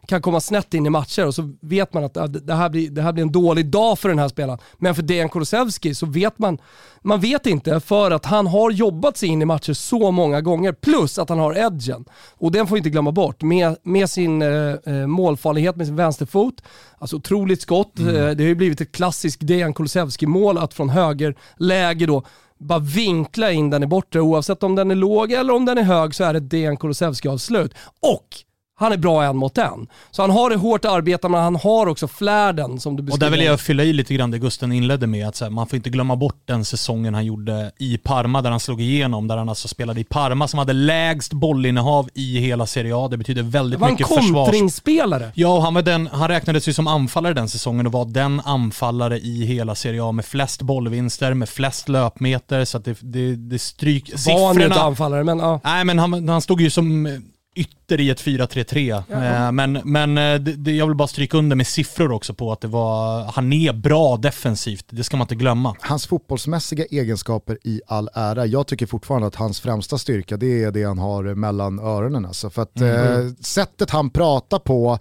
kan 0.06 0.22
komma 0.22 0.40
snett 0.40 0.74
in 0.74 0.86
i 0.86 0.90
matcher 0.90 1.26
och 1.26 1.34
så 1.34 1.52
vet 1.60 1.94
man 1.94 2.04
att 2.04 2.14
det 2.46 2.54
här 2.54 2.68
blir, 2.68 2.90
det 2.90 3.02
här 3.02 3.12
blir 3.12 3.22
en 3.22 3.32
dålig 3.32 3.66
dag 3.66 3.98
för 3.98 4.08
den 4.08 4.18
här 4.18 4.28
spelaren. 4.28 4.58
Men 4.78 4.94
för 4.94 5.02
Dejan 5.02 5.28
Kulusevski 5.28 5.94
så 5.94 6.06
vet 6.06 6.38
man, 6.38 6.58
man 7.02 7.20
vet 7.20 7.46
inte 7.46 7.80
för 7.80 8.10
att 8.10 8.24
han 8.24 8.46
har 8.46 8.70
jobbat 8.70 9.16
sig 9.16 9.28
in 9.28 9.42
i 9.42 9.44
matcher 9.44 9.72
så 9.72 10.10
många 10.10 10.40
gånger, 10.40 10.72
plus 10.72 11.18
att 11.18 11.28
han 11.28 11.38
har 11.38 11.54
edgen. 11.54 12.04
Och 12.38 12.52
den 12.52 12.66
får 12.66 12.78
inte 12.78 12.90
glömma 12.90 13.12
bort. 13.12 13.42
Med, 13.42 13.76
med 13.82 14.10
sin 14.10 14.42
eh, 14.42 14.48
eh 14.48 15.06
målfarlighet 15.06 15.76
med 15.76 15.86
sin 15.86 15.96
vänsterfot, 15.96 16.54
alltså 16.98 17.16
otroligt 17.16 17.62
skott. 17.62 17.98
Mm. 17.98 18.16
Eh, 18.16 18.30
det 18.30 18.44
har 18.44 18.48
ju 18.48 18.54
blivit 18.54 18.80
ett 18.80 18.92
klassiskt 18.92 19.46
Dejan 19.46 19.74
Kulusevski-mål 19.74 20.58
att 20.58 20.74
från 20.74 20.88
höger 20.88 21.34
läge 21.56 22.06
då 22.06 22.22
bara 22.58 22.78
vinkla 22.78 23.52
in 23.52 23.70
den 23.70 23.82
i 23.82 23.86
bortre. 23.86 24.20
Oavsett 24.20 24.62
om 24.62 24.74
den 24.74 24.90
är 24.90 24.94
låg 24.94 25.32
eller 25.32 25.54
om 25.54 25.64
den 25.64 25.78
är 25.78 25.82
hög 25.82 26.14
så 26.14 26.24
är 26.24 26.32
det 26.32 26.40
Dejan 26.40 26.76
Kulusevski-avslut. 26.76 27.74
Och 28.00 28.28
han 28.74 28.92
är 28.92 28.96
bra 28.96 29.24
en 29.24 29.36
mot 29.36 29.58
en. 29.58 29.86
Så 30.10 30.22
han 30.22 30.30
har 30.30 30.50
det 30.50 30.56
hårt 30.56 30.84
arbete, 30.84 31.28
men 31.28 31.42
han 31.42 31.56
har 31.56 31.86
också 31.86 32.08
flärden 32.08 32.80
som 32.80 32.96
du 32.96 33.02
beskriver. 33.02 33.26
Och 33.26 33.30
där 33.30 33.38
vill 33.38 33.46
jag 33.46 33.60
fylla 33.60 33.84
i 33.84 33.92
lite 33.92 34.14
grann 34.14 34.30
det 34.30 34.38
Gusten 34.38 34.72
inledde 34.72 35.06
med, 35.06 35.28
att 35.28 35.40
här, 35.40 35.50
man 35.50 35.66
får 35.66 35.76
inte 35.76 35.90
glömma 35.90 36.16
bort 36.16 36.42
den 36.44 36.64
säsongen 36.64 37.14
han 37.14 37.24
gjorde 37.24 37.72
i 37.78 37.98
Parma, 37.98 38.42
där 38.42 38.50
han 38.50 38.60
slog 38.60 38.80
igenom, 38.80 39.28
där 39.28 39.36
han 39.36 39.48
alltså 39.48 39.68
spelade 39.68 40.00
i 40.00 40.04
Parma 40.04 40.48
som 40.48 40.58
hade 40.58 40.72
lägst 40.72 41.32
bollinnehav 41.32 42.08
i 42.14 42.38
hela 42.38 42.66
Serie 42.66 42.96
A. 42.96 43.08
Det 43.08 43.16
betyder 43.16 43.42
väldigt 43.42 43.80
mycket 43.80 43.98
försvar. 43.98 44.22
Han 44.22 44.32
var 44.32 44.40
en 44.40 44.44
kontringsspelare. 44.46 45.32
Ja, 45.34 45.60
han, 45.60 45.74
var 45.74 45.82
den, 45.82 46.08
han 46.12 46.28
räknades 46.28 46.68
ju 46.68 46.72
som 46.72 46.86
anfallare 46.86 47.34
den 47.34 47.48
säsongen 47.48 47.86
och 47.86 47.92
var 47.92 48.04
den 48.04 48.40
anfallare 48.40 49.18
i 49.18 49.44
hela 49.44 49.74
Serie 49.74 50.04
A 50.04 50.12
med 50.12 50.24
flest 50.24 50.62
bollvinster, 50.62 51.34
med 51.34 51.48
flest 51.48 51.88
löpmeter, 51.88 52.64
så 52.64 52.78
att 52.78 52.84
det, 52.84 52.98
det, 53.00 53.36
det 53.36 53.58
stryk... 53.58 54.10
Var 54.10 54.18
siffrorna... 54.18 54.46
han 54.46 54.62
inte 54.62 54.82
anfallare, 54.82 55.24
men 55.24 55.38
ja. 55.38 55.60
Nej, 55.64 55.84
men 55.84 55.98
han, 55.98 56.28
han 56.28 56.42
stod 56.42 56.60
ju 56.60 56.70
som 56.70 57.08
ytter 57.54 58.00
i 58.00 58.10
ett 58.10 58.22
4-3-3. 58.22 59.04
Eh, 59.46 59.52
men, 59.52 59.80
men 59.84 60.18
eh, 60.18 60.40
det, 60.40 60.72
jag 60.72 60.86
vill 60.86 60.96
bara 60.96 61.08
stryka 61.08 61.36
under 61.36 61.56
med 61.56 61.66
siffror 61.66 62.12
också 62.12 62.34
på 62.34 62.52
att 62.52 62.60
det 62.60 62.68
var, 62.68 63.24
han 63.24 63.52
är 63.52 63.72
bra 63.72 64.16
defensivt, 64.16 64.86
det 64.90 65.04
ska 65.04 65.16
man 65.16 65.24
inte 65.24 65.34
glömma. 65.34 65.76
Hans 65.80 66.06
fotbollsmässiga 66.06 66.84
egenskaper 66.84 67.58
i 67.64 67.80
all 67.86 68.08
ära, 68.14 68.46
jag 68.46 68.66
tycker 68.66 68.86
fortfarande 68.86 69.26
att 69.26 69.34
hans 69.34 69.60
främsta 69.60 69.98
styrka 69.98 70.36
det 70.36 70.62
är 70.62 70.70
det 70.70 70.84
han 70.84 70.98
har 70.98 71.34
mellan 71.34 71.78
öronen. 71.78 72.26
Alltså. 72.26 72.50
För 72.50 72.62
att 72.62 72.80
mm. 72.80 73.26
eh, 73.26 73.32
sättet 73.40 73.90
han 73.90 74.10
pratar 74.10 74.58
på 74.58 74.98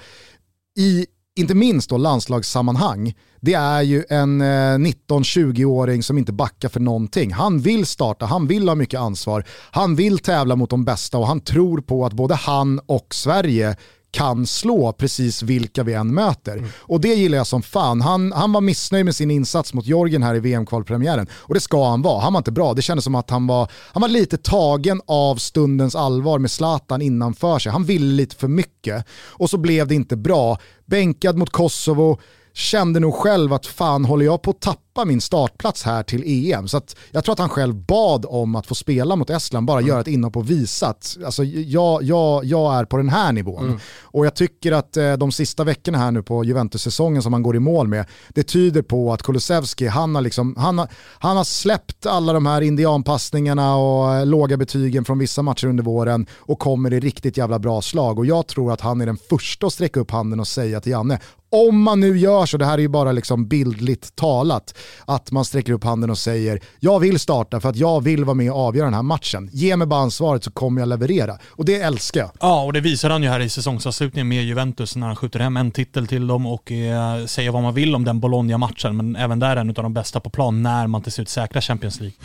i 0.78 1.06
inte 1.36 1.56
minst 1.56 1.90
då 1.90 1.98
landslagssammanhang, 1.98 3.14
det 3.42 3.54
är 3.54 3.82
ju 3.82 4.04
en 4.10 4.42
19-20-åring 4.42 6.04
som 6.04 6.18
inte 6.18 6.34
backar 6.34 6.70
för 6.70 6.80
någonting. 6.80 7.34
Han 7.34 7.60
vill 7.60 7.86
starta, 7.86 8.26
han 8.26 8.48
vill 8.48 8.68
ha 8.68 8.76
mycket 8.76 9.00
ansvar, 9.00 9.46
han 9.72 9.96
vill 9.96 10.20
tävla 10.20 10.56
mot 10.56 10.70
de 10.70 10.86
bästa 10.86 11.18
och 11.18 11.28
han 11.28 11.40
tror 11.40 11.82
på 11.82 12.06
att 12.06 12.14
både 12.14 12.36
han 12.36 12.80
och 12.86 13.16
Sverige 13.16 13.76
kan 14.12 14.48
slå 14.48 14.92
precis 14.92 15.44
vilka 15.44 15.84
vi 15.84 15.94
än 15.94 16.14
möter. 16.14 16.58
Mm. 16.58 16.70
Och 16.76 17.02
det 17.02 17.14
gillar 17.14 17.38
jag 17.38 17.48
som 17.48 17.62
fan. 17.62 18.02
Han, 18.02 18.32
han 18.32 18.54
var 18.54 18.62
missnöjd 18.62 19.06
med 19.06 19.16
sin 19.16 19.32
insats 19.32 19.74
mot 19.74 19.86
Jorgen 19.86 20.24
här 20.24 20.36
i 20.36 20.40
VM-kvalpremiären. 20.40 21.28
Och 21.34 21.54
det 21.54 21.60
ska 21.60 21.90
han 21.90 22.02
vara. 22.02 22.22
Han 22.22 22.34
var 22.34 22.38
inte 22.38 22.52
bra. 22.52 22.74
Det 22.74 22.82
kändes 22.82 23.04
som 23.04 23.16
att 23.16 23.30
han 23.30 23.48
var, 23.48 23.72
han 23.74 24.02
var 24.02 24.10
lite 24.10 24.38
tagen 24.38 25.02
av 25.06 25.36
stundens 25.36 25.96
allvar 25.96 26.40
med 26.40 26.52
Zlatan 26.52 27.02
innanför 27.02 27.60
sig. 27.60 27.72
Han 27.72 27.84
ville 27.84 28.14
lite 28.14 28.36
för 28.36 28.48
mycket. 28.48 29.06
Och 29.28 29.50
så 29.50 29.58
blev 29.58 29.88
det 29.88 29.96
inte 29.96 30.18
bra. 30.18 30.58
Bänkad 30.86 31.38
mot 31.38 31.50
Kosovo, 31.50 32.20
kände 32.54 33.00
nog 33.00 33.14
själv 33.14 33.54
att 33.54 33.66
fan 33.66 34.06
håller 34.06 34.26
jag 34.26 34.42
på 34.42 34.52
att 34.52 34.62
tappa 34.62 34.82
min 35.06 35.22
startplats 35.22 35.84
här 35.84 36.04
till 36.04 36.24
EM. 36.26 36.68
Så 36.68 36.82
jag 37.12 37.24
tror 37.24 37.34
att 37.34 37.40
han 37.40 37.50
själv 37.50 37.76
bad 37.76 38.26
om 38.30 38.56
att 38.56 38.68
få 38.68 38.76
spela 38.76 39.16
mot 39.16 39.30
Estland, 39.30 39.68
bara 39.68 39.80
mm. 39.80 39.90
göra 39.90 40.02
ett 40.02 40.08
inhopp 40.08 40.38
och 40.38 40.50
visa 40.50 40.88
att 40.88 41.18
alltså, 41.26 41.44
jag, 41.44 42.04
jag, 42.04 42.46
jag 42.46 42.76
är 42.76 42.86
på 42.86 42.98
den 42.98 43.10
här 43.10 43.32
nivån. 43.32 43.66
Mm. 43.66 43.80
Och 44.02 44.26
jag 44.26 44.36
tycker 44.36 44.72
att 44.72 44.98
eh, 44.98 45.14
de 45.14 45.32
sista 45.32 45.64
veckorna 45.64 45.98
här 45.98 46.12
nu 46.12 46.24
på 46.24 46.44
Juventus-säsongen 46.44 47.24
som 47.24 47.34
han 47.34 47.44
går 47.44 47.56
i 47.56 47.60
mål 47.60 47.88
med, 47.88 48.06
det 48.30 48.44
tyder 48.44 48.82
på 48.82 49.14
att 49.14 49.24
Kulusevski, 49.24 49.88
han 49.88 50.16
har, 50.16 50.22
liksom, 50.22 50.56
han 50.58 50.78
har, 50.78 50.88
han 51.20 51.38
har 51.38 51.44
släppt 51.44 52.06
alla 52.06 52.34
de 52.34 52.46
här 52.46 52.62
indianpassningarna 52.62 53.76
och 53.76 54.14
eh, 54.14 54.26
låga 54.26 54.58
betygen 54.58 55.06
från 55.06 55.20
vissa 55.20 55.42
matcher 55.42 55.68
under 55.68 55.84
våren 55.84 56.26
och 56.38 56.60
kommer 56.60 56.94
i 56.94 57.00
riktigt 57.00 57.38
jävla 57.38 57.60
bra 57.60 57.82
slag. 57.82 58.20
Och 58.20 58.26
jag 58.26 58.48
tror 58.48 58.74
att 58.74 58.82
han 58.82 59.02
är 59.02 59.06
den 59.06 59.18
första 59.30 59.68
att 59.68 59.74
sträcka 59.74 60.00
upp 60.00 60.12
handen 60.12 60.40
och 60.40 60.48
säga 60.48 60.82
till 60.82 60.92
Janne, 60.92 61.20
om 61.52 61.82
man 61.82 62.00
nu 62.00 62.18
gör 62.18 62.46
så, 62.46 62.58
det 62.58 62.66
här 62.66 62.78
är 62.78 62.82
ju 62.82 62.88
bara 62.88 63.12
liksom 63.12 63.48
bildligt 63.48 64.16
talat, 64.16 64.78
att 65.06 65.32
man 65.32 65.46
sträcker 65.46 65.74
upp 65.74 65.84
handen 65.84 66.10
och 66.10 66.18
säger 66.18 66.60
jag 66.80 67.00
vill 67.00 67.20
starta 67.20 67.60
för 67.60 67.70
att 67.70 67.76
jag 67.76 68.04
vill 68.04 68.26
vara 68.26 68.36
med 68.36 68.52
och 68.52 68.60
avgöra 68.60 68.86
den 68.86 68.94
här 68.94 69.02
matchen. 69.02 69.50
Ge 69.54 69.76
mig 69.76 69.88
bara 69.88 70.02
ansvaret 70.02 70.44
så 70.44 70.52
kommer 70.52 70.82
jag 70.82 70.88
leverera. 70.88 71.38
Och 71.50 71.66
det 71.66 71.82
älskar 71.82 72.22
jag. 72.22 72.32
Ja, 72.40 72.64
och 72.64 72.74
det 72.74 72.82
visar 72.82 73.10
han 73.10 73.24
ju 73.24 73.30
här 73.30 73.40
i 73.40 73.50
säsongsavslutningen 73.50 74.28
med 74.28 74.44
Juventus 74.44 74.96
när 74.96 75.08
han 75.08 75.16
skjuter 75.16 75.40
hem 75.40 75.58
en 75.58 75.72
titel 75.72 76.08
till 76.08 76.28
dem 76.28 76.46
och 76.46 76.72
eh, 76.72 77.26
säger 77.26 77.52
vad 77.52 77.64
man 77.64 77.74
vill 77.74 77.96
om 77.96 78.06
den 78.06 78.20
Bologna-matchen, 78.20 78.98
men 78.98 79.16
även 79.16 79.40
där 79.40 79.50
är 79.50 79.62
en 79.62 79.70
av 79.70 79.74
de 79.74 79.94
bästa 79.94 80.20
på 80.20 80.30
plan 80.30 80.64
när 80.64 80.88
man 80.88 81.02
till 81.02 81.12
slut 81.12 81.30
säkrar 81.30 81.62
Champions 81.62 82.00
League. 82.00 82.16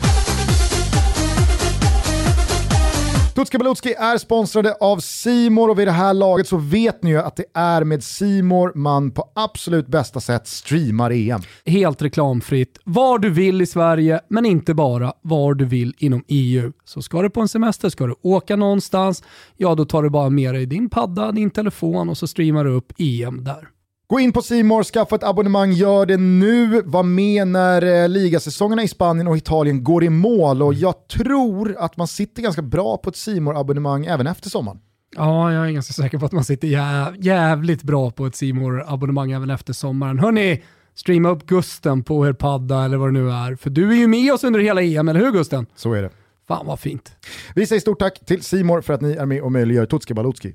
Tutska 3.37 3.57
Balutski 3.57 3.93
är 3.93 4.17
sponsrade 4.17 4.73
av 4.73 4.97
Simor 4.99 5.69
och 5.69 5.79
vid 5.79 5.87
det 5.87 5.91
här 5.91 6.13
laget 6.13 6.47
så 6.47 6.57
vet 6.57 7.03
ni 7.03 7.09
ju 7.09 7.17
att 7.17 7.35
det 7.35 7.45
är 7.53 7.83
med 7.83 8.03
Simor 8.03 8.71
man 8.75 9.11
på 9.11 9.31
absolut 9.35 9.87
bästa 9.87 10.19
sätt 10.19 10.47
streamar 10.47 11.11
EM. 11.11 11.41
Helt 11.65 12.01
reklamfritt, 12.01 12.79
var 12.83 13.19
du 13.19 13.29
vill 13.29 13.61
i 13.61 13.65
Sverige, 13.65 14.19
men 14.27 14.45
inte 14.45 14.73
bara 14.73 15.13
var 15.21 15.53
du 15.53 15.65
vill 15.65 15.95
inom 15.97 16.23
EU. 16.27 16.71
Så 16.85 17.01
ska 17.01 17.21
du 17.21 17.29
på 17.29 17.41
en 17.41 17.47
semester, 17.47 17.89
ska 17.89 18.07
du 18.07 18.15
åka 18.21 18.55
någonstans, 18.55 19.23
ja 19.57 19.75
då 19.75 19.85
tar 19.85 20.03
du 20.03 20.09
bara 20.09 20.29
med 20.29 20.53
dig 20.53 20.65
din 20.65 20.89
padda, 20.89 21.31
din 21.31 21.51
telefon 21.51 22.09
och 22.09 22.17
så 22.17 22.27
streamar 22.27 22.63
du 22.63 22.71
upp 22.71 22.93
EM 22.97 23.43
där. 23.43 23.67
Gå 24.09 24.19
in 24.19 24.33
på 24.33 24.41
Simor, 24.41 24.83
skaffa 24.83 25.15
ett 25.15 25.23
abonnemang, 25.23 25.71
gör 25.71 26.05
det 26.05 26.17
nu. 26.17 26.81
Var 26.85 27.03
med 27.03 27.47
när 27.47 28.03
eh, 28.03 28.09
ligasäsongerna 28.09 28.83
i 28.83 28.87
Spanien 28.87 29.27
och 29.27 29.37
Italien 29.37 29.83
går 29.83 30.03
i 30.03 30.09
mål 30.09 30.61
och 30.61 30.73
jag 30.73 31.07
tror 31.07 31.75
att 31.79 31.97
man 31.97 32.07
sitter 32.07 32.41
ganska 32.41 32.61
bra 32.61 32.97
på 32.97 33.09
ett 33.09 33.15
simor 33.15 33.59
abonnemang 33.59 34.05
även 34.05 34.27
efter 34.27 34.49
sommaren. 34.49 34.79
Ja, 35.15 35.53
jag 35.53 35.67
är 35.67 35.71
ganska 35.71 35.93
säker 35.93 36.17
på 36.17 36.25
att 36.25 36.31
man 36.31 36.43
sitter 36.43 36.67
jä 36.67 37.13
jävligt 37.19 37.83
bra 37.83 38.11
på 38.11 38.25
ett 38.25 38.35
simor 38.35 38.83
abonnemang 38.87 39.31
även 39.31 39.49
efter 39.49 39.73
sommaren. 39.73 40.19
Hörni, 40.19 40.63
streama 40.95 41.29
upp 41.29 41.45
Gusten 41.45 42.03
på 42.03 42.27
er 42.27 42.33
padda 42.33 42.85
eller 42.85 42.97
vad 42.97 43.07
det 43.07 43.19
nu 43.19 43.31
är. 43.31 43.55
För 43.55 43.69
du 43.69 43.91
är 43.91 43.95
ju 43.95 44.07
med 44.07 44.33
oss 44.33 44.43
under 44.43 44.59
hela 44.59 44.81
EM, 44.81 45.09
eller 45.09 45.19
hur 45.19 45.31
Gusten? 45.31 45.65
Så 45.75 45.93
är 45.93 46.01
det. 46.01 46.09
Fan 46.47 46.65
vad 46.65 46.79
fint. 46.79 47.11
Vi 47.55 47.67
säger 47.67 47.79
stort 47.79 47.99
tack 47.99 48.25
till 48.25 48.41
Simor 48.41 48.81
för 48.81 48.93
att 48.93 49.01
ni 49.01 49.11
är 49.11 49.25
med 49.25 49.41
och 49.41 49.51
möjliggör 49.51 49.85
Tutski 49.85 50.13
Balutski. 50.13 50.53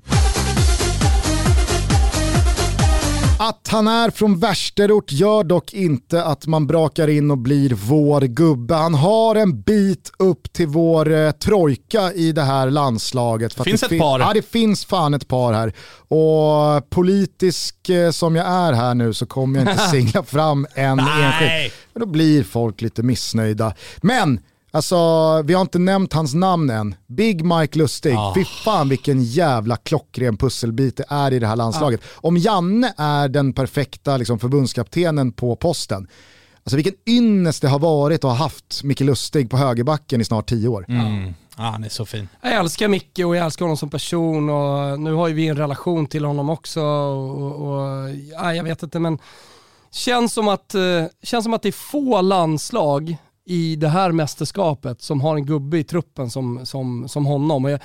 Att 3.39 3.67
han 3.67 3.87
är 3.87 4.09
från 4.09 4.39
värsterort 4.39 5.11
gör 5.11 5.43
dock 5.43 5.73
inte 5.73 6.23
att 6.23 6.47
man 6.47 6.67
brakar 6.67 7.07
in 7.07 7.31
och 7.31 7.37
blir 7.37 7.73
vår 7.73 8.21
gubbe. 8.21 8.75
Han 8.75 8.93
har 8.93 9.35
en 9.35 9.61
bit 9.61 10.11
upp 10.19 10.53
till 10.53 10.67
vår 10.67 11.11
eh, 11.11 11.31
trojka 11.31 12.13
i 12.13 12.31
det 12.31 12.41
här 12.41 12.69
landslaget. 12.69 13.53
För 13.53 13.63
finns 13.63 13.81
det 13.81 13.95
ett 13.95 14.01
par. 14.01 14.19
Ja, 14.19 14.31
det 14.33 14.49
finns 14.51 14.85
fan 14.85 15.13
ett 15.13 15.27
par 15.27 15.53
här. 15.53 15.73
Och 16.07 16.89
politisk 16.89 17.89
eh, 17.89 18.11
som 18.11 18.35
jag 18.35 18.47
är 18.47 18.73
här 18.73 18.95
nu 18.95 19.13
så 19.13 19.25
kommer 19.25 19.59
jag 19.59 19.71
inte 19.73 19.83
singla 19.91 20.23
fram 20.23 20.67
en 20.73 20.99
enskild. 20.99 21.71
Men 21.93 21.99
då 21.99 22.05
blir 22.05 22.43
folk 22.43 22.81
lite 22.81 23.03
missnöjda. 23.03 23.73
Men 24.01 24.39
Alltså, 24.75 25.41
vi 25.41 25.53
har 25.53 25.61
inte 25.61 25.79
nämnt 25.79 26.13
hans 26.13 26.33
namn 26.33 26.69
än. 26.69 26.95
Big 27.07 27.45
Mike 27.45 27.79
Lustig. 27.79 28.15
Oh. 28.15 28.33
Fy 28.33 28.45
fan 28.45 28.89
vilken 28.89 29.23
jävla 29.23 29.75
klockren 29.75 30.37
pusselbit 30.37 30.97
det 30.97 31.05
är 31.09 31.33
i 31.33 31.39
det 31.39 31.47
här 31.47 31.55
landslaget. 31.55 31.99
Oh. 31.99 32.05
Om 32.27 32.37
Janne 32.37 32.93
är 32.97 33.27
den 33.27 33.53
perfekta 33.53 34.17
liksom, 34.17 34.39
förbundskaptenen 34.39 35.31
på 35.31 35.55
posten, 35.55 36.07
alltså 36.63 36.75
vilken 36.75 36.93
ynnest 37.05 37.61
det 37.61 37.67
har 37.67 37.79
varit 37.79 38.23
att 38.23 38.31
ha 38.31 38.37
haft 38.37 38.83
Micke 38.83 38.99
Lustig 38.99 39.49
på 39.49 39.57
högerbacken 39.57 40.21
i 40.21 40.25
snart 40.25 40.49
tio 40.49 40.67
år. 40.67 40.85
Mm. 40.89 41.33
Ja, 41.57 41.63
han 41.63 41.83
är 41.83 41.89
så 41.89 42.05
fin. 42.05 42.27
Jag 42.41 42.53
älskar 42.53 42.87
Micke 42.87 43.19
och 43.19 43.35
jag 43.35 43.45
älskar 43.45 43.65
honom 43.65 43.77
som 43.77 43.89
person 43.89 44.49
och 44.49 44.99
nu 44.99 45.13
har 45.13 45.27
ju 45.27 45.33
vi 45.33 45.47
en 45.47 45.57
relation 45.57 46.07
till 46.07 46.25
honom 46.25 46.49
också 46.49 46.81
och, 46.81 47.51
och 47.51 48.09
ja, 48.31 48.53
jag 48.55 48.63
vet 48.63 48.83
inte 48.83 48.99
men 48.99 49.19
känns 49.91 50.33
som 50.33 50.47
att, 50.47 50.75
eh, 50.75 51.05
känns 51.23 51.43
som 51.43 51.53
att 51.53 51.61
det 51.61 51.69
är 51.69 51.71
få 51.71 52.21
landslag 52.21 53.17
i 53.45 53.75
det 53.75 53.89
här 53.89 54.11
mästerskapet 54.11 55.01
som 55.01 55.21
har 55.21 55.35
en 55.35 55.45
gubbe 55.45 55.77
i 55.77 55.83
truppen 55.83 56.29
som, 56.29 56.65
som, 56.65 57.07
som 57.07 57.25
honom. 57.25 57.65
Jag, 57.65 57.79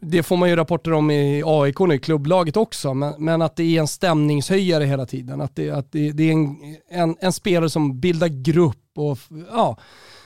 det 0.00 0.22
får 0.22 0.36
man 0.36 0.48
ju 0.48 0.56
rapporter 0.56 0.92
om 0.92 1.10
i 1.10 1.42
AIK 1.46 1.80
nu, 1.80 1.94
i 1.94 1.98
klubblaget 1.98 2.56
också, 2.56 2.94
men, 2.94 3.14
men, 3.18 3.42
att 3.42 3.56
det 3.56 3.76
är 3.76 3.80
en 3.80 3.88
stämningshöjare 3.88 4.84
hela 4.84 5.06
tiden. 5.06 5.40
Att 5.40 5.56
det, 5.56 5.70
att 5.70 5.92
det, 5.92 6.12
det 6.12 6.22
är 6.28 6.32
en, 6.32 6.56
en, 6.90 7.16
en, 7.20 7.32
spelare 7.32 7.70
som 7.70 8.00
bildar 8.00 8.28
grupp 8.28 8.88
och 8.96 9.18
ja, 9.50 9.76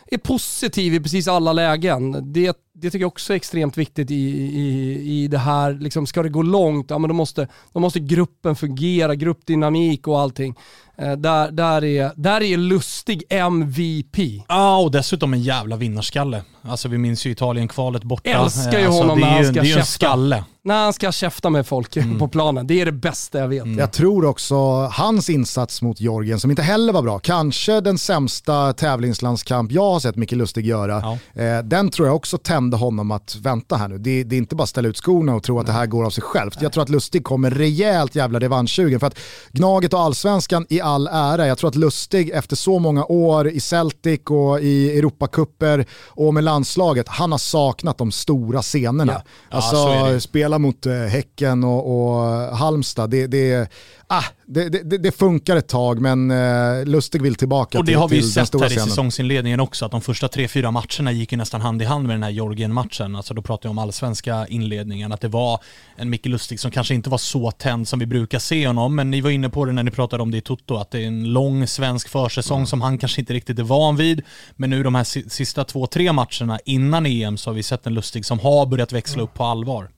är 0.07 0.19
positiv 0.19 0.95
i 0.95 1.01
precis 1.01 1.29
alla 1.29 1.53
lägen. 1.53 2.33
Det, 2.33 2.57
det 2.73 2.91
tycker 2.91 3.03
jag 3.03 3.09
också 3.09 3.33
är 3.33 3.37
extremt 3.37 3.79
viktigt 3.79 4.11
i, 4.11 4.15
i, 4.15 5.23
i 5.23 5.29
det 5.29 5.39
här. 5.39 5.73
Liksom, 5.73 6.07
ska 6.07 6.23
det 6.23 6.29
gå 6.29 6.43
långt, 6.43 6.91
ja, 6.91 6.99
men 6.99 7.09
då, 7.09 7.15
måste, 7.15 7.49
då 7.73 7.81
måste 7.81 8.01
gruppen 8.01 8.57
fungera, 8.57 9.15
gruppdynamik 9.15 10.09
och 10.09 10.21
allting. 10.21 10.55
Eh, 10.99 11.13
där, 11.13 11.51
där, 11.51 11.85
är, 11.85 12.13
där 12.17 12.43
är 12.43 12.57
Lustig 12.57 13.23
MVP. 13.29 14.17
Ja, 14.49 14.77
och 14.77 14.91
dessutom 14.91 15.33
en 15.35 15.43
jävla 15.43 15.77
vinnarskalle. 15.77 16.43
Alltså 16.65 16.89
vi 16.89 16.99
minns 16.99 17.27
ju 17.27 17.31
Italien-kvalet 17.31 18.05
borta. 18.05 18.31
Älskar 18.31 18.79
ju 18.79 18.87
alltså, 18.87 19.01
honom 19.01 19.21
när 19.21 19.27
han 19.27 19.45
ska 19.45 19.53
Det 19.53 19.61
är 19.61 19.65
ju 19.65 19.79
en 19.79 19.85
skalle. 19.85 20.45
När 20.65 20.85
han 20.85 20.93
ska 20.93 21.13
käfta 21.13 21.51
med 21.51 21.67
folk 21.67 21.97
mm. 21.97 22.19
på 22.19 22.29
planen. 22.29 22.67
Det 22.67 22.81
är 22.81 22.87
det 22.87 22.93
bästa 22.93 23.39
jag 23.39 23.49
vet. 23.49 23.65
Mm. 23.65 23.79
Jag 23.79 23.93
tror 23.93 24.25
också 24.25 24.55
hans 24.87 25.31
insats 25.31 25.83
mot 25.83 26.01
Georgien, 26.01 26.41
som 26.41 26.51
inte 26.51 26.63
heller 26.63 26.93
var 26.93 27.03
bra, 27.03 27.19
kanske 27.19 27.81
den 27.81 27.99
sämsta 27.99 28.73
tävlingslandskamp 28.73 29.73
jag 29.73 29.93
har 29.93 30.01
sett 30.01 30.17
Micke 30.17 30.33
Lustig 30.33 30.67
göra, 30.67 31.19
ja. 31.35 31.43
eh, 31.43 31.63
den 31.63 31.91
tror 31.91 32.09
jag 32.09 32.17
också 32.17 32.39
tände 32.39 32.77
honom 32.77 33.11
att 33.11 33.37
vänta 33.37 33.77
här 33.77 33.89
nu. 33.89 33.99
Det, 33.99 34.25
det 34.25 34.37
är 34.37 34.39
inte 34.39 34.55
bara 34.55 34.67
ställa 34.67 34.89
ut 34.89 34.97
skorna 34.97 35.35
och 35.35 35.43
tro 35.43 35.61
att 35.61 35.67
det 35.67 35.73
här 35.73 35.87
går 35.87 36.05
av 36.05 36.11
sig 36.11 36.23
självt. 36.23 36.63
Jag 36.63 36.73
tror 36.73 36.83
att 36.83 36.89
Lustig 36.89 37.25
kommer 37.25 37.51
rejält 37.51 38.15
jävla 38.15 38.41
revanschsugen 38.41 39.01
för 39.01 39.07
att 39.07 39.19
Gnaget 39.53 39.95
och 39.95 40.01
allsvenskan 40.01 40.67
i 40.69 40.81
all 40.83 41.09
ära, 41.13 41.47
jag 41.47 41.59
tror 41.59 41.69
att 41.69 41.75
Lustig 41.75 42.31
efter 42.31 42.57
så 42.57 42.79
många 42.79 43.05
år 43.05 43.49
i 43.49 43.61
Celtic 43.61 44.21
och 44.25 44.61
i 44.61 44.99
Europakupper 44.99 45.87
och 46.09 46.35
med 46.35 46.45
landslaget, 46.45 47.09
han 47.09 47.33
har 47.33 47.39
saknat 47.39 47.99
de 47.99 48.13
stora 48.13 48.63
scenerna. 48.63 49.13
Ja. 49.13 49.57
Alltså 49.57 49.77
ja, 49.77 50.21
spela 50.21 50.59
mot 50.59 50.87
äh, 50.87 50.93
Häcken 50.93 51.65
och, 51.65 52.13
och 52.17 52.23
Halmstad, 52.57 53.11
det, 53.11 53.27
det, 53.27 53.71
ah, 54.13 54.25
det, 54.47 54.69
det, 54.69 54.99
det, 54.99 55.13
funkar 55.13 55.57
ett 55.57 55.69
tag 55.69 56.01
men 56.01 56.31
eh, 56.31 56.85
Lustig 56.85 57.23
vill 57.23 57.35
tillbaka 57.35 57.79
Och 57.79 57.85
det 57.85 57.91
till, 57.91 57.99
har 57.99 58.09
vi 58.09 58.17
ju 58.17 58.23
sett 58.23 58.61
här 58.61 58.73
i 58.73 58.77
säsongsinledningen 58.77 59.61
också, 59.61 59.85
att 59.85 59.91
de 59.91 60.01
första 60.01 60.29
tre, 60.29 60.49
fyra 60.49 60.71
matcherna 60.71 61.13
gick 61.13 61.33
ju 61.33 61.39
nästan 61.39 61.61
hand 61.61 61.83
i 61.83 61.85
hand 61.85 62.07
med 62.07 62.15
den 62.15 62.23
här 62.23 62.31
Georgien-matchen. 62.31 63.17
Alltså 63.17 63.35
då 63.35 63.43
pratar 63.43 63.69
jag 63.69 63.71
om 63.71 63.79
allsvenska 63.79 64.47
inledningen, 64.47 65.13
att 65.13 65.21
det 65.21 65.29
var 65.29 65.61
en 65.97 66.11
Micke 66.11 66.27
Lustig 66.27 66.61
som 66.61 66.71
kanske 66.71 66.95
inte 66.95 67.11
var 67.11 67.19
så 67.19 67.51
tänd 67.51 67.89
som 67.89 67.99
vi 67.99 68.07
brukar 68.07 68.39
se 68.39 68.67
honom, 68.67 68.95
men 68.95 69.11
ni 69.11 69.21
var 69.21 69.31
inne 69.31 69.49
på 69.49 69.65
det 69.65 69.73
när 69.73 69.83
ni 69.83 69.91
pratade 69.91 70.23
om 70.23 70.31
det 70.31 70.39
i 70.39 70.41
Toto, 70.41 70.77
att 70.77 70.91
det 70.91 71.03
är 71.03 71.07
en 71.07 71.33
lång 71.33 71.67
svensk 71.67 72.09
försäsong 72.09 72.59
mm. 72.59 72.67
som 72.67 72.81
han 72.81 72.99
kanske 72.99 73.21
inte 73.21 73.33
riktigt 73.33 73.59
är 73.59 73.63
van 73.63 73.97
vid. 73.97 74.23
Men 74.57 74.71
nu 74.71 74.83
de 74.83 74.95
här 74.95 75.29
sista 75.29 75.65
två, 75.65 75.87
tre 75.87 76.13
matcherna 76.13 76.59
innan 76.65 77.07
EM 77.07 77.37
så 77.37 77.51
har 77.51 77.55
vi 77.55 77.63
sett 77.63 77.87
en 77.87 77.95
Lustig 77.95 78.27
som 78.27 78.39
har 78.39 78.67
börjat 78.67 78.93
växla 78.93 79.15
mm. 79.15 79.25
upp 79.25 79.35
på 79.35 79.45
allvar. 79.45 79.89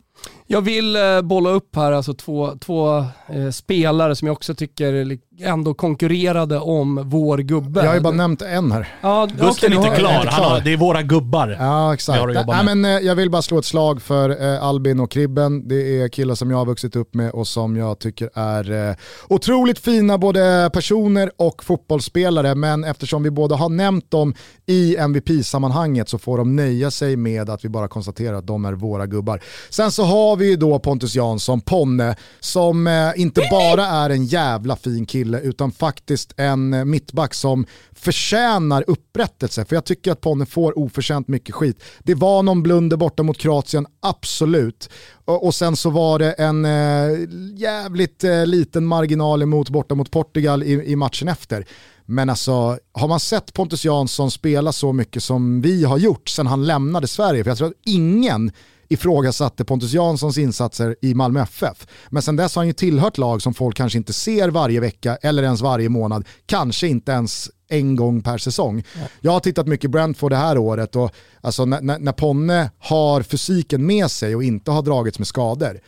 Jag 0.46 0.62
vill 0.62 0.96
eh, 0.96 1.22
bolla 1.22 1.50
upp 1.50 1.76
här 1.76 1.92
alltså 1.92 2.14
två, 2.14 2.50
två 2.60 2.98
eh, 3.28 3.50
spelare 3.50 4.16
som 4.16 4.26
jag 4.26 4.32
också 4.32 4.54
tycker 4.54 5.18
ändå 5.40 5.74
konkurrerade 5.74 6.58
om 6.58 7.02
vår 7.04 7.38
gubbe. 7.38 7.80
Jag 7.80 7.88
har 7.88 7.94
ju 7.94 8.00
bara 8.00 8.14
nämnt 8.14 8.42
en 8.42 8.72
här. 8.72 8.88
Ja, 9.00 9.26
Gusten 9.26 9.48
okej, 9.48 9.72
är 9.72 9.86
inte 9.86 10.00
klar. 10.00 10.14
inte 10.14 10.30
Han 10.30 10.42
har, 10.44 10.50
klar. 10.50 10.60
det 10.64 10.72
är 10.72 10.76
våra 10.76 11.02
gubbar. 11.02 11.56
Ja, 11.60 11.94
exakt. 11.94 12.18
Jag 12.18 12.46
Nej, 12.46 12.64
men, 12.64 12.84
eh, 12.84 12.90
jag 12.90 13.14
vill 13.14 13.30
bara 13.30 13.42
slå 13.42 13.58
ett 13.58 13.64
slag 13.64 14.02
för 14.02 14.54
eh, 14.54 14.64
Albin 14.64 15.00
och 15.00 15.10
Kribben. 15.10 15.68
Det 15.68 16.00
är 16.00 16.08
killar 16.08 16.34
som 16.34 16.50
jag 16.50 16.58
har 16.58 16.66
vuxit 16.66 16.96
upp 16.96 17.14
med 17.14 17.30
och 17.30 17.46
som 17.46 17.76
jag 17.76 17.98
tycker 17.98 18.30
är 18.34 18.88
eh, 18.90 18.96
otroligt 19.28 19.78
fina 19.78 20.18
både 20.18 20.70
personer 20.72 21.30
och 21.36 21.64
fotbollsspelare. 21.64 22.54
Men 22.54 22.84
eftersom 22.84 23.22
vi 23.22 23.30
båda 23.30 23.56
har 23.56 23.68
nämnt 23.68 24.10
dem 24.10 24.34
i 24.66 24.96
MVP-sammanhanget 24.96 26.08
så 26.08 26.18
får 26.18 26.38
de 26.38 26.56
nöja 26.56 26.90
sig 26.90 27.16
med 27.16 27.50
att 27.50 27.64
vi 27.64 27.68
bara 27.68 27.88
konstaterar 27.88 28.36
att 28.36 28.46
de 28.46 28.64
är 28.64 28.72
våra 28.72 29.06
gubbar. 29.06 29.40
Sen 29.70 29.90
så 29.90 30.04
har 30.04 30.33
vi 30.36 30.50
ju 30.50 30.56
då 30.56 30.78
Pontus 30.78 31.14
Jansson, 31.14 31.60
Ponne, 31.60 32.16
som 32.40 32.86
eh, 32.86 33.10
inte 33.16 33.48
bara 33.50 33.86
är 33.86 34.10
en 34.10 34.26
jävla 34.26 34.76
fin 34.76 35.06
kille 35.06 35.40
utan 35.40 35.72
faktiskt 35.72 36.34
en 36.36 36.74
eh, 36.74 36.84
mittback 36.84 37.34
som 37.34 37.66
förtjänar 37.92 38.84
upprättelse. 38.86 39.64
För 39.64 39.76
jag 39.76 39.84
tycker 39.84 40.12
att 40.12 40.20
Ponne 40.20 40.46
får 40.46 40.78
oförtjänt 40.78 41.28
mycket 41.28 41.54
skit. 41.54 41.82
Det 42.02 42.14
var 42.14 42.42
någon 42.42 42.62
blunder 42.62 42.96
borta 42.96 43.22
mot 43.22 43.38
Kroatien, 43.38 43.86
absolut. 44.00 44.90
Och, 45.24 45.46
och 45.46 45.54
sen 45.54 45.76
så 45.76 45.90
var 45.90 46.18
det 46.18 46.32
en 46.32 46.64
eh, 46.64 47.28
jävligt 47.54 48.24
eh, 48.24 48.46
liten 48.46 48.86
marginal 48.86 49.42
emot 49.42 49.68
borta 49.68 49.94
mot 49.94 50.10
Portugal 50.10 50.62
i, 50.62 50.72
i 50.72 50.96
matchen 50.96 51.28
efter. 51.28 51.66
Men 52.06 52.30
alltså, 52.30 52.78
har 52.92 53.08
man 53.08 53.20
sett 53.20 53.54
Pontus 53.54 53.84
Jansson 53.84 54.30
spela 54.30 54.72
så 54.72 54.92
mycket 54.92 55.22
som 55.22 55.60
vi 55.60 55.84
har 55.84 55.98
gjort 55.98 56.28
sen 56.28 56.46
han 56.46 56.66
lämnade 56.66 57.06
Sverige, 57.06 57.44
för 57.44 57.50
jag 57.50 57.58
tror 57.58 57.68
att 57.68 57.80
ingen 57.84 58.52
ifrågasatte 58.88 59.64
Pontus 59.64 59.92
Janssons 59.92 60.38
insatser 60.38 60.96
i 61.02 61.14
Malmö 61.14 61.42
FF. 61.42 61.86
Men 62.08 62.22
sen 62.22 62.36
dess 62.36 62.54
har 62.54 62.60
han 62.60 62.66
ju 62.66 62.72
tillhört 62.72 63.18
lag 63.18 63.42
som 63.42 63.54
folk 63.54 63.76
kanske 63.76 63.98
inte 63.98 64.12
ser 64.12 64.48
varje 64.48 64.80
vecka 64.80 65.16
eller 65.16 65.42
ens 65.42 65.60
varje 65.60 65.88
månad, 65.88 66.24
kanske 66.46 66.88
inte 66.88 67.12
ens 67.12 67.50
en 67.68 67.96
gång 67.96 68.22
per 68.22 68.38
säsong. 68.38 68.84
Jag 69.20 69.32
har 69.32 69.40
tittat 69.40 69.66
mycket 69.66 69.90
Brentford 69.90 70.32
det 70.32 70.36
här 70.36 70.58
året 70.58 70.96
och 70.96 71.10
alltså 71.40 71.64
när, 71.64 71.80
när, 71.80 71.98
när 71.98 72.12
Ponne 72.12 72.70
har 72.78 73.22
fysiken 73.22 73.86
med 73.86 74.10
sig 74.10 74.36
och 74.36 74.44
inte 74.44 74.70
har 74.70 74.82
dragits 74.82 75.18
med 75.18 75.28
skador, 75.28 75.80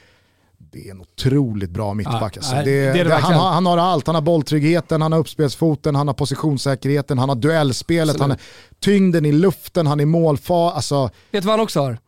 det 0.73 0.89
är 0.89 0.91
en 0.91 1.01
otroligt 1.01 1.71
bra 1.71 1.95
mittback. 1.95 2.37
Alltså. 2.37 2.55
nej, 2.55 2.65
det, 2.65 2.93
det 2.93 3.05
det 3.05 3.15
han, 3.15 3.35
har, 3.35 3.51
han 3.51 3.67
har 3.67 3.79
allt, 3.79 4.07
han 4.07 4.15
har 4.15 4.23
bolltryggheten, 4.23 5.03
han 5.03 5.13
har 5.13 5.19
uppspelsfoten, 5.19 5.95
han 5.95 6.07
har 6.07 6.15
positionssäkerheten, 6.15 7.19
han 7.19 7.29
har 7.29 7.37
duellspelet, 7.37 8.21
han 8.21 8.31
har 8.31 8.39
tyngden 8.81 9.25
i 9.25 9.33
luften, 9.33 9.87
han 9.87 10.01
är 10.01 10.07
målfar. 10.07 10.73
Alltså, 10.73 11.11
Vet 11.31 11.43
du 11.43 11.47
vad 11.47 11.53
han 11.53 11.61
också 11.61 11.81
har? 11.81 11.99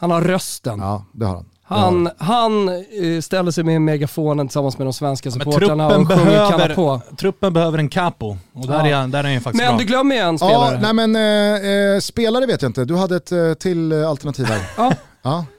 Han 0.00 0.10
har 0.10 0.22
rösten. 0.22 0.78
ja, 0.78 1.04
det 1.12 1.26
har 1.26 1.34
han. 1.34 1.46
Han, 1.62 2.10
han 2.18 2.68
eh, 2.68 3.20
ställer 3.20 3.50
sig 3.50 3.64
med 3.64 3.82
megafonen 3.82 4.48
tillsammans 4.48 4.78
med 4.78 4.86
de 4.86 4.92
svenska 4.92 5.28
Men 5.30 5.32
supportrarna 5.40 5.86
och 5.86 5.92
sjunger 6.08 6.50
kanna 6.50 6.74
på. 6.74 6.84
behöver, 6.86 7.16
truppen 7.16 7.52
behöver 7.52 7.78
en 7.78 7.88
capo. 7.88 8.36
Och 8.54 8.66
där, 8.66 8.86
Ja. 8.86 9.02
är, 9.02 9.08
där 9.08 9.18
är 9.18 9.22
han 9.22 9.32
ju 9.32 9.40
faktiskt 9.40 9.64
Men 9.64 9.70
bra. 9.72 9.78
du 9.78 9.84
glömmer 9.84 10.14
ju 10.14 10.20
en 10.20 10.38
Ja, 10.40 10.48
spelare. 10.48 10.80
nej 10.80 10.92
men 11.08 11.16
eh, 11.16 11.94
eh, 11.94 12.00
spelare 12.00 12.46
vet 12.46 12.62
jag 12.62 12.68
inte. 12.68 12.84
Du 12.84 12.96
hade 12.96 13.16
ett 13.16 13.32
eh, 13.32 13.54
till 13.54 13.92
alternativ 14.04 14.44
här. 14.46 14.60
Ja, 14.76 14.92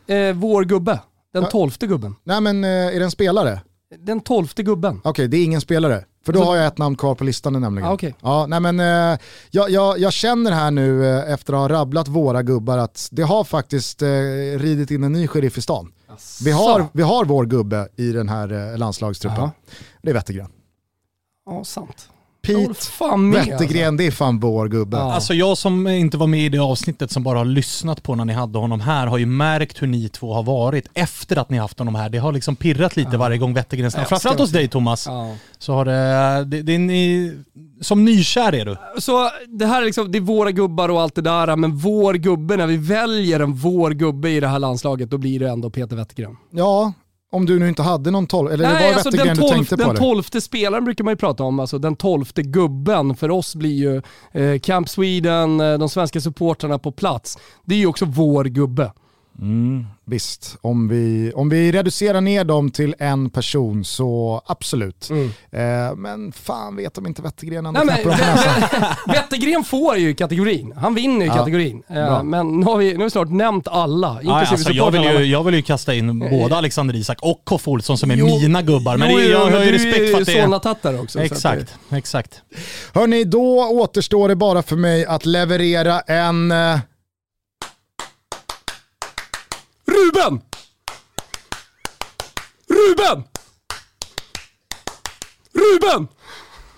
Ja. 0.08 0.14
eh, 0.16 0.34
vår 0.36 0.64
gubbe. 0.64 1.00
Den 1.34 1.44
Ja. 1.44 1.50
tolfte 1.50 1.88
gubben. 1.88 2.16
Nej 2.24 2.42
men 2.42 2.64
eh, 2.64 2.70
är 2.70 3.00
det 3.00 3.06
en 3.06 3.12
spelare? 3.12 3.60
Den 4.00 4.20
tolfte 4.20 4.64
gubben. 4.64 5.02
Okej, 5.04 5.28
det 5.28 5.38
är 5.38 5.44
ingen 5.44 5.62
spelare. 5.62 6.04
För 6.26 6.34
då 6.34 6.40
Alltså- 6.40 6.52
har 6.52 6.58
jag 6.58 6.68
ett 6.68 6.78
namn 6.78 6.96
kvar 6.96 7.16
på 7.16 7.24
listan 7.24 7.54
nämligen. 7.62 7.90
Ah, 7.90 7.94
okej. 7.94 8.16
ja, 8.22 8.46
nej 8.48 8.60
men, 8.60 8.80
eh, 8.80 9.20
jag, 9.52 9.70
jag, 9.70 10.00
jag 10.00 10.14
känner 10.14 10.52
här 10.52 10.72
nu 10.72 11.06
eh, 11.06 11.34
efter 11.34 11.54
att 11.54 11.60
ha 11.60 11.70
rabblat 11.70 12.08
våra 12.08 12.44
gubbar 12.44 12.78
att 12.78 13.08
det 13.12 13.22
har 13.24 13.44
faktiskt 13.44 14.02
eh, 14.02 14.08
ridit 14.58 14.92
in 14.92 15.04
en 15.04 15.12
ny 15.12 15.28
sheriff 15.28 15.58
i 15.58 15.62
stan. 15.62 15.92
Vi 16.44 16.52
har, 16.52 16.86
vi 16.94 17.04
har 17.04 17.26
vår 17.26 17.46
gubbe 17.46 17.88
i 17.96 18.12
den 18.12 18.30
här 18.30 18.72
eh, 18.72 18.78
landslagstruppen. 18.78 19.42
Ja. 19.42 19.52
Det 20.02 20.10
är 20.10 20.14
Wettergren. 20.14 20.52
Ja, 21.46 21.64
sant. 21.64 22.10
Pete 22.42 22.90
Wettergren, 23.34 23.98
det 23.98 24.08
är 24.08 24.12
fan 24.12 24.40
vår 24.40 24.68
gubbe. 24.68 24.98
Ja. 24.98 25.14
Alltså 25.14 25.34
jag 25.34 25.58
som 25.58 25.88
inte 25.88 26.18
var 26.18 26.28
med 26.28 26.46
i 26.46 26.50
det 26.50 26.60
avsnittet 26.60 27.12
som 27.12 27.24
bara 27.24 27.38
har 27.38 27.46
lyssnat 27.46 28.04
på 28.04 28.16
när 28.16 28.26
ni 28.26 28.34
hade 28.34 28.60
honom 28.60 28.82
här 28.82 29.08
har 29.08 29.18
ju 29.18 29.26
märkt 29.26 29.82
hur 29.82 29.88
ni 29.88 30.10
två 30.10 30.34
har 30.34 30.44
varit 30.44 30.88
efter 30.94 31.38
att 31.38 31.50
ni 31.50 31.58
haft 31.58 31.80
honom 31.80 31.96
här. 31.96 32.10
Det 32.10 32.18
har 32.18 32.32
liksom 32.32 32.56
pirrat 32.56 32.96
lite 32.96 33.18
varje 33.18 33.38
gång 33.38 33.54
Wettergren 33.54 33.92
snackar. 33.92 34.08
Framförallt 34.08 34.40
hos 34.40 34.52
dig 34.52 34.68
Thomas. 34.68 35.08
Ja. 35.08 35.36
Så 35.60 35.74
har 35.74 35.86
det, 35.86 36.46
det, 36.46 36.62
det 36.62 36.76
är 36.76 36.80
ni, 36.80 37.34
som 37.82 38.06
nykär 38.06 38.54
är 38.54 38.66
du. 38.66 38.78
Så 39.00 39.30
det 39.48 39.66
här 39.66 39.82
är 39.82 39.86
liksom, 39.86 40.12
det 40.12 40.18
är 40.18 40.22
våra 40.22 40.52
gubbar 40.52 40.90
och 40.90 41.02
allt 41.02 41.16
det 41.16 41.22
där, 41.22 41.56
men 41.56 41.78
vår 41.78 42.14
gubbe, 42.14 42.58
när 42.58 42.68
vi 42.68 42.78
väljer 42.78 43.40
en 43.40 43.54
vår 43.54 43.92
gubbe 43.92 44.30
i 44.30 44.40
det 44.40 44.48
här 44.48 44.60
landslaget, 44.60 45.10
då 45.10 45.18
blir 45.18 45.40
det 45.40 45.50
ändå 45.50 45.70
Peter 45.70 45.96
Wettergren. 45.96 46.38
Ja, 46.52 46.94
om 47.32 47.46
du 47.46 47.60
nu 47.60 47.70
inte 47.70 47.82
hade 47.82 48.12
någon 48.12 48.28
tolv, 48.28 48.52
eller 48.52 48.64
Nej, 48.64 48.88
var 48.88 48.94
alltså 48.94 49.10
den, 49.10 49.28
du 49.28 49.36
tolf, 49.36 49.52
tänkte 49.52 49.78
på 49.78 49.84
den 49.84 49.96
tolfte 49.96 50.42
spelaren 50.42 50.86
brukar 50.86 51.04
man 51.04 51.12
ju 51.12 51.18
prata 51.18 51.44
om, 51.44 51.60
alltså 51.60 51.78
den 51.78 51.96
tolfte 51.96 52.42
gubben 52.42 53.16
för 53.16 53.32
oss 53.32 53.56
blir 53.56 53.74
ju 53.74 54.02
eh, 54.32 54.60
Camp 54.60 54.90
Sweden, 54.90 55.60
eh, 55.60 55.78
de 55.78 55.90
svenska 55.90 56.22
supportrarna 56.22 56.80
på 56.80 56.92
plats. 56.92 57.38
Det 57.66 57.76
är 57.76 57.80
ju 57.80 57.86
också 57.88 58.06
vår 58.06 58.46
gubbe. 58.46 58.92
Mm, 59.40 59.86
visst, 60.06 60.58
om 60.62 60.88
vi, 60.88 61.32
om 61.36 61.50
vi 61.50 61.72
reducerar 61.72 62.22
ner 62.22 62.44
dem 62.44 62.72
till 62.72 62.96
en 63.00 63.30
person 63.30 63.84
så 63.86 64.42
absolut. 64.46 65.10
Eh, 65.52 65.96
men 65.96 66.32
fan 66.32 66.76
vet 66.76 66.98
om 66.98 67.08
inte 67.08 67.22
Wettergren 67.22 67.66
ändå 67.66 67.82
Nej, 67.84 68.06
men. 68.06 68.18
Wettergren 69.08 69.64
får 69.64 69.98
ju 69.98 70.14
kategorin. 70.16 70.74
Han 70.78 70.96
vinner 70.96 71.26
ju 71.26 71.32
Ja, 71.32 71.38
kategorin. 71.38 71.84
Eh, 71.88 72.24
men 72.24 72.60
nu 72.60 72.66
har, 72.66 72.78
vi, 72.78 72.92
nu 72.92 72.98
har 72.98 73.04
vi 73.04 73.10
snart 73.10 73.30
nämnt 73.30 73.68
alla, 73.68 74.10
inklusive 74.10 74.32
Ja, 74.34 74.48
alltså, 74.52 74.72
jag, 74.72 74.92
vill 74.92 75.04
ju, 75.04 75.26
jag 75.26 75.44
vill 75.44 75.56
ju 75.56 75.62
kasta 75.62 75.94
in 75.94 76.20
både 76.20 76.58
Alexander 76.58 76.96
Isak 76.96 77.18
och 77.22 77.42
Koff 77.44 77.68
Olsson 77.68 77.98
som 77.98 78.12
är 78.12 78.16
Jo, 78.16 78.26
mina 78.40 78.62
gubbar. 78.62 78.98
Men 78.98 79.12
jo, 79.12 79.20
jag 79.20 79.40
har 79.52 79.60
ju 79.60 79.66
du 79.66 79.72
respekt 79.72 79.96
är 80.00 80.08
för 80.08 80.18
ju 80.18 80.22
att 80.22 80.26
det 80.26 80.38
är... 80.38 80.42
Solna-tattare 80.42 81.00
också. 81.00 81.20
så 81.20 81.26
att 81.26 81.32
Exakt, 81.32 81.76
exakt. 81.92 82.42
Hörni, 82.94 83.24
då 83.24 83.60
återstår 83.70 84.30
det 84.30 84.36
bara 84.36 84.64
för 84.64 84.76
mig 84.76 85.06
att 85.06 85.26
leverera 85.26 86.00
en... 86.00 86.52
Eh, 86.52 86.58
det- 86.58 86.82
Ruben! 89.92 90.42
Ruben! 92.70 93.26
Ruben! 95.54 96.10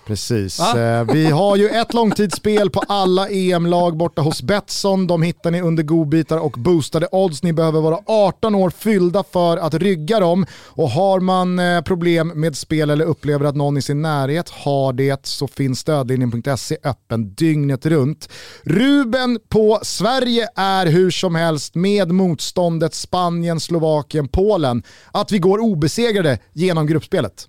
Precis. 0.06 0.58
Va? 0.58 0.80
Eh, 0.80 1.12
vi 1.12 1.26
har 1.26 1.56
ju 1.56 1.68
ett 1.68 1.94
långtidsspel 1.94 2.70
på 2.70 2.82
alla 2.88 3.28
EM-lag 3.28 3.96
borta 3.96 4.22
hos 4.22 4.42
Betsson. 4.42 5.06
De 5.06 5.22
hittar 5.22 5.50
ni 5.50 5.60
under 5.60 5.82
godbitar 5.82 6.38
och 6.38 6.52
boostade 6.52 7.08
odds. 7.12 7.42
Ni 7.42 7.52
behöver 7.52 7.80
vara 7.80 7.98
18 8.06 8.54
år 8.54 8.70
fyllda 8.70 9.24
för 9.32 9.56
att 9.56 9.74
rygga 9.74 10.20
dem. 10.20 10.46
Och 10.66 10.90
har 10.90 11.20
man 11.20 11.58
eh, 11.58 11.80
problem 11.80 12.28
med 12.28 12.56
spel 12.56 12.90
eller 12.90 13.04
upplever 13.04 13.44
att 13.44 13.56
någon 13.56 13.76
i 13.76 13.82
sin 13.82 14.02
närhet 14.02 14.48
har 14.48 14.92
det 14.92 15.26
så 15.26 15.48
finns 15.48 15.78
stödlinjen.se 15.78 16.76
öppen 16.84 17.34
dygnet 17.34 17.86
runt. 17.86 18.28
Ruben 18.62 19.38
på 19.48 19.78
Sverige 19.82 20.48
är 20.56 20.86
hur 20.86 21.10
som 21.10 21.34
helst 21.34 21.74
med 21.74 22.12
motståndet 22.12 22.94
Spanien, 22.94 23.60
Slovakien, 23.60 24.28
Polen 24.28 24.82
att 25.12 25.32
vi 25.32 25.38
går 25.38 25.58
obesegrade 25.58 26.38
genom 26.52 26.86
gruppspelet. 26.86 27.48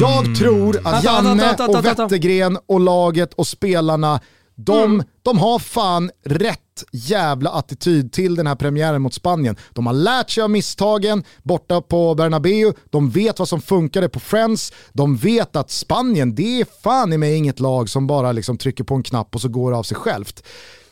Jag 0.00 0.36
tror 0.36 0.80
att 0.84 1.04
Janne 1.04 1.56
och. 1.68 1.84
Wettergren 1.84 2.58
och 2.66 2.80
laget 2.80 3.34
och 3.34 3.46
spelarna, 3.46 4.20
de, 4.54 4.84
Mm. 4.84 5.06
de 5.22 5.38
har 5.38 5.58
fan 5.58 6.10
rätt 6.24 6.60
jävla 6.92 7.50
attityd 7.50 8.12
till 8.12 8.34
den 8.34 8.46
här 8.46 8.54
premiären 8.54 9.02
mot 9.02 9.14
Spanien. 9.14 9.56
De 9.72 9.86
har 9.86 9.92
lärt 9.94 10.30
sig 10.30 10.42
av 10.42 10.50
misstagen 10.50 11.24
borta 11.42 11.80
på 11.80 12.14
Bernabeu, 12.14 12.72
de 12.90 13.10
vet 13.10 13.38
vad 13.38 13.48
som 13.48 13.60
funkade 13.60 14.08
på 14.08 14.20
Friends, 14.20 14.72
de 14.92 15.16
vet 15.16 15.56
att 15.56 15.70
Spanien, 15.70 16.34
det 16.34 16.60
är 16.60 16.66
fan 16.82 17.12
i 17.12 17.18
mig 17.18 17.34
inget 17.34 17.60
lag 17.60 17.88
som 17.88 18.06
bara 18.06 18.32
liksom 18.32 18.58
trycker 18.58 18.84
på 18.84 18.94
en 18.94 19.02
knapp 19.02 19.34
och 19.34 19.40
så 19.40 19.48
går 19.48 19.70
det 19.70 19.76
av 19.76 19.82
sig 19.82 19.96
självt. 19.96 20.42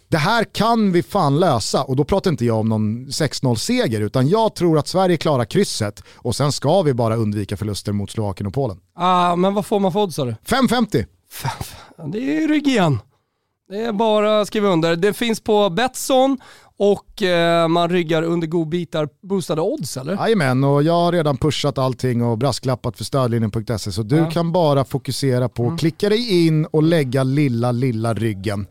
Det 0.08 0.16
här 0.18 0.44
kan 0.44 0.92
vi 0.92 1.02
fan 1.02 1.40
lösa 1.40 1.84
och 1.84 1.96
då 1.96 2.04
pratar 2.04 2.30
inte 2.30 2.44
jag 2.44 2.58
om 2.60 2.68
någon 2.68 3.06
6-0-seger 3.06 4.00
utan 4.00 4.28
jag 4.28 4.54
tror 4.54 4.78
att 4.78 4.88
Sverige 4.88 5.16
klarar 5.16 5.44
krysset 5.44 6.02
och 6.16 6.36
sen 6.36 6.52
ska 6.52 6.82
vi 6.82 6.94
bara 6.94 7.16
undvika 7.16 7.56
förluster 7.56 7.92
mot 7.92 8.10
Slovakien 8.10 8.46
och 8.46 8.54
Polen. 8.54 8.76
Ah, 8.96 9.36
men 9.36 9.54
vad 9.54 9.66
får 9.66 9.80
man 9.80 9.92
för 9.92 10.00
odds 10.00 10.16
sa 10.16 10.24
du? 10.24 10.34
5.50. 10.46 11.06
Det 12.12 12.36
är 12.44 12.48
rygg 12.48 12.66
igen. 12.68 12.98
Det 13.68 13.80
är 13.80 13.92
bara 13.92 14.40
att 14.40 14.46
skriva 14.46 14.68
under. 14.68 14.96
Det 14.96 15.12
finns 15.12 15.40
på 15.40 15.70
Betsson 15.70 16.38
och 16.76 17.22
eh, 17.22 17.68
man 17.68 17.88
ryggar 17.90 18.22
under 18.22 18.46
godbitar 18.46 19.08
boostade 19.22 19.60
odds 19.62 19.96
eller? 19.96 20.14
Jajamän, 20.14 20.64
och 20.64 20.82
jag 20.82 20.92
har 20.92 21.12
redan 21.12 21.36
pushat 21.36 21.78
allting 21.78 22.22
och 22.22 22.38
brasklappat 22.38 22.96
för 22.96 23.04
stödlinjen.se 23.04 23.92
så 23.92 24.02
du 24.02 24.16
Ja. 24.16 24.30
kan 24.30 24.52
bara 24.52 24.84
fokusera 24.84 25.48
på 25.48 25.68
att 25.70 25.78
klicka 25.80 26.08
dig 26.08 26.46
in 26.46 26.64
och 26.66 26.82
lägga 26.82 27.22
lilla, 27.22 27.72
lilla 27.72 28.14
ryggen. 28.14 28.66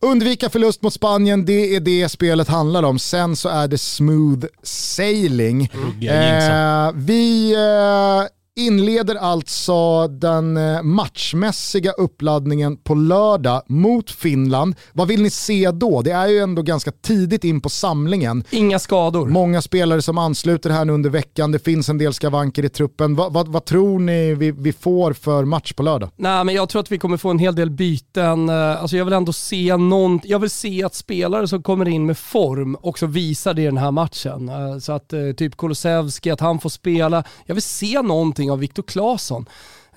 Undvika 0.00 0.50
förlust 0.50 0.82
mot 0.82 0.94
Spanien, 0.94 1.44
det 1.44 1.76
är 1.76 1.80
det 1.80 2.08
spelet 2.08 2.48
handlar 2.48 2.82
om. 2.82 2.98
Sen 2.98 3.36
så 3.36 3.48
är 3.48 3.68
det 3.68 3.78
smooth 3.78 4.46
sailing. 4.62 5.60
Jinxen. 6.00 6.86
Eh, 6.86 6.92
vi 6.94 7.52
eh, 7.54 8.37
inleder 8.58 9.14
alltså 9.14 10.08
den 10.08 10.56
eh, 10.56 10.82
matchmässiga 10.82 11.92
uppladdningen 11.92 12.76
på 12.76 12.94
lördag 12.94 13.62
mot 13.66 14.10
Finland. 14.10 14.74
Vad 14.92 15.08
vill 15.08 15.22
ni 15.22 15.30
se 15.30 15.70
då? 15.70 16.02
Det 16.02 16.10
är 16.10 16.28
ju 16.28 16.38
ändå 16.38 16.62
ganska 16.62 16.92
tidigt 16.92 17.44
in 17.44 17.60
på 17.60 17.68
samlingen. 17.68 18.44
Inga 18.50 18.78
skador. 18.78 19.28
Många 19.28 19.62
spelare 19.62 20.02
som 20.02 20.18
ansluter 20.18 20.70
här 20.70 20.84
nu 20.84 20.92
under 20.92 21.10
veckan, 21.10 21.52
det 21.52 21.58
finns 21.58 21.88
en 21.88 21.98
del 21.98 22.14
skavanker 22.14 22.64
i 22.64 22.68
truppen. 22.68 23.14
Va, 23.14 23.28
va, 23.28 23.44
vad 23.46 23.64
tror 23.64 23.98
ni 23.98 24.34
vi, 24.34 24.50
vi, 24.50 24.72
får 24.72 25.12
för 25.12 25.44
match 25.44 25.72
på 25.72 25.82
lördag? 25.82 26.10
Nej, 26.16 26.44
men 26.44 26.54
jag 26.54 26.68
tror 26.68 26.80
att 26.80 26.92
vi 26.92 26.98
kommer 26.98 27.16
få 27.16 27.30
en 27.30 27.38
hel 27.38 27.54
del 27.54 27.70
byten. 27.70 28.48
Eh, 28.48 28.82
alltså 28.82 28.96
jag 28.96 29.04
vill 29.04 29.14
ändå 29.14 29.32
se 29.32 29.76
någon, 29.76 30.20
jag 30.24 30.38
vill 30.38 30.50
se 30.50 30.84
att 30.84 30.94
spelare 30.94 31.48
som 31.48 31.62
kommer 31.62 31.88
in 31.88 32.06
med 32.06 32.18
form 32.18 32.76
också 32.80 33.06
visar 33.06 33.54
det 33.54 33.62
i 33.62 33.64
den 33.64 33.78
här 33.78 33.90
matchen. 33.90 34.48
Eh, 34.48 34.78
så 34.78 34.92
att 34.92 35.12
typ 35.36 35.56
Kulusevski, 35.56 36.30
att 36.30 36.40
han 36.40 36.58
får 36.58 36.70
spela. 36.70 37.24
Jag 37.46 37.54
vill 37.54 37.62
se 37.62 38.02
någonting 38.02 38.47
av 38.50 38.58
Viktor 38.58 38.82
Claesson. 38.82 39.46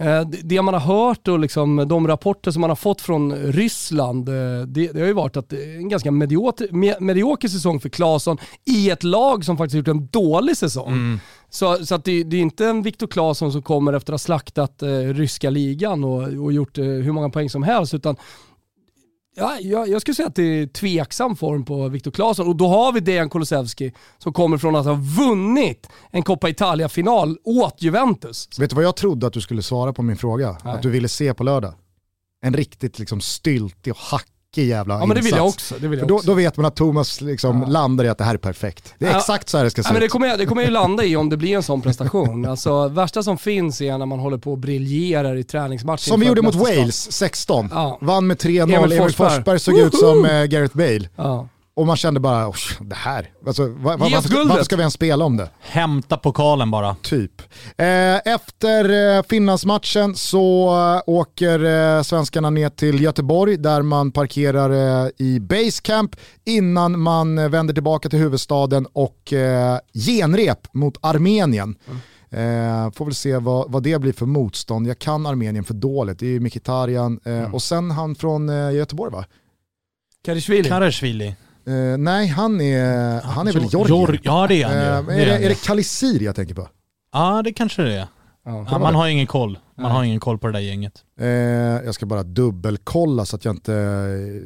Eh, 0.01 0.21
det 0.43 0.61
man 0.61 0.73
har 0.73 0.81
hört 0.81 1.27
och 1.27 1.39
liksom 1.39 1.87
de 1.87 2.07
rapporter 2.07 2.51
som 2.51 2.61
man 2.61 2.69
har 2.69 2.75
fått 2.75 3.01
från 3.01 3.35
Ryssland, 3.35 4.29
eh, 4.29 4.35
det, 4.67 4.87
det 4.87 4.99
har 4.99 5.07
ju 5.07 5.13
varit 5.13 5.37
att 5.37 5.53
är 5.53 5.75
en 5.75 5.89
ganska 5.89 6.11
medioker, 6.11 6.67
medioker 7.01 7.47
säsong 7.47 7.79
för 7.79 7.89
Claesson 7.89 8.37
i 8.65 8.89
ett 8.89 9.03
lag 9.03 9.45
som 9.45 9.57
faktiskt 9.57 9.75
gjort 9.75 9.87
en 9.87 10.07
dålig 10.07 10.57
säsong. 10.57 10.87
Mm. 10.87 11.19
Så, 11.49 11.85
så 11.85 11.95
att 11.95 12.05
det, 12.05 12.23
det, 12.23 12.37
är 12.37 12.41
inte 12.41 12.65
en 12.65 12.81
Viktor 12.81 13.07
Claesson 13.07 13.51
som 13.51 13.61
kommer 13.61 13.93
efter 13.93 14.13
att 14.13 14.21
ha 14.21 14.25
slaktat 14.25 14.81
eh, 14.81 14.87
ryska 14.89 15.49
ligan 15.49 16.03
och, 16.03 16.43
och 16.43 16.53
gjort 16.53 16.77
eh, 16.77 16.85
hur 16.85 17.11
många 17.11 17.29
poäng 17.29 17.49
som 17.49 17.63
helst, 17.63 17.93
utan 17.93 18.15
Ja, 19.35 19.59
jag, 19.61 19.89
jag 19.89 20.01
skulle 20.01 20.15
säga 20.15 20.27
att 20.27 20.35
det 20.35 20.43
är 20.43 20.67
tveksam 20.67 21.35
form 21.35 21.65
på 21.65 21.87
Viktor 21.87 22.11
Claesson 22.11 22.47
och 22.47 22.55
då 22.55 22.67
har 22.67 22.93
vi 22.93 22.99
Dejan 22.99 23.29
Kulusevski 23.29 23.93
som 24.17 24.33
kommer 24.33 24.57
från 24.57 24.75
att 24.75 24.85
ha 24.85 24.93
vunnit 24.93 25.89
en 26.11 26.23
Coppa 26.23 26.49
Italia-final 26.49 27.37
åt 27.43 27.81
Juventus. 27.81 28.59
Vet 28.59 28.69
du 28.69 28.75
vad 28.75 28.85
jag 28.85 28.95
trodde 28.95 29.27
att 29.27 29.33
du 29.33 29.41
skulle 29.41 29.61
svara 29.61 29.93
på 29.93 30.03
min 30.03 30.17
fråga? 30.17 30.57
Nej. 30.63 30.73
Att 30.73 30.81
du 30.81 30.89
ville 30.89 31.07
se 31.07 31.33
på 31.33 31.43
lördag? 31.43 31.73
En 32.45 32.53
riktigt 32.53 32.99
liksom 32.99 33.21
styltig 33.21 33.93
och 33.93 33.99
hack 33.99 34.27
tråkig 34.55 34.69
jävla 34.69 34.99
Ja 34.99 35.05
men 35.05 35.15
det 35.15 35.21
vill 35.21 35.35
jag 35.35 35.47
också. 35.47 35.75
Det 35.79 35.87
vill 35.87 35.99
jag 35.99 36.07
då, 36.07 36.15
också. 36.15 36.27
då 36.27 36.33
vet 36.33 36.57
man 36.57 36.65
att 36.65 36.75
Thomas 36.75 37.21
liksom 37.21 37.61
ja. 37.61 37.67
landar 37.67 38.05
i 38.05 38.09
att 38.09 38.17
det 38.17 38.23
här 38.23 38.33
är 38.33 38.37
perfekt. 38.37 38.93
Det 38.99 39.05
är 39.05 39.11
ja. 39.11 39.17
exakt 39.17 39.49
så 39.49 39.57
här 39.57 39.63
det 39.63 39.71
ska 39.71 39.83
se 39.83 39.89
ja, 39.89 39.93
men 39.93 40.01
det 40.01 40.07
kommer, 40.07 40.37
det 40.37 40.45
kommer 40.45 40.61
ju 40.61 40.69
landa 40.69 41.03
i 41.03 41.15
om 41.15 41.29
det 41.29 41.37
blir 41.37 41.55
en 41.55 41.63
sån 41.63 41.81
prestation. 41.81 42.45
Alltså 42.51 42.87
värsta 42.87 43.23
som 43.23 43.37
finns 43.37 43.81
är 43.81 43.97
när 43.97 44.05
man 44.05 44.19
håller 44.19 44.37
på 44.37 44.51
och 44.51 44.57
briljerar 44.57 45.35
i 45.35 45.43
träningsmatchen. 45.43 45.97
Som 45.97 46.19
vi 46.19 46.27
gjorde 46.27 46.41
mot 46.41 46.55
Wales 46.55 47.11
16. 47.11 47.69
Ja. 47.71 47.97
Vann 48.01 48.27
med 48.27 48.37
3-0, 48.37 48.83
Emil, 48.83 49.13
Forsberg 49.13 49.59
såg 49.59 49.73
Woho! 49.73 49.87
ut 49.87 49.95
som 49.95 50.25
uh, 50.25 50.45
Gareth 50.45 50.77
Bale. 50.77 51.09
Och 51.73 51.87
man 51.87 51.97
kände 51.97 52.19
bara, 52.19 52.53
det 52.81 52.95
här, 52.95 53.29
alltså, 53.47 53.67
var, 53.67 53.97
var, 53.97 53.97
varför, 53.97 54.47
varför, 54.47 54.63
ska 54.63 54.75
vi 54.75 54.81
ens 54.81 54.93
spela 54.93 55.25
om 55.25 55.37
det? 55.37 55.49
Hämta 55.59 56.17
pokalen 56.17 56.71
bara. 56.71 56.95
Typ. 57.01 57.41
Eh, 57.77 58.33
efter 58.33 59.17
eh, 59.17 59.23
Finlandsmatchen 59.23 60.15
så 60.15 60.69
eh, 60.95 61.01
åker 61.13 62.03
svenskarna 62.03 62.49
ner 62.49 62.69
till 62.69 63.01
Göteborg 63.01 63.57
där 63.57 63.81
man 63.81 64.11
parkerar 64.11 65.11
i 65.17 65.39
basecamp 65.39 66.15
innan 66.45 66.99
man 66.99 67.51
vänder 67.51 67.73
tillbaka 67.73 68.09
till 68.09 68.19
huvudstaden 68.19 68.87
och 68.93 69.33
genrep 69.93 70.73
mot 70.73 70.97
Armenien. 71.01 71.75
Mm. 71.87 71.99
Eh, 72.33 72.91
får 72.91 73.05
väl 73.05 73.15
se 73.15 73.37
vad, 73.37 73.71
vad 73.71 73.83
det 73.83 73.99
blir 73.99 74.13
för 74.13 74.25
motstånd. 74.25 74.87
Jag 74.87 74.99
kan 74.99 75.25
Armenien 75.25 75.63
för 75.63 75.73
dåligt. 75.73 76.19
Det 76.19 76.25
är 76.25 76.29
ju 76.29 76.39
Mkhitaryan 76.39 77.19
eh, 77.25 77.33
mm. 77.33 77.53
och 77.53 77.61
sen 77.61 77.91
han 77.91 78.15
från 78.15 78.49
eh, 78.49 78.71
Göteborg 78.71 79.11
va? 79.11 79.25
Karishvili. 80.23 80.69
Karishvili. 80.69 81.35
Uh, 81.67 81.97
nej, 81.97 82.27
han 82.27 82.61
är, 82.61 83.21
han 83.21 83.47
är 83.47 83.53
väl 83.53 83.63
Georgien? 83.71 84.19
ja 84.23 84.47
det 84.47 84.63
är 84.63 84.93
han 84.95 85.09
uh, 85.09 85.21
är, 85.21 85.25
det, 85.25 85.45
är 85.45 85.49
det 85.49 85.63
Kalisir 85.63 86.23
jag 86.23 86.35
tänker 86.35 86.55
på? 86.55 86.67
Ja 87.13 87.41
det 87.43 87.53
kanske 87.53 87.81
det 87.81 87.93
är. 87.93 88.07
Ja, 88.45 88.65
ja, 88.71 88.79
man 88.79 88.95
har 88.95 89.07
ingen 89.07 89.27
koll. 89.27 89.59
Man 89.75 89.83
nej. 89.85 89.91
har 89.91 90.03
ingen 90.03 90.19
koll 90.19 90.37
på 90.37 90.47
det 90.47 90.53
där 90.53 90.59
gänget. 90.59 90.93
Uh, 91.21 91.27
jag 91.85 91.95
ska 91.95 92.05
bara 92.05 92.23
dubbelkolla 92.23 93.25
så 93.25 93.35
att 93.35 93.45
jag 93.45 93.55
inte 93.55 93.71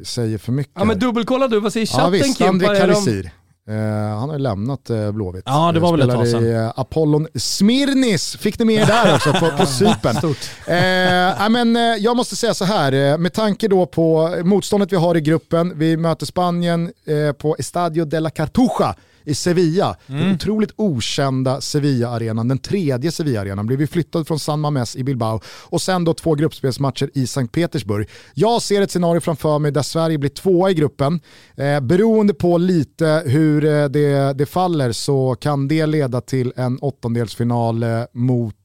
säger 0.02 0.38
för 0.38 0.52
mycket. 0.52 0.72
Ja 0.76 0.84
men 0.84 0.98
dubbelkolla 0.98 1.48
du, 1.48 1.60
vad 1.60 1.72
säger 1.72 1.86
chatten 1.86 2.04
Ja 2.04 2.10
visst, 2.10 2.40
André 2.40 2.66
Kalisir. 2.66 3.30
Uh, 3.70 4.18
han 4.18 4.28
har 4.28 4.32
ju 4.32 4.42
lämnat 4.42 4.90
uh, 4.90 5.10
Blåvitt. 5.10 5.42
Ja 5.46 5.72
det 5.72 5.80
var 5.80 5.96
väl 5.96 6.10
ett 6.10 6.16
tag 6.16 6.28
sedan. 6.28 6.44
i 6.44 6.54
uh, 6.54 6.72
Apollon 6.76 7.28
Smirnis, 7.34 8.36
fick 8.36 8.58
ni 8.58 8.64
med 8.64 8.74
er 8.74 8.86
där 8.86 9.14
också 9.14 9.32
på, 9.32 9.50
på 9.58 9.66
Cypern. 9.66 10.16
Uh, 10.16 11.48
men, 11.48 11.76
jag 12.02 12.16
måste 12.16 12.36
säga 12.36 12.54
så 12.54 12.64
här, 12.64 13.18
med 13.18 13.32
tanke 13.32 13.68
då 13.68 13.86
på 13.86 14.36
motståndet 14.44 14.92
vi 14.92 14.96
har 14.96 15.16
i 15.16 15.20
gruppen, 15.20 15.78
vi 15.78 15.96
möter 15.96 16.26
Spanien 16.26 16.92
på 17.38 17.56
Estadio 17.58 18.04
de 18.04 18.20
la 18.20 18.30
Cartuja 18.30 18.94
i 19.26 19.34
Sevilla. 19.34 19.96
Mm. 20.06 20.20
Den 20.20 20.34
otroligt 20.34 20.72
okända 20.76 21.60
Sevilla-arenan, 21.60 22.48
den 22.48 22.58
tredje 22.58 23.10
Sevilla-arenan, 23.10 23.66
blev 23.66 23.78
vi 23.78 23.86
flyttad 23.86 24.26
från 24.26 24.38
San 24.38 24.60
Mames 24.60 24.96
i 24.96 25.04
Bilbao 25.04 25.40
och 25.46 25.82
sen 25.82 26.04
då 26.04 26.14
två 26.14 26.34
gruppspelsmatcher 26.34 27.10
i 27.14 27.26
Sankt 27.26 27.54
Petersburg. 27.54 28.08
Jag 28.34 28.62
ser 28.62 28.82
ett 28.82 28.90
scenario 28.90 29.20
framför 29.20 29.58
mig 29.58 29.72
där 29.72 29.82
Sverige 29.82 30.18
blir 30.18 30.30
tvåa 30.30 30.70
i 30.70 30.74
gruppen. 30.74 31.20
Eh, 31.56 31.80
beroende 31.80 32.34
på 32.34 32.58
lite 32.58 33.22
hur 33.26 33.64
eh, 33.64 33.84
det, 33.84 34.32
det 34.32 34.46
faller 34.46 34.92
så 34.92 35.34
kan 35.40 35.68
det 35.68 35.86
leda 35.86 36.20
till 36.20 36.52
en 36.56 36.78
åttondelsfinal 36.78 37.82
eh, 37.82 38.02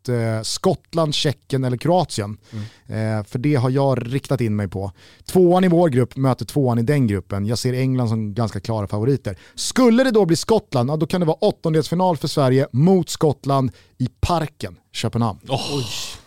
mot 0.02 0.10
eh, 0.10 0.42
Skottland, 0.42 1.16
Tjeckien 1.16 1.64
eller 1.64 1.78
Kroatien. 1.78 2.38
Mm. 2.52 3.18
Eh, 3.20 3.26
för 3.26 3.40
det 3.40 3.56
har 3.56 3.70
jag 3.70 4.14
riktat 4.14 4.42
in 4.42 4.56
mig 4.56 4.68
på. 4.68 4.92
Tvåan 5.26 5.64
i 5.64 5.68
vår 5.68 5.90
grupp 5.90 6.16
möter 6.16 6.46
tvåan 6.46 6.80
i 6.80 6.84
den 6.84 7.08
gruppen. 7.08 7.46
Jag 7.46 7.58
ser 7.58 7.74
England 7.74 8.10
som 8.10 8.34
ganska 8.34 8.60
klara 8.60 8.88
favoriter. 8.88 9.38
Skulle 9.56 10.04
det 10.04 10.12
då 10.12 10.26
bli 10.26 10.36
Skottland, 10.36 10.90
ja, 10.90 10.98
då 10.98 11.08
kan 11.08 11.22
det 11.22 11.28
vara 11.28 11.38
åttondelsfinal 11.38 12.18
för 12.18 12.28
Sverige 12.28 12.68
mot 12.72 13.10
Skottland 13.10 13.72
i 13.98 14.10
Parken, 14.22 14.76
Köpenhamn. 14.92 15.40
Oh. 15.48 16.21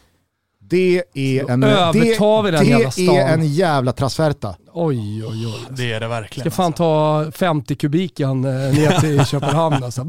Det 0.74 1.02
är 1.14 1.50
en, 1.50 1.60
det, 1.60 1.90
det 1.92 2.18
är 3.06 3.32
en 3.34 3.46
jävla 3.46 3.92
transferta. 3.92 4.54
Oj, 4.72 5.24
oj, 5.26 5.46
oj. 5.46 5.66
Det 5.70 5.92
är 5.92 6.00
det 6.00 6.08
verkligen. 6.08 6.50
Ska 6.50 6.56
fan 6.56 6.66
alltså. 6.66 7.30
ta 7.30 7.30
50 7.38 7.74
kubiken 7.74 8.40
ner 8.40 9.00
till 9.00 9.26
Köpenhamn 9.30 9.84
alltså. 9.84 10.00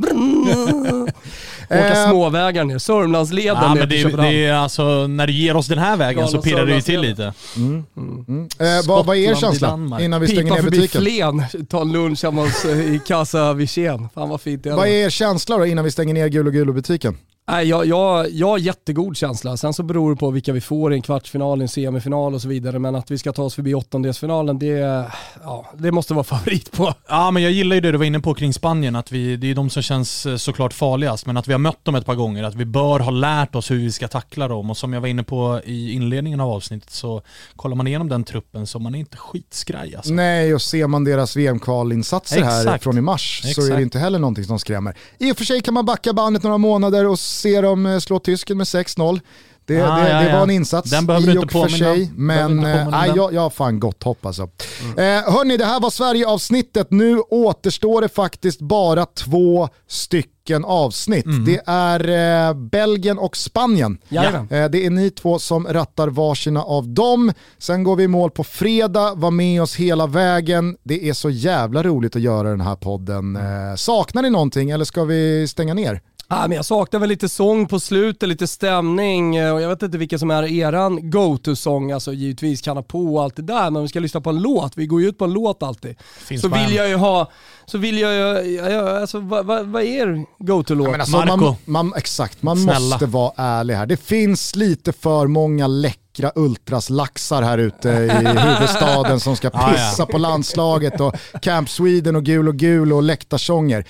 Åka 1.70 2.04
eh, 2.04 2.10
småvägar 2.10 2.64
ner, 2.64 2.78
Sörmlandsleden 2.78 3.58
ja, 3.62 3.74
ner 3.74 3.80
men 3.80 3.90
det, 3.90 3.96
till 3.96 4.04
Köpenhamn. 4.04 4.30
Det 4.30 4.46
är 4.46 4.54
alltså, 4.54 5.08
när 5.08 5.28
du 5.28 5.34
ger 5.34 5.56
oss 5.56 5.68
den 5.68 5.78
här 5.78 5.98
vägen 5.98 6.16
Galna 6.16 6.28
så 6.28 6.42
pirrar 6.42 6.66
det 6.66 6.76
ju 6.76 6.82
till 6.82 7.02
lite. 7.02 7.34
Mm. 7.58 7.84
Mm. 7.98 8.26
Mm. 8.28 8.48
Eh, 8.60 8.88
vad, 8.88 9.06
vad 9.06 9.18
är 9.18 9.32
er 9.32 9.36
känsla 9.36 9.80
innan 10.02 10.22
vi 10.22 10.28
stänger 10.28 10.44
Pipa 10.44 10.56
ner 10.56 10.62
butiken? 10.62 10.88
förbi 10.88 11.44
Flen, 11.50 11.66
ta 11.68 11.82
en 11.82 11.92
lunch 11.92 12.24
hemma 12.24 12.42
hos, 12.42 12.66
eh, 12.66 12.80
i 12.80 13.02
Casa 13.08 13.54
Wirsén. 13.54 14.10
Fan 14.14 14.30
vad 14.30 14.42
fint 14.42 14.64
det 14.64 14.70
är. 14.70 14.76
Vad 14.76 14.88
är 14.88 14.92
er 14.92 15.10
känsla 15.10 15.58
då 15.58 15.66
innan 15.66 15.86
vi 15.86 15.92
stänger 15.92 16.14
ner 16.14 16.28
Gul 16.28 16.48
och 16.48 16.54
Gulo-butiken? 16.54 17.18
Nej, 17.48 17.68
jag, 17.68 17.86
jag, 17.86 18.32
jag 18.32 18.48
har 18.48 18.58
jättegod 18.58 19.18
känsla. 19.18 19.58
Sen 19.58 19.74
så 19.74 19.84
beror 19.84 20.10
det 20.10 20.16
på 20.16 20.32
vilka 20.32 20.54
vi 20.54 20.62
får 20.62 20.94
i 20.94 20.96
en 20.96 21.02
kvartsfinal, 21.02 21.62
en 21.62 21.68
semifinal 21.68 22.34
och 22.34 22.42
så 22.42 22.48
vidare. 22.48 22.80
Men 22.80 22.96
att 22.96 23.12
vi 23.12 23.18
ska 23.18 23.32
ta 23.34 23.44
oss 23.44 23.56
förbi 23.56 23.74
åttondelsfinalen, 23.74 24.60
det, 24.60 25.08
ja, 25.44 25.66
det 25.78 25.92
måste 25.92 26.14
vara 26.14 26.24
favorit 26.24 26.72
på. 26.72 26.94
Ja, 27.08 27.32
men 27.32 27.44
jag 27.44 27.52
gillar 27.52 27.76
ju 27.76 27.82
det 27.82 27.92
du 27.92 27.98
var 27.98 28.06
inne 28.06 28.20
på 28.20 28.34
kring 28.34 28.54
Spanien, 28.54 28.96
att 28.96 29.12
vi, 29.12 29.38
det 29.38 29.52
är 29.52 29.56
de 29.56 29.70
som 29.70 29.84
känns 29.84 30.26
eh, 30.26 30.36
såklart 30.36 30.74
farligast. 30.74 31.26
Men 31.26 31.38
att 31.38 31.48
vi 31.48 31.52
har 31.52 31.60
mött 31.60 31.86
dem 31.86 31.96
ett 31.96 32.06
par 32.06 32.16
gånger, 32.16 32.44
att 32.44 32.56
vi 32.56 32.66
bör 32.66 33.00
ha 33.00 33.12
lärt 33.12 33.56
oss 33.56 33.72
hur 33.72 33.78
vi 33.78 33.92
ska 33.92 34.08
tackla 34.08 34.48
dem. 34.48 34.70
Och 34.70 34.78
som 34.78 34.94
jag 34.94 35.02
var 35.02 35.08
inne 35.08 35.24
på 35.24 35.62
i 35.66 35.92
inledningen 35.92 36.40
av 36.40 36.50
avsnittet 36.50 36.90
så 36.90 37.22
kollar 37.56 37.76
man 37.76 37.88
igenom 37.88 38.10
den 38.10 38.24
truppen 38.24 38.68
så 38.68 38.80
man 38.80 38.96
är 38.96 39.00
inte 39.00 39.18
skitskraj 39.18 39.96
alltså. 39.96 40.14
Nej, 40.14 40.54
och 40.54 40.62
ser 40.62 40.88
man 40.88 41.04
deras 41.04 41.36
VM-kvalinsatser 41.36 42.44
här 42.44 42.78
från 42.78 42.98
i 42.98 43.02
mars 43.02 43.42
Exakt. 43.44 43.68
så 43.68 43.74
är 43.74 43.78
det 43.78 43.84
inte 43.84 44.00
heller 44.00 44.20
någonting 44.20 44.44
som 44.44 44.60
skrämmer. 44.60 44.98
I 45.18 45.32
och 45.32 45.38
för 45.38 45.46
sig 45.46 45.62
kan 45.62 45.74
man 45.74 45.86
backa 45.86 46.14
bandet 46.14 46.44
några 46.44 46.58
månader 46.58 47.08
och 47.08 47.20
se 47.36 47.62
dem 47.62 47.86
eh, 47.86 48.00
slå 48.00 48.20
tysken 48.20 48.58
med 48.58 48.66
6-0. 48.66 49.20
Det, 49.68 49.82
ah, 49.82 50.00
det, 50.00 50.10
ja, 50.10 50.20
det, 50.20 50.34
var 50.34 50.44
en 50.44 50.50
insats 50.50 50.92
Den 50.92 51.04
i 51.04 51.38
och 51.38 51.52
för 51.52 51.68
sig, 51.68 52.12
men 52.16 52.66
äh, 52.66 53.06
jag, 53.16 53.34
jag 53.34 53.42
har 53.42 53.50
fan 53.50 53.80
gott 53.80 54.04
hopp 54.04 54.26
alltså. 54.26 54.50
Mm. 54.82 54.92
Eh, 54.98 55.34
hörni, 55.34 55.58
det 55.58 55.66
här 55.66 55.80
var 55.80 55.90
Sverige-avsnittet. 55.90 56.92
Nu 56.92 57.20
återstår 57.20 58.02
det 58.02 58.10
faktiskt 58.10 58.62
bara 58.62 59.06
två 59.06 59.70
stycken 59.88 60.66
avsnitt. 60.66 61.26
Mm. 61.26 61.46
Det 61.46 61.62
är 61.66 62.48
eh, 62.48 62.54
Belgien 62.54 63.18
och 63.18 63.38
Spanien. 63.38 63.98
Ja. 64.10 64.24
Eh, 64.24 64.70
det 64.70 64.86
är 64.86 64.90
ni 64.90 65.10
två 65.10 65.40
som 65.40 65.68
rattar 65.68 66.08
varsina 66.08 66.64
av 66.64 66.88
dem. 66.88 67.34
Sen 67.58 67.84
går 67.84 67.96
vi 67.96 68.04
i 68.04 68.08
mål 68.08 68.32
på 68.32 68.44
fredag, 68.44 69.14
var 69.16 69.32
med 69.32 69.62
oss 69.62 69.76
hela 69.76 70.08
vägen. 70.08 70.78
Det 70.84 71.10
är 71.10 71.14
så 71.14 71.30
jävla 71.30 71.84
roligt 71.84 72.16
att 72.16 72.22
göra 72.22 72.50
den 72.50 72.62
här 72.62 72.76
podden. 72.76 73.36
Eh, 73.36 73.76
saknar 73.76 74.22
ni 74.22 74.30
någonting 74.30 74.70
eller 74.70 74.86
ska 74.86 75.04
vi 75.04 75.48
stänga 75.48 75.74
ner? 75.74 76.02
Ah, 76.28 76.48
men 76.48 76.56
jag 76.56 76.66
saknar 76.66 77.00
väl 77.00 77.10
lite 77.10 77.30
sång 77.30 77.68
på 77.68 77.80
slutet, 77.80 78.30
lite 78.30 78.48
stämning 78.48 79.36
eh, 79.36 79.54
och 79.54 79.62
jag 79.62 79.70
vet 79.70 79.84
inte 79.84 79.98
vilka 79.98 80.20
som 80.20 80.32
är 80.32 80.44
eran 80.44 81.10
go-to-sång. 81.10 81.92
Alltså 81.92 82.14
givetvis 82.14 82.62
kanna 82.62 82.82
på 82.82 83.16
och 83.16 83.24
allt 83.24 83.36
det 83.36 83.42
där, 83.42 83.64
men 83.64 83.76
om 83.76 83.82
vi 83.82 83.88
ska 83.88 84.00
lyssna 84.00 84.22
på 84.22 84.30
en 84.30 84.42
låt, 84.42 84.78
vi 84.78 84.86
går 84.86 85.02
ju 85.02 85.08
ut 85.08 85.18
på 85.18 85.26
en 85.26 85.34
låt 85.34 85.64
alltid. 85.64 85.96
Finns 86.00 86.42
så 86.42 86.48
vill 86.48 86.76
jag 86.76 86.90
ju 86.90 86.96
ha, 86.96 87.32
så 87.66 87.78
vill 87.78 88.00
jag 88.00 88.46
ju, 88.48 88.60
alltså 88.62 89.20
vad, 89.20 89.46
vad, 89.46 89.66
vad 89.66 89.84
är 89.84 89.88
er 89.88 90.26
go-to-låt? 90.40 90.96
Alltså, 91.00 91.26
man, 91.26 91.56
man, 91.66 91.94
exakt, 91.98 92.44
man 92.44 92.58
Snälla. 92.58 92.80
måste 92.80 93.06
vara 93.06 93.32
ärlig 93.36 93.74
här. 93.74 93.86
Det 93.86 93.98
finns 93.98 94.56
lite 94.56 94.94
för 94.94 95.28
många 95.28 95.68
läckra 95.68 96.32
ultraslaxar 96.36 97.42
här 97.42 97.58
ute 97.58 97.90
i 97.90 98.10
huvudstaden 98.40 99.20
som 99.20 99.36
ska 99.36 99.50
pissa 99.50 99.66
ah, 99.68 99.96
ja. 99.98 100.06
på 100.06 100.18
landslaget 100.18 101.02
och 101.02 101.16
Camp 101.42 101.70
Sweden 101.70 102.16
och 102.16 102.24
gul 102.24 102.48
och 102.48 102.56
gul 102.56 102.94
och 102.94 103.04
läktarsånger. 103.04 103.86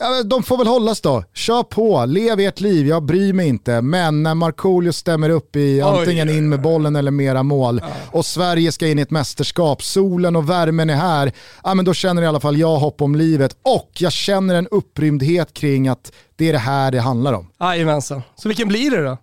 Ja, 0.00 0.22
de 0.22 0.42
får 0.42 0.58
väl 0.58 0.66
hållas 0.66 1.00
då. 1.00 1.24
Kör 1.34 1.62
på, 1.62 2.04
lev 2.06 2.40
ert 2.40 2.60
liv, 2.60 2.86
jag 2.86 3.02
bryr 3.02 3.32
mig 3.32 3.48
inte. 3.48 3.80
Men 3.80 4.22
när 4.22 4.34
Markoolio 4.34 4.92
stämmer 4.92 5.30
upp 5.30 5.56
i 5.56 5.80
antingen 5.80 6.28
in 6.28 6.48
med 6.48 6.60
bollen 6.60 6.96
eller 6.96 7.10
mera 7.10 7.42
mål 7.42 7.82
och 8.10 8.26
Sverige 8.26 8.72
ska 8.72 8.86
in 8.86 8.98
i 8.98 9.02
ett 9.02 9.10
mästerskap, 9.10 9.82
solen 9.82 10.36
och 10.36 10.50
värmen 10.50 10.90
är 10.90 10.94
här, 10.94 11.32
ja, 11.64 11.74
men 11.74 11.84
då 11.84 11.94
känner 11.94 12.22
i 12.22 12.26
alla 12.26 12.40
fall 12.40 12.56
jag 12.56 12.76
hopp 12.76 13.02
om 13.02 13.14
livet 13.14 13.56
och 13.62 13.90
jag 13.98 14.12
känner 14.12 14.54
en 14.54 14.66
upprymdhet 14.70 15.54
kring 15.54 15.88
att 15.88 16.12
det 16.36 16.48
är 16.48 16.52
det 16.52 16.58
här 16.58 16.90
det 16.90 17.00
handlar 17.00 17.32
om. 17.32 17.50
Jajamensan. 17.60 18.22
Så 18.36 18.48
vilken 18.48 18.68
blir 18.68 18.90
det 18.90 19.02
då? 19.02 19.18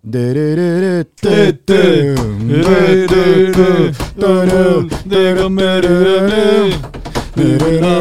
Mera 7.34 8.00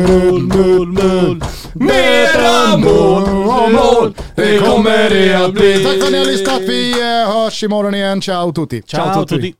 mål, 2.78 3.32
mål, 3.72 4.14
det 4.36 4.60
kommer 4.60 5.10
det 5.10 5.46
att 5.46 5.54
bli. 5.54 5.84
Tack 5.84 5.94
för 5.94 6.06
att 6.06 6.12
ni 6.12 6.18
har 6.18 6.26
lyssnat. 6.26 6.60
Vi 6.62 6.94
hörs 7.26 7.64
imorgon 7.64 7.96
igen. 7.96 8.22
Ciao 8.22 8.54
tutti. 8.54 8.82
Ciao 8.82 9.26
tutti. 9.26 9.54